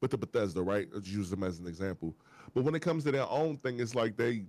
[0.00, 0.88] with the Bethesda, right?
[0.92, 2.14] Let's use them as an example.
[2.54, 4.44] But when it comes to their own thing, it's like they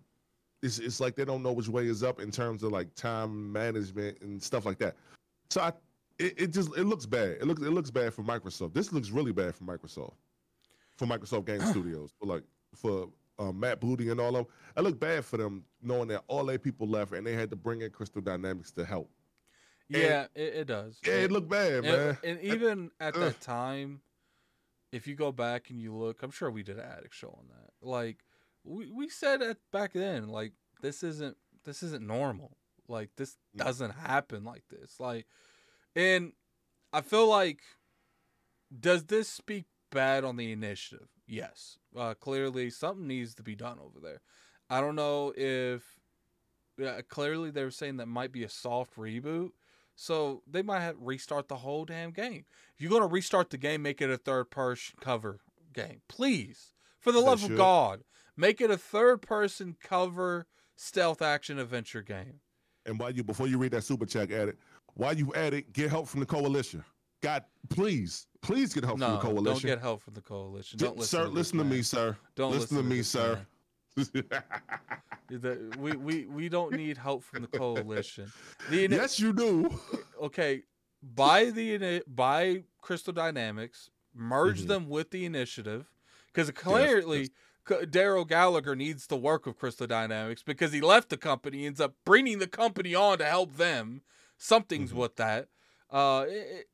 [0.62, 3.52] it's it's like they don't know which way is up in terms of like time
[3.52, 4.96] management and stuff like that.
[5.50, 5.74] So I
[6.20, 7.38] it, it just it looks bad.
[7.42, 8.74] It looks it looks bad for Microsoft.
[8.74, 10.14] This looks really bad for Microsoft.
[10.96, 12.12] For Microsoft Game Studios.
[12.20, 12.44] For like
[12.76, 14.46] for um, Matt Booty and all of them.
[14.78, 17.56] It looked bad for them knowing that all their people left and they had to
[17.56, 19.10] bring in Crystal Dynamics to help.
[20.00, 21.00] Yeah, it, it, does.
[21.06, 22.18] Yeah, it, it looked bad, and, man.
[22.24, 24.02] And even at that time,
[24.92, 27.46] if you go back and you look, I'm sure we did an addict show on
[27.50, 27.88] that.
[27.88, 28.18] Like
[28.64, 32.58] we we said it back then, like this isn't this isn't normal.
[32.88, 35.00] Like this doesn't happen like this.
[35.00, 35.26] Like,
[35.96, 36.34] and
[36.92, 37.62] I feel like
[38.78, 41.08] does this speak bad on the initiative?
[41.28, 41.78] Yes.
[41.96, 44.22] Uh, clearly, something needs to be done over there.
[44.70, 45.84] I don't know if.
[46.78, 49.52] Yeah, clearly they were saying that might be a soft reboot.
[49.96, 52.46] So they might have restart the whole damn game.
[52.76, 55.40] If you're gonna restart the game, make it a third person cover
[55.74, 56.74] game, please.
[57.00, 57.52] For the they love should.
[57.52, 58.04] of God,
[58.38, 62.40] make it a third person cover stealth action adventure game.
[62.86, 64.58] And while you before you read that super check at it,
[64.96, 66.84] while you at it, get help from the coalition.
[67.22, 69.68] God, please, please get help no, from the coalition.
[69.68, 70.80] Don't get help from the coalition.
[70.80, 72.18] Don't listen sir, to listen to me, sir.
[72.36, 73.46] Don't listen, listen to, me, sir.
[75.80, 78.32] We, we we don't need help from the coalition.
[78.70, 79.80] The, yes, you do.
[80.22, 80.64] Okay,
[81.02, 84.68] buy the buy Crystal Dynamics, merge mm-hmm.
[84.68, 85.92] them with the initiative,
[86.28, 87.30] because clearly
[87.68, 91.80] yes, Darrell Gallagher needs to work with Crystal Dynamics because he left the company, ends
[91.82, 94.02] up bringing the company on to help them.
[94.38, 95.00] Something's mm-hmm.
[95.00, 95.48] with that.
[95.90, 96.68] Uh, it,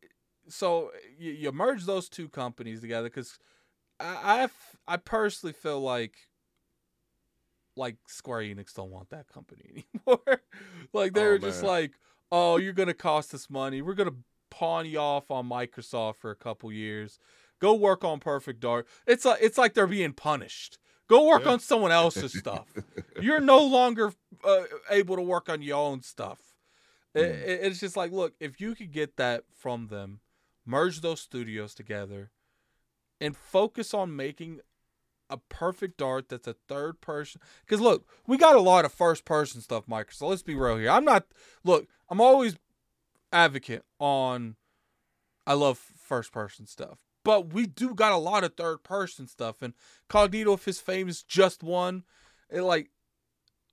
[0.48, 3.38] so you, you merge those two companies together because
[4.00, 4.48] I,
[4.88, 6.16] I, I personally feel like
[7.78, 10.42] like Square Enix don't want that company anymore.
[10.94, 11.94] like they're oh, just like,
[12.32, 13.82] oh, you're gonna cost us money.
[13.82, 14.16] We're gonna
[14.50, 17.20] pawn you off on Microsoft for a couple years.
[17.60, 18.88] Go work on Perfect Dark.
[19.06, 20.78] It's like it's like they're being punished.
[21.08, 21.52] Go work yeah.
[21.52, 22.68] on someone else's stuff.
[23.22, 24.14] You're no longer
[24.44, 26.40] uh, able to work on your own stuff.
[27.16, 27.24] Mm.
[27.24, 30.20] It, it's just like, look, if you could get that from them,
[30.66, 32.32] merge those studios together,
[33.22, 34.60] and focus on making
[35.30, 37.42] a Perfect Dark that's a third person.
[37.66, 40.12] Because look, we got a lot of first person stuff, Mike.
[40.12, 40.90] So let's be real here.
[40.90, 41.26] I'm not.
[41.64, 42.56] Look, I'm always
[43.32, 44.56] advocate on.
[45.46, 49.62] I love first person stuff, but we do got a lot of third person stuff.
[49.62, 49.74] And
[50.10, 52.04] Cognito, if his fame is just one,
[52.50, 52.90] it like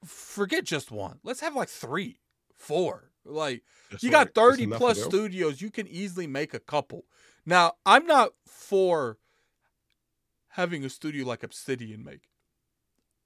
[0.05, 1.19] forget just one.
[1.25, 2.21] Let's have like three,
[2.55, 3.11] four.
[3.25, 7.05] Like that's you got 30 plus studios, you can easily make a couple.
[7.47, 9.19] Now, I'm not for
[10.55, 12.29] having a studio like Obsidian make.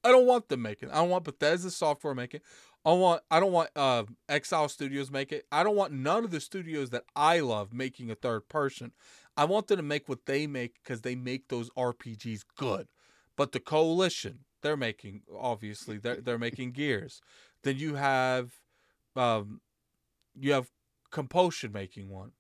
[0.03, 0.91] I don't want them making.
[0.91, 2.41] I don't want Bethesda software making.
[2.85, 3.23] I want.
[3.31, 5.45] I don't want uh, Exile Studios make it.
[5.53, 8.93] I don't want none of the studios that I love making a third person.
[9.37, 12.89] I want them to make what they make because they make those RPGs good.
[13.37, 17.21] But the Coalition, they're making obviously they're they're making Gears.
[17.65, 18.53] Then you have,
[19.17, 19.61] um,
[20.35, 20.71] you have
[21.11, 22.33] Compulsion making one.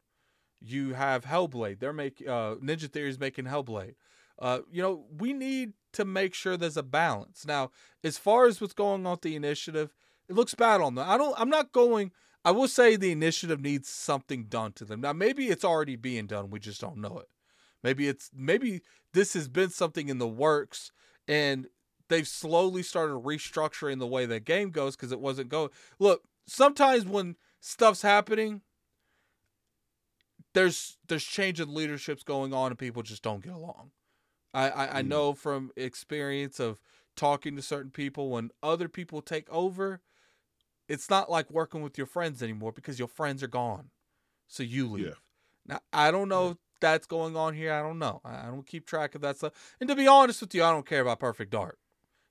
[0.61, 1.81] You have Hellblade.
[1.81, 3.95] They're making uh, Ninja Theory is making Hellblade.
[4.39, 7.45] Uh, you know, we need to make sure there's a balance.
[7.47, 7.71] Now,
[8.05, 9.93] as far as what's going on with the initiative,
[10.29, 11.09] it looks bad on them.
[11.09, 11.35] I don't.
[11.39, 12.13] I'm not going.
[12.45, 15.01] I will say the initiative needs something done to them.
[15.01, 16.51] Now, maybe it's already being done.
[16.51, 17.29] We just don't know it.
[17.83, 18.83] Maybe it's maybe
[19.13, 20.93] this has been something in the works,
[21.27, 21.67] and
[22.09, 25.71] they've slowly started restructuring the way the game goes because it wasn't going.
[25.99, 28.63] Look, sometimes when stuff's happening,
[30.55, 33.91] there's there's change in leaderships going on, and people just don't get along.
[34.55, 35.09] I, I, I mm.
[35.09, 36.79] know from experience of
[37.17, 40.01] talking to certain people when other people take over,
[40.89, 43.91] it's not like working with your friends anymore because your friends are gone.
[44.47, 45.07] So you leave.
[45.07, 45.13] Yeah.
[45.67, 46.51] Now I don't know yeah.
[46.53, 47.73] if that's going on here.
[47.73, 48.21] I don't know.
[48.25, 49.53] I don't keep track of that stuff.
[49.81, 51.79] And to be honest with you, I don't care about Perfect Dark.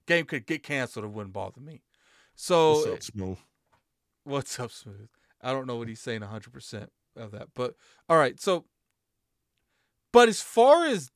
[0.08, 1.06] Game could get canceled.
[1.06, 1.82] It wouldn't bother me.
[2.36, 3.38] So what's up, Smooth?
[4.24, 5.10] What's up, Smooth?
[5.42, 7.50] I don't know what he's saying 100% of that.
[7.54, 7.76] But
[8.10, 8.40] all right.
[8.40, 8.66] So,
[10.12, 11.12] but as far as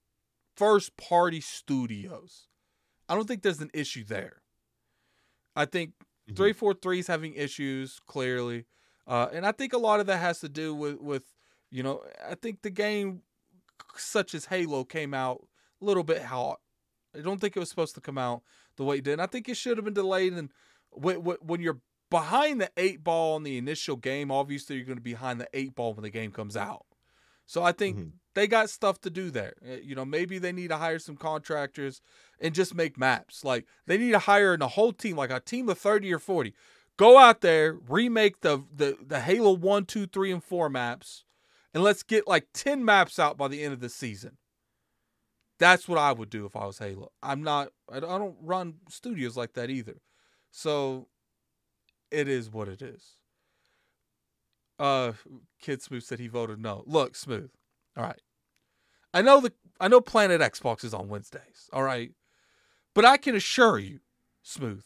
[0.56, 2.48] first party studios.
[3.10, 4.42] I don't think there's an issue there.
[5.56, 6.36] I think mm-hmm.
[6.36, 8.66] 343 is having issues, clearly.
[9.08, 11.24] Uh, and I think a lot of that has to do with with
[11.72, 13.24] you know I think the game
[13.96, 15.46] such as Halo came out
[15.82, 16.60] a little bit hot.
[17.16, 18.44] I don't think it was supposed to come out
[18.78, 19.14] the way it did.
[19.14, 20.34] And I think it should have been delayed.
[20.34, 20.50] And
[20.92, 25.04] when, when you're behind the eight ball in the initial game, obviously you're going to
[25.04, 26.86] be behind the eight ball when the game comes out.
[27.52, 28.10] So I think mm-hmm.
[28.34, 29.56] they got stuff to do there.
[29.68, 32.02] Eh, you know, maybe they need to hire some contractors
[32.40, 33.44] and just make maps.
[33.44, 36.54] Like they need to hire a whole team, like a team of 30 or 40.
[36.96, 41.26] Go out there, remake the the, the Halo 1, 2, 3, and 4 maps,
[41.74, 44.38] and let's get like 10 maps out by the end of the season.
[45.60, 47.12] That's what I would do if I was Halo.
[47.22, 50.00] I'm not I don't run studios like that either.
[50.52, 51.10] So
[52.12, 53.18] it is what it is.
[54.82, 55.14] Uh,
[55.62, 56.84] Kid Smooth said he voted no.
[56.88, 57.52] Look, Smooth.
[57.96, 58.20] All right.
[59.14, 61.70] I know the I know Planet Xbox is on Wednesdays.
[61.72, 62.12] All right,
[62.96, 64.00] but I can assure you,
[64.42, 64.84] Smooth,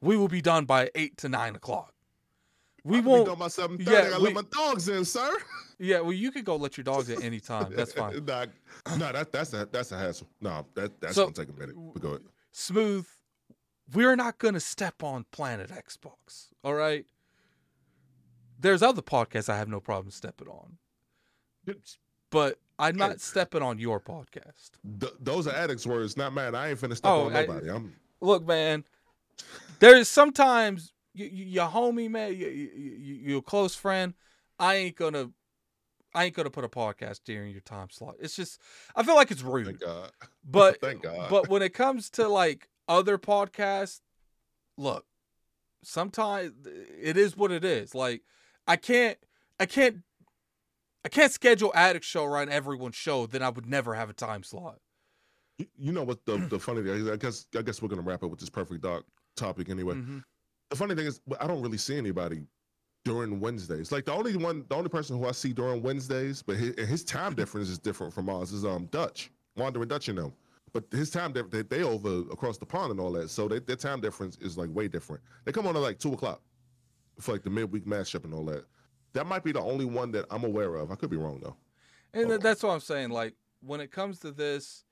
[0.00, 1.92] we will be done by eight to nine o'clock.
[2.84, 3.24] We won't.
[3.24, 3.90] Be done by seven thirty.
[3.90, 5.36] Yeah, I we, let my dogs in, sir.
[5.78, 7.70] Yeah, well, you can go let your dogs in any time.
[7.76, 8.24] That's fine.
[8.24, 8.46] nah,
[8.96, 10.26] nah, that, that's a that's a hassle.
[10.40, 11.76] No, that that's so, gonna take a minute.
[11.92, 12.22] But go ahead.
[12.52, 13.06] Smooth.
[13.92, 16.48] We're not gonna step on Planet Xbox.
[16.64, 17.04] All right
[18.58, 20.76] there's other podcasts I have no problem stepping on,
[22.30, 24.70] but I'm not stepping on your podcast.
[25.00, 26.54] Th- those are addicts' words, not mine.
[26.54, 27.70] I ain't finna step oh, on nobody.
[27.70, 28.84] I, am look, man.
[29.78, 34.14] There's sometimes you, you, your homie, man, you, you, your close friend.
[34.58, 35.30] I ain't gonna,
[36.14, 38.16] I ain't gonna put a podcast during your time slot.
[38.20, 38.60] It's just,
[38.94, 39.66] I feel like it's rude.
[39.66, 40.10] Thank God.
[40.48, 41.28] But thank God.
[41.28, 44.00] But when it comes to like other podcasts,
[44.78, 45.04] look,
[45.82, 47.96] sometimes it is what it is.
[47.96, 48.22] Like
[48.66, 49.18] I can't
[49.58, 49.98] I can't
[51.04, 54.42] I can't schedule Addict Show around everyone's show, then I would never have a time
[54.42, 54.80] slot.
[55.78, 57.08] You, know what the the funny thing is?
[57.08, 59.04] I guess I guess we're gonna wrap up with this perfect dark
[59.36, 59.94] topic anyway.
[59.94, 60.18] Mm-hmm.
[60.70, 62.42] The funny thing is, I don't really see anybody
[63.04, 63.92] during Wednesdays.
[63.92, 67.04] Like the only one, the only person who I see during Wednesdays, but his, his
[67.04, 68.52] time difference is different from ours.
[68.52, 70.34] Is um Dutch, Wandering Dutch, you know.
[70.72, 73.76] But his time they, they over across the pond and all that, so they, their
[73.76, 75.22] time difference is like way different.
[75.44, 76.42] They come on at like two o'clock
[77.20, 78.64] for like the midweek matchup and all that.
[79.12, 80.90] That might be the only one that I'm aware of.
[80.90, 81.56] I could be wrong though.
[82.12, 82.38] And oh.
[82.38, 83.10] that's what I'm saying.
[83.10, 84.84] Like when it comes to this,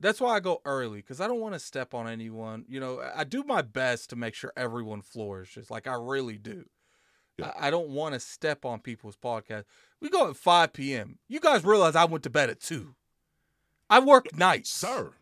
[0.00, 2.64] that's why I go early because I don't want to step on anyone.
[2.68, 5.70] You know, I do my best to make sure everyone flourishes.
[5.70, 6.64] Like I really do.
[7.38, 7.52] Yeah.
[7.58, 9.64] I, I don't want to step on people's podcast.
[10.00, 11.18] We go at 5 p.m.
[11.28, 12.94] You guys realize I went to bed at two.
[13.88, 15.12] I work nights, sir.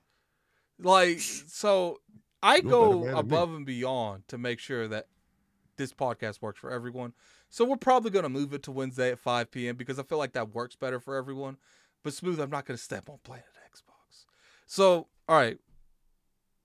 [0.78, 2.00] Like so,
[2.42, 5.06] I You're go above and beyond to make sure that
[5.76, 7.12] this podcast works for everyone.
[7.48, 9.76] So we're probably going to move it to Wednesday at 5 p.m.
[9.76, 11.56] because I feel like that works better for everyone.
[12.02, 14.24] But Smooth, I'm not going to step on Planet Xbox.
[14.66, 15.58] So, all right.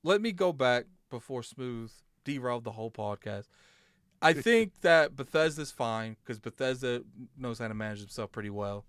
[0.04, 1.92] Let me go back before Smooth
[2.24, 3.46] derailed the whole podcast.
[4.22, 7.04] I think that Bethesda's fine because Bethesda
[7.38, 8.86] knows how to manage themselves pretty well.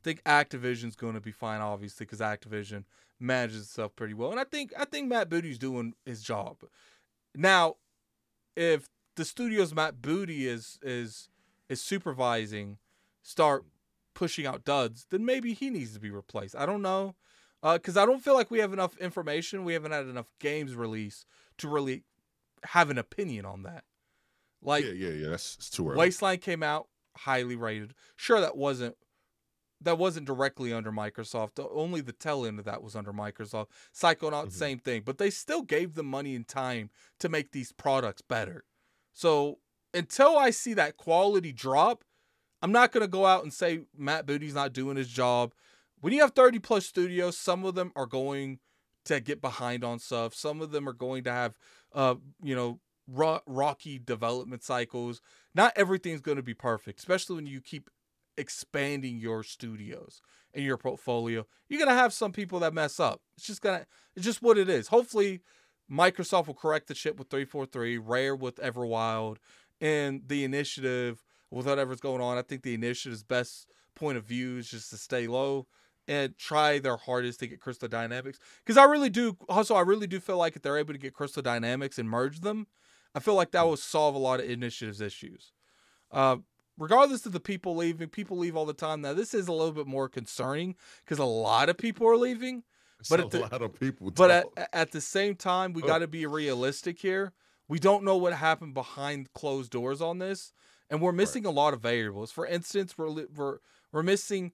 [0.00, 2.84] I think Activision's going to be fine, obviously, because Activision
[3.20, 6.56] manages itself pretty well, and I think I think Matt Booty's doing his job.
[7.34, 7.76] Now,
[8.56, 11.28] if the studio's Matt Booty is is
[11.68, 12.78] is supervising
[13.22, 13.64] start
[14.14, 16.56] pushing out duds, then maybe he needs to be replaced.
[16.56, 17.14] I don't know.
[17.62, 19.64] Because uh, I don't feel like we have enough information.
[19.64, 21.24] We haven't had enough games release
[21.58, 22.02] to really
[22.64, 23.84] have an opinion on that.
[24.60, 25.28] Like, yeah, yeah, yeah.
[25.28, 25.96] That's too early.
[25.96, 27.94] Wasteland came out highly rated.
[28.16, 28.96] Sure, that wasn't
[29.80, 31.64] that wasn't directly under Microsoft.
[31.72, 33.66] Only the tail end of that was under Microsoft.
[33.94, 34.50] Psychonaut, mm-hmm.
[34.50, 35.02] same thing.
[35.04, 38.64] But they still gave them money and time to make these products better.
[39.12, 39.58] So
[39.94, 42.04] until I see that quality drop,
[42.62, 45.52] I'm not going to go out and say Matt Booty's not doing his job.
[46.00, 48.60] When you have 30 plus studios, some of them are going
[49.04, 50.34] to get behind on stuff.
[50.34, 51.58] Some of them are going to have,
[51.92, 55.20] uh, you know, ro- rocky development cycles.
[55.54, 57.90] Not everything's going to be perfect, especially when you keep
[58.36, 60.20] expanding your studios
[60.54, 61.46] and your portfolio.
[61.68, 63.20] You're going to have some people that mess up.
[63.36, 64.88] It's just going to, it's just what it is.
[64.88, 65.40] Hopefully,
[65.92, 69.36] Microsoft will correct the ship with 343, Rare with Everwild,
[69.80, 72.38] and the initiative with whatever's going on.
[72.38, 75.66] I think the initiative's best point of view is just to stay low
[76.08, 78.38] and try their hardest to get Crystal Dynamics.
[78.64, 81.14] Because I really do, also, I really do feel like if they're able to get
[81.14, 82.66] Crystal Dynamics and merge them,
[83.14, 85.52] I feel like that will solve a lot of initiatives issues.
[86.10, 86.38] Uh,
[86.78, 89.02] regardless of the people leaving, people leave all the time.
[89.02, 90.74] Now, this is a little bit more concerning
[91.04, 92.64] because a lot of people are leaving
[93.10, 94.10] but a the, lot of people.
[94.10, 95.86] But at, at, the same time, we oh.
[95.86, 97.32] got to be realistic here.
[97.68, 100.52] We don't know what happened behind closed doors on this,
[100.90, 101.50] and we're missing right.
[101.50, 102.30] a lot of variables.
[102.30, 103.58] For instance, we're we're
[103.92, 104.52] we're missing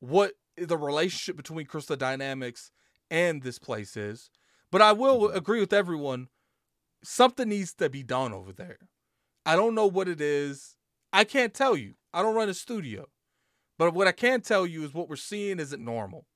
[0.00, 2.70] what the relationship between Crystal Dynamics
[3.10, 4.30] and this place is.
[4.70, 5.36] But I will mm-hmm.
[5.36, 6.28] agree with everyone.
[7.02, 8.78] Something needs to be done over there.
[9.46, 10.76] I don't know what it is.
[11.12, 11.94] I can't tell you.
[12.12, 13.06] I don't run a studio.
[13.78, 16.26] But what I can tell you is what we're seeing isn't normal.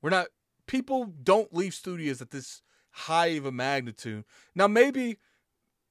[0.00, 0.28] We're not
[0.70, 4.24] people don't leave studios at this high of a magnitude.
[4.54, 5.18] Now maybe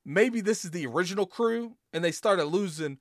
[0.05, 2.97] maybe this is the original crew and they started losing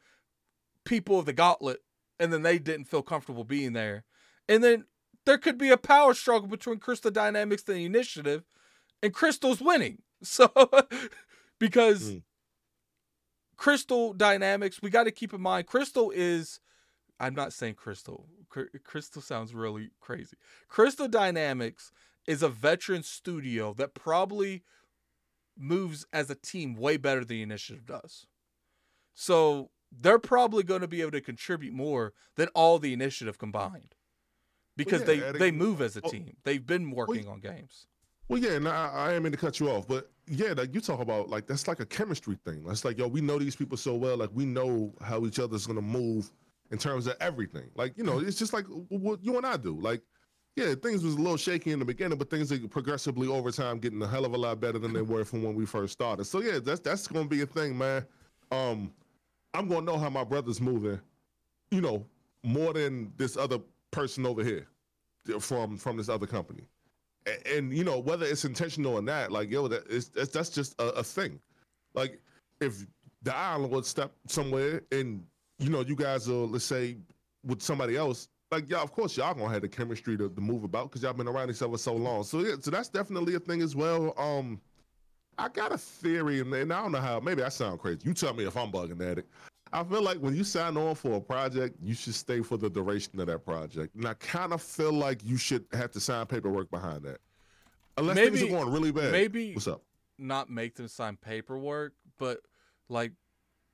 [0.84, 1.78] people of the gauntlet
[2.18, 4.04] and then they didn't feel comfortable being there.
[4.48, 4.86] And then
[5.24, 8.42] there could be a power struggle between Crystal Dynamics and the initiative
[9.00, 10.02] and Crystal's winning.
[10.20, 10.50] So
[11.60, 12.22] because mm.
[13.56, 16.58] Crystal Dynamics, we got to keep in mind Crystal is
[17.20, 18.26] I'm not saying Crystal.
[18.84, 20.36] Crystal sounds really crazy.
[20.68, 21.92] Crystal Dynamics
[22.26, 24.62] is a veteran studio that probably
[25.56, 28.26] moves as a team way better than the initiative does.
[29.14, 33.94] So they're probably going to be able to contribute more than all the initiative combined
[34.76, 36.36] because well, yeah, they, they move as a oh, team.
[36.44, 37.86] They've been working well, on games.
[38.28, 40.80] Well, yeah, and I, I am in to cut you off, but yeah, like you
[40.80, 42.62] talk about like that's like a chemistry thing.
[42.64, 45.66] That's like yo, we know these people so well, like we know how each other's
[45.66, 46.30] gonna move
[46.70, 47.70] in terms of everything.
[47.74, 49.78] Like you know, it's just like what you and I do.
[49.80, 50.02] Like
[50.56, 53.78] yeah, things was a little shaky in the beginning, but things are progressively over time
[53.78, 56.24] getting a hell of a lot better than they were from when we first started.
[56.24, 58.04] So yeah, that's that's gonna be a thing, man.
[58.50, 58.92] Um,
[59.54, 61.00] I'm gonna know how my brother's moving,
[61.70, 62.04] you know,
[62.42, 63.58] more than this other
[63.92, 64.66] person over here
[65.40, 66.68] from from this other company.
[67.26, 70.50] And, and you know, whether it's intentional or not, like yo, that is that's, that's
[70.50, 71.38] just a, a thing.
[71.94, 72.20] Like
[72.60, 72.84] if
[73.22, 75.24] the island would step somewhere and
[75.58, 76.96] you know, you guys are let's say
[77.44, 80.64] with somebody else, like y'all, of course, y'all gonna have the chemistry to, to move
[80.64, 82.24] about because y'all been around each other so long.
[82.24, 84.14] So yeah, so that's definitely a thing as well.
[84.16, 84.60] Um,
[85.36, 87.20] I got a theory, and, and I don't know how.
[87.20, 88.00] Maybe I sound crazy.
[88.04, 89.26] You tell me if I'm bugging at it.
[89.72, 92.70] I feel like when you sign on for a project, you should stay for the
[92.70, 96.24] duration of that project, and I kind of feel like you should have to sign
[96.24, 97.18] paperwork behind that,
[97.98, 99.12] unless maybe, things are going really bad.
[99.12, 99.82] Maybe what's up?
[100.16, 102.40] Not make them sign paperwork, but
[102.88, 103.12] like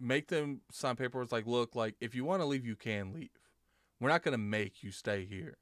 [0.04, 1.32] make them sign paperwork.
[1.32, 3.30] Like, look, like if you want to leave, you can leave
[4.00, 5.56] we're not going to make you stay here.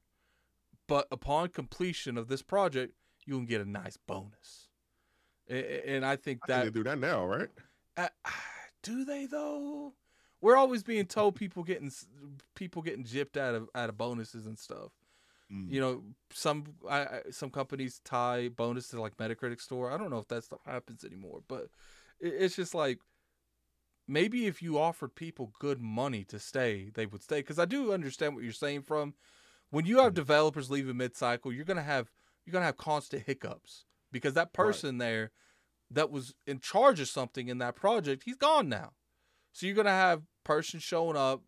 [0.87, 2.93] But upon completion of this project,
[3.25, 4.67] you can get a nice bonus.
[5.47, 7.49] And I think that I think they do that now, right?
[7.95, 8.09] Uh,
[8.83, 9.93] do they though?
[10.41, 11.91] We're always being told people getting
[12.53, 14.91] people getting gypped out of out of bonuses and stuff.
[15.51, 15.71] Mm.
[15.71, 16.03] You know,
[16.33, 19.91] some I, some companies tie bonus to like Metacritic store.
[19.91, 21.69] I don't know if that stuff happens anymore, but
[22.19, 22.99] it's just like
[24.07, 27.39] maybe if you offered people good money to stay, they would stay.
[27.39, 28.83] Because I do understand what you're saying.
[28.83, 29.13] From
[29.69, 30.15] when you have mm-hmm.
[30.15, 32.11] developers leaving mid cycle, you're gonna have
[32.45, 35.05] you're gonna have constant hiccups because that person right.
[35.05, 35.31] there
[35.91, 38.93] that was in charge of something in that project, he's gone now.
[39.51, 41.41] So you're gonna have person showing up.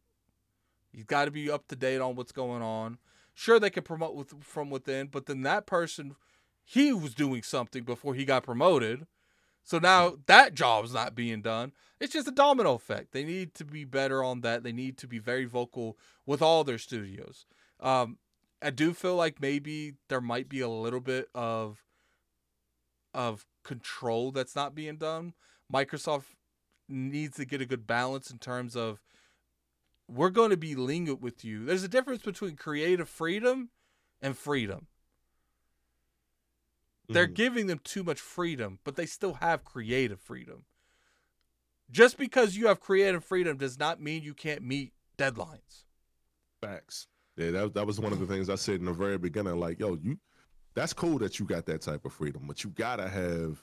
[0.91, 2.99] You've got to be up to date on what's going on.
[3.33, 6.15] Sure, they can promote with from within, but then that person,
[6.63, 9.05] he was doing something before he got promoted
[9.65, 11.73] so now that job's not being done.
[11.99, 13.11] It's just a domino effect.
[13.11, 14.63] They need to be better on that.
[14.63, 17.45] They need to be very vocal with all their studios.
[17.79, 18.19] Um,
[18.61, 21.83] I do feel like maybe there might be a little bit of
[23.13, 25.33] of control that's not being done.
[25.73, 26.25] Microsoft
[26.87, 29.01] needs to get a good balance in terms of
[30.07, 31.65] we're going to be lenient with you.
[31.65, 33.69] There's a difference between creative freedom
[34.21, 34.87] and freedom.
[37.07, 37.33] They're mm-hmm.
[37.33, 40.65] giving them too much freedom, but they still have creative freedom.
[41.91, 45.83] Just because you have creative freedom does not mean you can't meet deadlines.
[46.61, 47.07] Facts.
[47.37, 49.59] Yeah, that, that was one of the things I said in the very beginning.
[49.59, 50.17] Like, yo, you
[50.73, 53.61] that's cool that you got that type of freedom, but you gotta have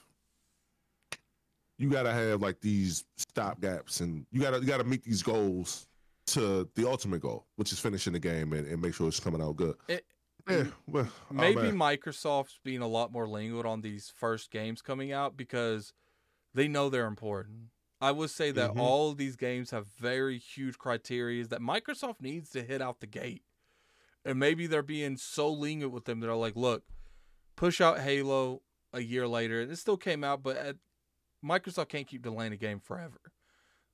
[1.77, 5.87] you gotta have like these stop gaps and you gotta you gotta meet these goals
[6.27, 9.41] to the ultimate goal, which is finishing the game and, and make sure it's coming
[9.41, 9.75] out good.
[9.87, 10.05] It,
[10.49, 15.11] yeah, well, oh, maybe Microsoft's being a lot more languid on these first games coming
[15.11, 15.93] out because
[16.53, 17.69] they know they're important.
[18.01, 18.81] I would say that mm-hmm.
[18.81, 23.07] all of these games have very huge criteria that Microsoft needs to hit out the
[23.07, 23.43] gate.
[24.25, 26.83] And maybe they're being so lenient with them that are like, look,
[27.55, 28.61] push out Halo
[28.91, 29.61] a year later.
[29.61, 30.75] And It still came out, but at,
[31.43, 33.19] Microsoft can't keep delaying a game forever.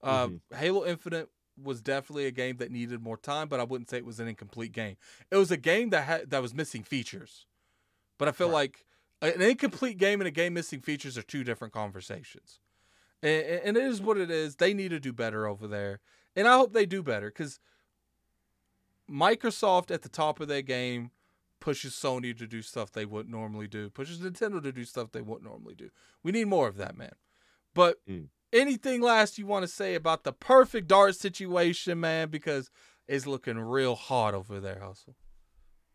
[0.01, 0.55] Uh, mm-hmm.
[0.55, 1.29] Halo Infinite
[1.61, 4.27] was definitely a game that needed more time, but I wouldn't say it was an
[4.27, 4.97] incomplete game.
[5.31, 7.45] It was a game that had that was missing features.
[8.17, 8.53] But I feel right.
[8.53, 8.85] like
[9.21, 12.59] an incomplete game and a game missing features are two different conversations.
[13.21, 14.55] And, and it is what it is.
[14.55, 15.99] They need to do better over there.
[16.35, 17.59] And I hope they do better because
[19.09, 21.11] Microsoft at the top of their game
[21.59, 25.21] pushes Sony to do stuff they wouldn't normally do, pushes Nintendo to do stuff they
[25.21, 25.89] wouldn't normally do.
[26.23, 27.13] We need more of that, man.
[27.73, 32.29] But mm anything last you want to say about the Perfect Dark situation, man?
[32.29, 32.69] Because
[33.07, 35.15] it's looking real hot over there, hustle.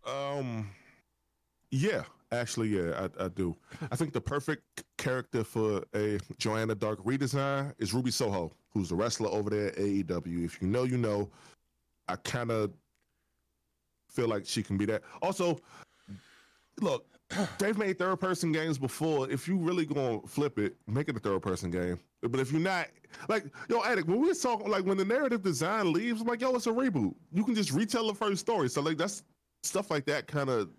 [0.07, 0.71] Um,
[1.71, 2.03] yeah,
[2.33, 3.57] actually, yeah, I, I do.
[3.91, 8.95] I think the perfect character for a Joanna Dark redesign is Ruby Soho, who's the
[8.95, 10.45] wrestler over there at AEW.
[10.45, 11.31] If you know, you know.
[12.09, 12.71] I kind of
[14.11, 15.03] feel like she can be that.
[15.23, 15.59] Also,
[16.81, 17.07] look,
[17.59, 19.31] they've made third person games before.
[19.31, 21.99] If you really gonna flip it, make it a third person game.
[22.23, 22.89] But if you're not,
[23.29, 26.41] like, yo, Addict, when we were talking, like, when the narrative design leaves, I'm like,
[26.41, 27.15] yo, it's a reboot.
[27.33, 28.69] You can just retell the first story.
[28.69, 29.23] So, like, that's
[29.63, 30.71] stuff like that kind of,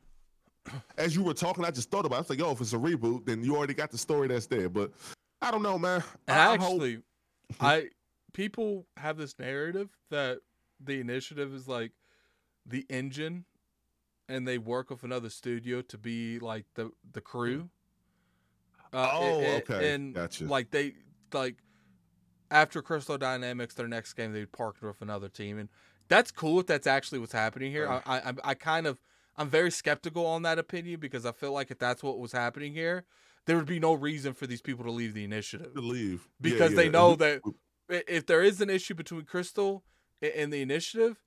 [0.97, 2.17] as you were talking, I just thought about it.
[2.17, 4.47] I was like, yo, if it's a reboot, then you already got the story that's
[4.47, 4.69] there.
[4.69, 4.91] But
[5.41, 6.03] I don't know, man.
[6.27, 7.03] And I actually, hope...
[7.61, 7.89] I,
[8.33, 10.39] people have this narrative that
[10.83, 11.91] the initiative is like
[12.65, 13.45] the engine
[14.27, 17.69] and they work with another studio to be like the the crew.
[18.93, 19.93] Uh, oh, okay.
[19.93, 20.45] And gotcha.
[20.45, 20.93] like they
[21.33, 21.57] like
[22.51, 25.69] after Crystal Dynamics, their next game they partner with another team, and
[26.07, 27.87] that's cool if that's actually what's happening here.
[27.87, 28.01] Right.
[28.05, 28.99] I, I I kind of
[29.37, 32.73] I'm very skeptical on that opinion because I feel like if that's what was happening
[32.73, 33.05] here,
[33.45, 35.73] there would be no reason for these people to leave the initiative.
[35.73, 36.83] To leave because yeah, yeah.
[36.83, 37.41] they know that
[37.89, 39.83] if there is an issue between Crystal
[40.21, 41.21] and the initiative,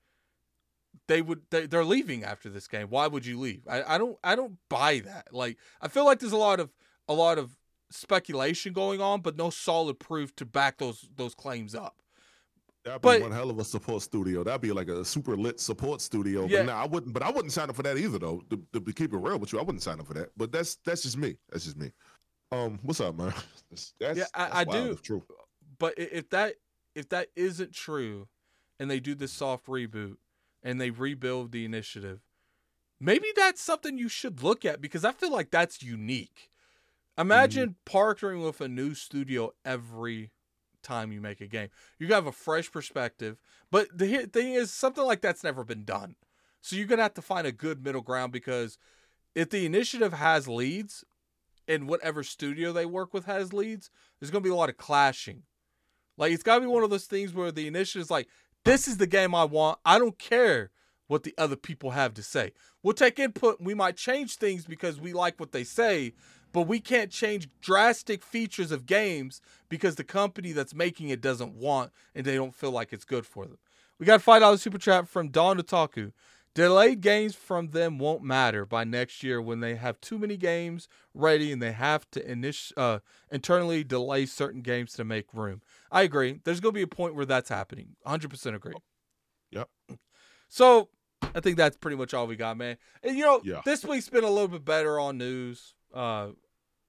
[1.06, 2.88] they would they, they're leaving after this game.
[2.88, 3.62] Why would you leave?
[3.68, 5.32] I, I don't I don't buy that.
[5.32, 6.70] Like I feel like there's a lot of
[7.08, 7.56] a lot of
[7.90, 11.96] speculation going on, but no solid proof to back those those claims up.
[12.84, 14.42] That'd be but, one hell of a support studio.
[14.44, 16.46] That'd be like a super lit support studio.
[16.46, 16.58] Yeah.
[16.58, 17.12] But no, I wouldn't.
[17.12, 18.42] But I wouldn't sign up for that either, though.
[18.50, 20.30] To, to, keep it real with you, I wouldn't sign up for that.
[20.36, 21.36] But that's that's just me.
[21.50, 21.92] That's just me.
[22.50, 23.34] Um, what's up, man?
[23.70, 24.94] That's, that's, yeah, I, that's I do.
[24.94, 25.22] True.
[25.78, 26.54] But if that
[26.94, 28.26] if that isn't true,
[28.80, 30.16] and they do this soft reboot,
[30.62, 32.20] and they rebuild the initiative,
[33.00, 36.50] maybe that's something you should look at because I feel like that's unique.
[37.16, 37.98] Imagine mm-hmm.
[37.98, 40.30] partnering with a new studio every
[40.82, 41.68] time you make a game.
[41.98, 43.40] You have a fresh perspective,
[43.70, 46.14] but the thing is, something like that's never been done.
[46.60, 48.78] So you're gonna have to find a good middle ground because
[49.34, 51.04] if the initiative has leads,
[51.68, 55.42] and whatever studio they work with has leads, there's gonna be a lot of clashing.
[56.16, 58.26] Like it's gotta be one of those things where the initiative is like,
[58.68, 59.78] this is the game I want.
[59.86, 60.70] I don't care
[61.06, 62.52] what the other people have to say.
[62.82, 63.62] We'll take input.
[63.62, 66.12] We might change things because we like what they say,
[66.52, 69.40] but we can't change drastic features of games
[69.70, 73.24] because the company that's making it doesn't want and they don't feel like it's good
[73.24, 73.56] for them.
[73.98, 76.12] We got $5 super chat from Don Otaku.
[76.58, 80.88] Delayed games from them won't matter by next year when they have too many games
[81.14, 82.98] ready and they have to init- uh,
[83.30, 85.62] internally delay certain games to make room.
[85.92, 86.40] I agree.
[86.42, 87.90] There's going to be a point where that's happening.
[88.04, 88.74] 100% agree.
[89.52, 89.68] Yep.
[90.48, 90.88] So
[91.32, 92.76] I think that's pretty much all we got, man.
[93.04, 93.60] And you know, yeah.
[93.64, 95.74] this week's been a little bit better on news.
[95.94, 96.30] Uh,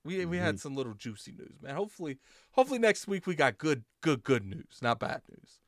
[0.04, 0.46] we we mm-hmm.
[0.46, 1.76] had some little juicy news, man.
[1.76, 2.18] Hopefully,
[2.54, 5.60] hopefully next week we got good, good, good news, not bad news.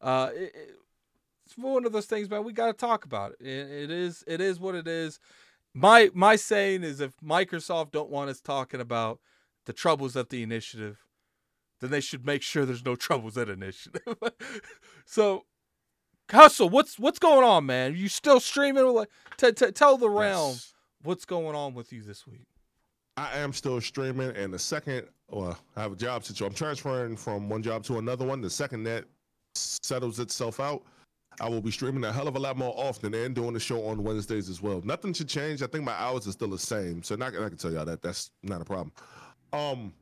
[0.00, 0.76] Uh, it, it,
[1.48, 2.44] it's one of those things, man.
[2.44, 3.46] We got to talk about it.
[3.46, 3.70] it.
[3.70, 5.18] It is, it is what it is.
[5.72, 9.18] My my saying is, if Microsoft don't want us talking about
[9.64, 11.06] the troubles at the initiative,
[11.80, 14.02] then they should make sure there's no troubles at initiative.
[15.06, 15.46] so,
[16.30, 17.92] Hustle, what's what's going on, man?
[17.92, 19.04] Are You still streaming?
[19.38, 20.74] T- t- tell the realm yes.
[21.02, 22.46] what's going on with you this week.
[23.16, 26.52] I am still streaming, and the second, well, I have a job situation.
[26.52, 28.42] I'm transferring from one job to another one.
[28.42, 29.04] The second that
[29.54, 30.82] settles itself out,
[31.40, 33.86] I will be streaming a hell of a lot more often and doing the show
[33.86, 34.80] on Wednesdays as well.
[34.84, 35.62] Nothing should change.
[35.62, 38.02] I think my hours are still the same, so not, I can tell y'all that
[38.02, 38.92] that's not a problem.
[39.52, 39.92] Um,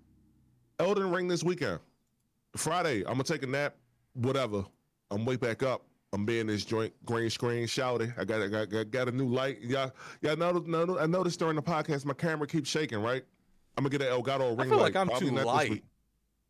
[0.79, 1.81] Elden Ring this weekend.
[2.57, 3.77] Friday, I'm gonna take a nap.
[4.15, 4.65] Whatever.
[5.11, 5.83] I'm wake back up.
[6.13, 8.13] I'm being this joint green screen shouting.
[8.17, 9.59] I got, I got, got, got a new light.
[9.61, 9.91] Yeah,
[10.23, 13.03] know, No, I noticed during the podcast my camera keeps shaking.
[13.03, 13.23] Right.
[13.77, 14.61] I'm gonna get an Elgato ring.
[14.61, 14.83] I feel light.
[14.83, 15.85] like I'm Probably too light.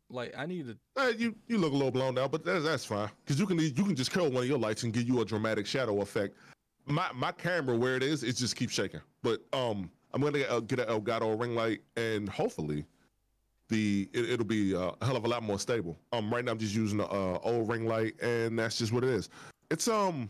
[0.09, 0.77] Like I need to.
[0.95, 3.59] Uh, you you look a little blown out, but that's that's fine because you can
[3.59, 6.35] you can just curl one of your lights and give you a dramatic shadow effect.
[6.85, 9.01] My my camera where it is, it just keeps shaking.
[9.21, 12.85] But um, I'm gonna get, get an Elgato ring light and hopefully
[13.69, 15.97] the it, will be a hell of a lot more stable.
[16.13, 19.09] Um, right now I'm just using uh, old ring light, and that's just what it
[19.09, 19.29] is.
[19.69, 20.29] It's um,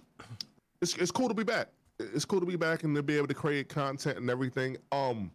[0.82, 1.70] it's it's cool to be back.
[2.00, 4.78] It's cool to be back and to be able to create content and everything.
[4.92, 5.32] Um,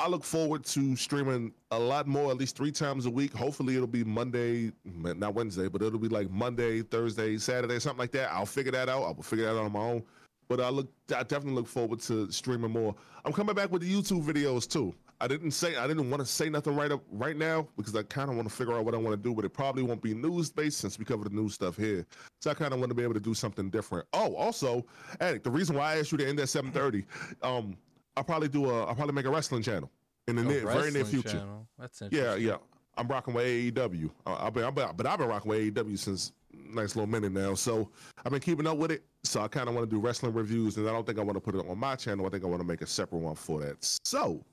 [0.00, 3.32] I look forward to streaming a lot more, at least three times a week.
[3.32, 8.12] Hopefully, it'll be Monday, not Wednesday, but it'll be like Monday, Thursday, Saturday, something like
[8.12, 8.30] that.
[8.30, 9.02] I'll figure that out.
[9.02, 10.04] I'll figure that out on my own.
[10.48, 12.94] But I look, I definitely look forward to streaming more.
[13.24, 14.94] I'm coming back with the YouTube videos too.
[15.20, 18.04] I didn't say I didn't want to say nothing right up right now because I
[18.04, 20.00] kind of want to figure out what I want to do, but it probably won't
[20.00, 22.06] be news based since we cover the news stuff here.
[22.40, 24.06] So I kind of want to be able to do something different.
[24.12, 24.86] Oh, also,
[25.20, 27.04] Addict, the reason why I asked you to end at 7:30,
[27.42, 27.76] um,
[28.18, 29.90] I'll probably do a I'll probably make a wrestling channel
[30.26, 31.30] in the near, very near future.
[31.30, 31.68] Channel.
[31.78, 32.42] That's interesting.
[32.42, 32.56] Yeah, yeah.
[32.96, 34.10] I'm rocking with AEW.
[34.26, 37.30] Uh, I've been, I've been, but I've been rocking with AEW since nice little minute
[37.30, 37.54] now.
[37.54, 37.90] So
[38.24, 39.04] I've been keeping up with it.
[39.22, 41.36] So I kind of want to do wrestling reviews, and I don't think I want
[41.36, 42.26] to put it on my channel.
[42.26, 43.76] I think I want to make a separate one for that.
[44.04, 44.44] So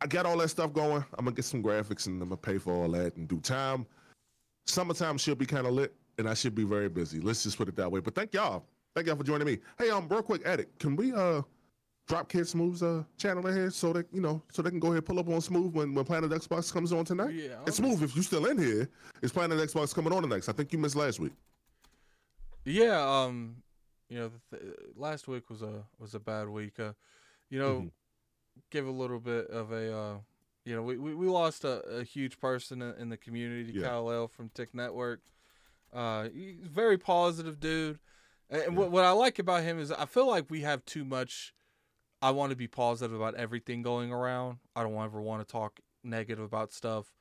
[0.00, 1.04] I got all that stuff going.
[1.18, 3.86] I'm gonna get some graphics and I'm gonna pay for all that in due time.
[4.66, 7.20] Summertime should be kind of lit, and I should be very busy.
[7.20, 8.00] Let's just put it that way.
[8.00, 8.64] But thank y'all.
[8.94, 9.58] Thank y'all for joining me.
[9.78, 10.70] Hey, um, real quick, edit.
[10.78, 11.42] Can we uh
[12.06, 14.88] drop Kid Smooth's uh channel in here so that you know so they can go
[14.88, 17.34] ahead and pull up on Smooth when when Planet Xbox comes on tonight?
[17.34, 17.56] Yeah.
[17.64, 18.88] And Smooth, if you're still in here,
[19.22, 20.48] is Planet Xbox coming on the next?
[20.48, 21.32] I think you missed last week.
[22.64, 23.00] Yeah.
[23.00, 23.56] Um.
[24.10, 26.78] You know, the th- last week was a was a bad week.
[26.78, 26.92] Uh,
[27.50, 27.90] you know, Mhm.
[28.70, 29.96] give a little bit of a.
[29.96, 30.14] Uh,
[30.66, 33.88] you know, we, we, we lost a, a huge person in, the community, Yeah.
[33.88, 35.20] Kyle L from Tick Network.
[35.92, 37.98] Uh, he's a very positive dude.
[38.48, 38.68] And Yeah.
[38.70, 41.52] what, what I like about him is I feel like we have too much.
[42.24, 44.56] I want to be positive about everything going around.
[44.74, 47.12] I don't ever want to talk negative about stuff.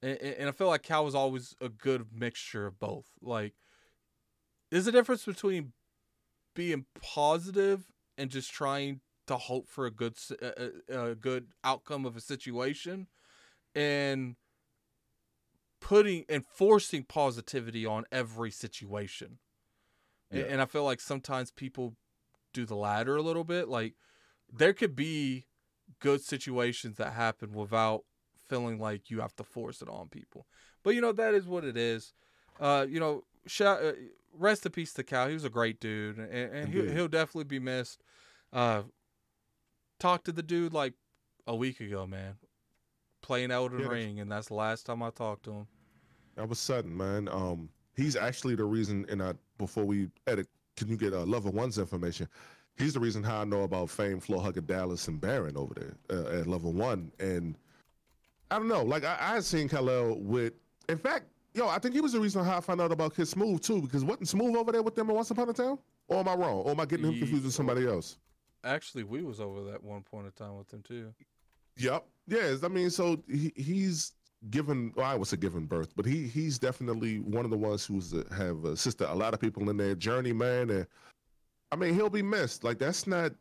[0.00, 3.06] And, and I feel like Cal was always a good mixture of both.
[3.20, 3.54] Like,
[4.70, 5.72] there's a difference between
[6.54, 12.16] being positive and just trying to hope for a good a, a- good outcome of
[12.16, 13.08] a situation
[13.74, 14.36] and
[15.80, 19.38] putting and forcing positivity on every situation.
[20.30, 20.44] Yeah.
[20.44, 21.96] And, I feel like sometimes people
[22.52, 23.68] do the latter a little bit.
[23.68, 23.94] Like
[24.52, 25.46] there could be
[26.00, 28.04] good situations that happen without
[28.48, 30.46] feeling like you have to force it on people.
[30.82, 32.12] But you know that is what it is.
[32.60, 33.92] Uh, you know, shout, uh,
[34.38, 35.28] rest in peace to Cal.
[35.28, 38.02] He was a great dude, and, and he'll, he'll definitely be missed.
[38.52, 38.82] Uh,
[39.98, 40.94] talked to the dude like
[41.46, 42.36] a week ago, man,
[43.22, 45.66] playing Elden Yeah, Ring, and that's the last time I talked to him.
[46.36, 47.28] That was sudden, man.
[47.28, 49.06] Um, he's actually the reason.
[49.08, 52.28] And I before we edit, can you get uh, level one's information?
[52.78, 55.96] He's the reason how I know about Fame, Floor Hugger, Dallas, and Baron over there
[56.10, 57.10] uh, at level one.
[57.18, 57.56] And
[58.50, 60.52] I don't know, like I, I had seen Khalil with.
[60.88, 61.24] In fact,
[61.54, 63.80] yo, I think he was the reason how I found out about Kid Smooth too,
[63.80, 65.78] because wasn't Smooth over there with them in Once Upon a Time?
[66.08, 66.58] Or am I wrong?
[66.58, 68.18] Or am I getting him confused with somebody else?
[68.62, 71.14] Actually, we was over that one point in time with him too.
[71.78, 72.04] Yep.
[72.28, 72.62] Yes.
[72.62, 74.12] I mean, so he, he's
[74.50, 74.92] given.
[74.96, 78.14] Well, I was a given birth, but he he's definitely one of the ones who's
[78.36, 80.70] have assisted a lot of people in their journey, man.
[80.70, 80.86] And
[81.72, 82.64] I mean, he'll be missed.
[82.64, 83.32] Like that's not.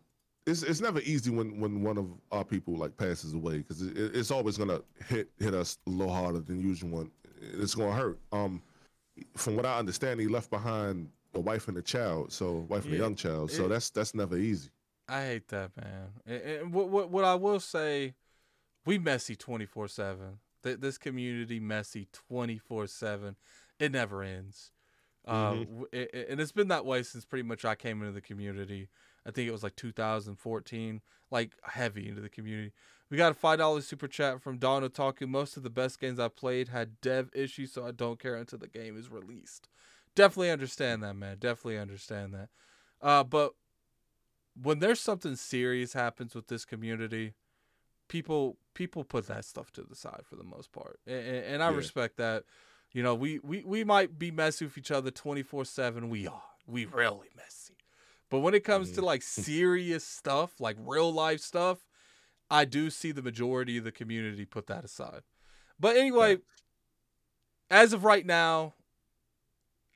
[0.47, 3.95] It's it's never easy when when one of our people like passes away because it,
[3.95, 6.89] it's always gonna hit hit us a little harder than usual.
[6.89, 7.11] One,
[7.41, 8.19] It's gonna hurt.
[8.31, 8.61] Um,
[9.35, 12.31] from what I understand, he left behind a wife and a child.
[12.31, 13.52] So wife and a young child.
[13.52, 14.69] So it- that's that's never easy.
[15.07, 16.07] I hate that man.
[16.26, 18.14] And, and what what what I will say,
[18.85, 20.39] we messy twenty four seven.
[20.61, 23.35] This community messy twenty four seven.
[23.80, 24.72] It never ends.
[25.26, 25.65] Uh, Mhm.
[25.65, 28.89] w- it- and it's been that way since pretty much I came into the community.
[29.26, 32.73] I think it was like 2014, like heavy into the community.
[33.10, 35.27] We got a five dollars super chat from Don Otaku.
[35.27, 38.60] Most of the best games I played had dev issues, so I don't care until
[38.60, 39.68] the game is released.
[40.14, 41.38] Definitely understand that, man.
[41.39, 42.49] Definitely understand that.
[43.02, 43.56] Uh, but
[44.61, 47.34] when there's something serious happens with this community,
[48.07, 51.69] people people put that stuff to the side for the most part, and, and I
[51.72, 51.77] Yeah.
[51.77, 52.43] respect that.
[52.96, 56.10] You know, we, we we might be messy with each other twenty four seven.
[56.10, 57.74] We are, we really messy.
[58.30, 59.06] But when it comes to Mhm.
[59.06, 61.80] like serious stuff, like real life stuff,
[62.50, 65.24] I do see the majority of the community put that aside.
[65.78, 66.38] But anyway,
[67.70, 68.76] as of right now,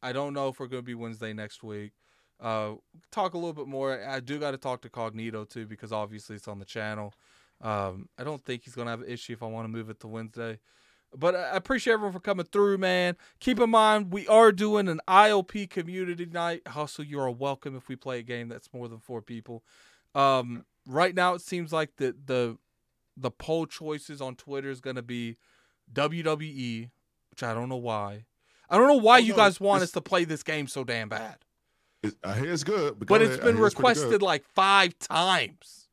[0.03, 1.93] I don't know if we're going to be Wednesday next week.
[2.37, 2.73] Uh,
[3.11, 4.03] talk a little bit more.
[4.05, 7.13] I do got to talk to Cognito too because obviously it's on the channel.
[7.61, 9.89] Um, I don't think he's going to have an issue if I want to move
[9.89, 10.59] it to Wednesday.
[11.15, 13.15] But I appreciate everyone for coming through, man.
[13.39, 16.67] Keep in mind, we are doing an ILP community night.
[16.67, 19.63] Hustle, you are welcome if we play a game that's more than four people.
[20.13, 22.57] Um, right now, it seems like the the
[23.17, 25.37] the poll choices on Twitter is going to be
[25.93, 26.89] WWE,
[27.31, 28.25] which I don't know why.
[28.69, 30.83] I don't know why Oh, you no, guys want us to play this game so
[30.83, 31.37] damn bad.
[32.03, 33.43] It, I hear it's good, But go it's ahead.
[33.43, 35.87] Been requested like five times.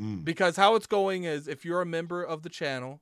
[0.00, 0.24] Mm.
[0.24, 3.00] Because how it's going is if you're a member of the channel,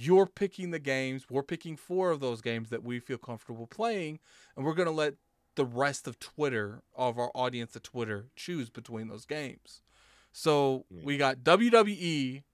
[0.00, 1.26] you're picking the games.
[1.28, 4.20] We're picking four of those games that we feel comfortable playing,
[4.56, 5.14] and we're gonna let
[5.56, 9.82] the rest of Twitter, of our audience at Twitter, choose between those games.
[10.30, 11.02] So Yeah.
[11.04, 12.44] we got WWE,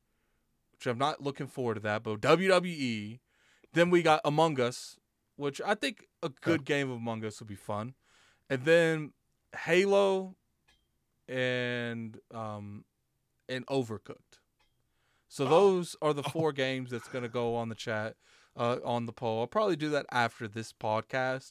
[0.73, 3.21] which I'm not looking forward to that, but WWE.
[3.75, 4.97] Then we got Among Us,
[5.37, 7.95] which I think a good game of Among Us would be fun.
[8.49, 9.13] And then
[9.65, 10.37] Halo
[11.29, 12.85] and um
[13.49, 14.39] and Overcooked.
[15.35, 15.51] So Oh.
[15.51, 16.31] those are the Oh.
[16.31, 18.15] four games that's going to go on the chat
[18.57, 19.41] uh, on the poll.
[19.41, 21.51] I'll probably do that after this podcast.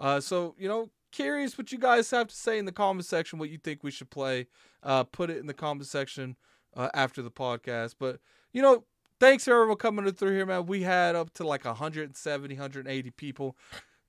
[0.00, 3.38] Uh, so you know, curious what you guys have to say in the comment section.
[3.38, 4.48] What you think we should play?
[4.82, 6.34] Uh, put it in the comment section
[6.76, 7.94] uh, after the podcast.
[8.00, 8.18] But
[8.52, 8.82] you know,
[9.20, 10.66] thanks everyone coming through here, man.
[10.66, 13.56] We had up to like 170, 180 people.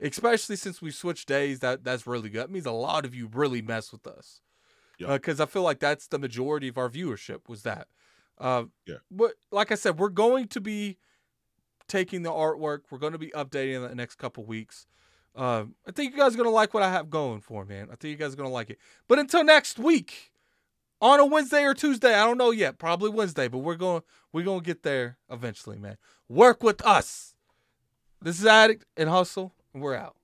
[0.03, 2.41] Especially since we switched days, that that's really good.
[2.41, 4.41] That means a lot of you really mess with us
[4.97, 5.13] Yeah.
[5.13, 7.87] because I feel like that's the majority of our viewership was that.
[8.37, 8.95] Uh, yeah.
[9.09, 10.97] But like I said, we're going to be
[11.87, 12.81] taking the artwork.
[12.89, 14.87] We're going to be updating in the next couple weeks.
[15.35, 17.87] Uh, I think you guys are going to like what I have going for, man.
[17.91, 18.79] I think you guys are going to like it.
[19.07, 20.31] But until next week,
[21.01, 22.77] on a Wednesday or Tuesday, I don't know yet.
[22.77, 24.01] Probably Wednesday, but we're going
[24.31, 25.97] we're going to get there eventually, man.
[26.29, 27.35] Work with us.
[28.21, 30.15] This is Addict and Hustle, and we're out.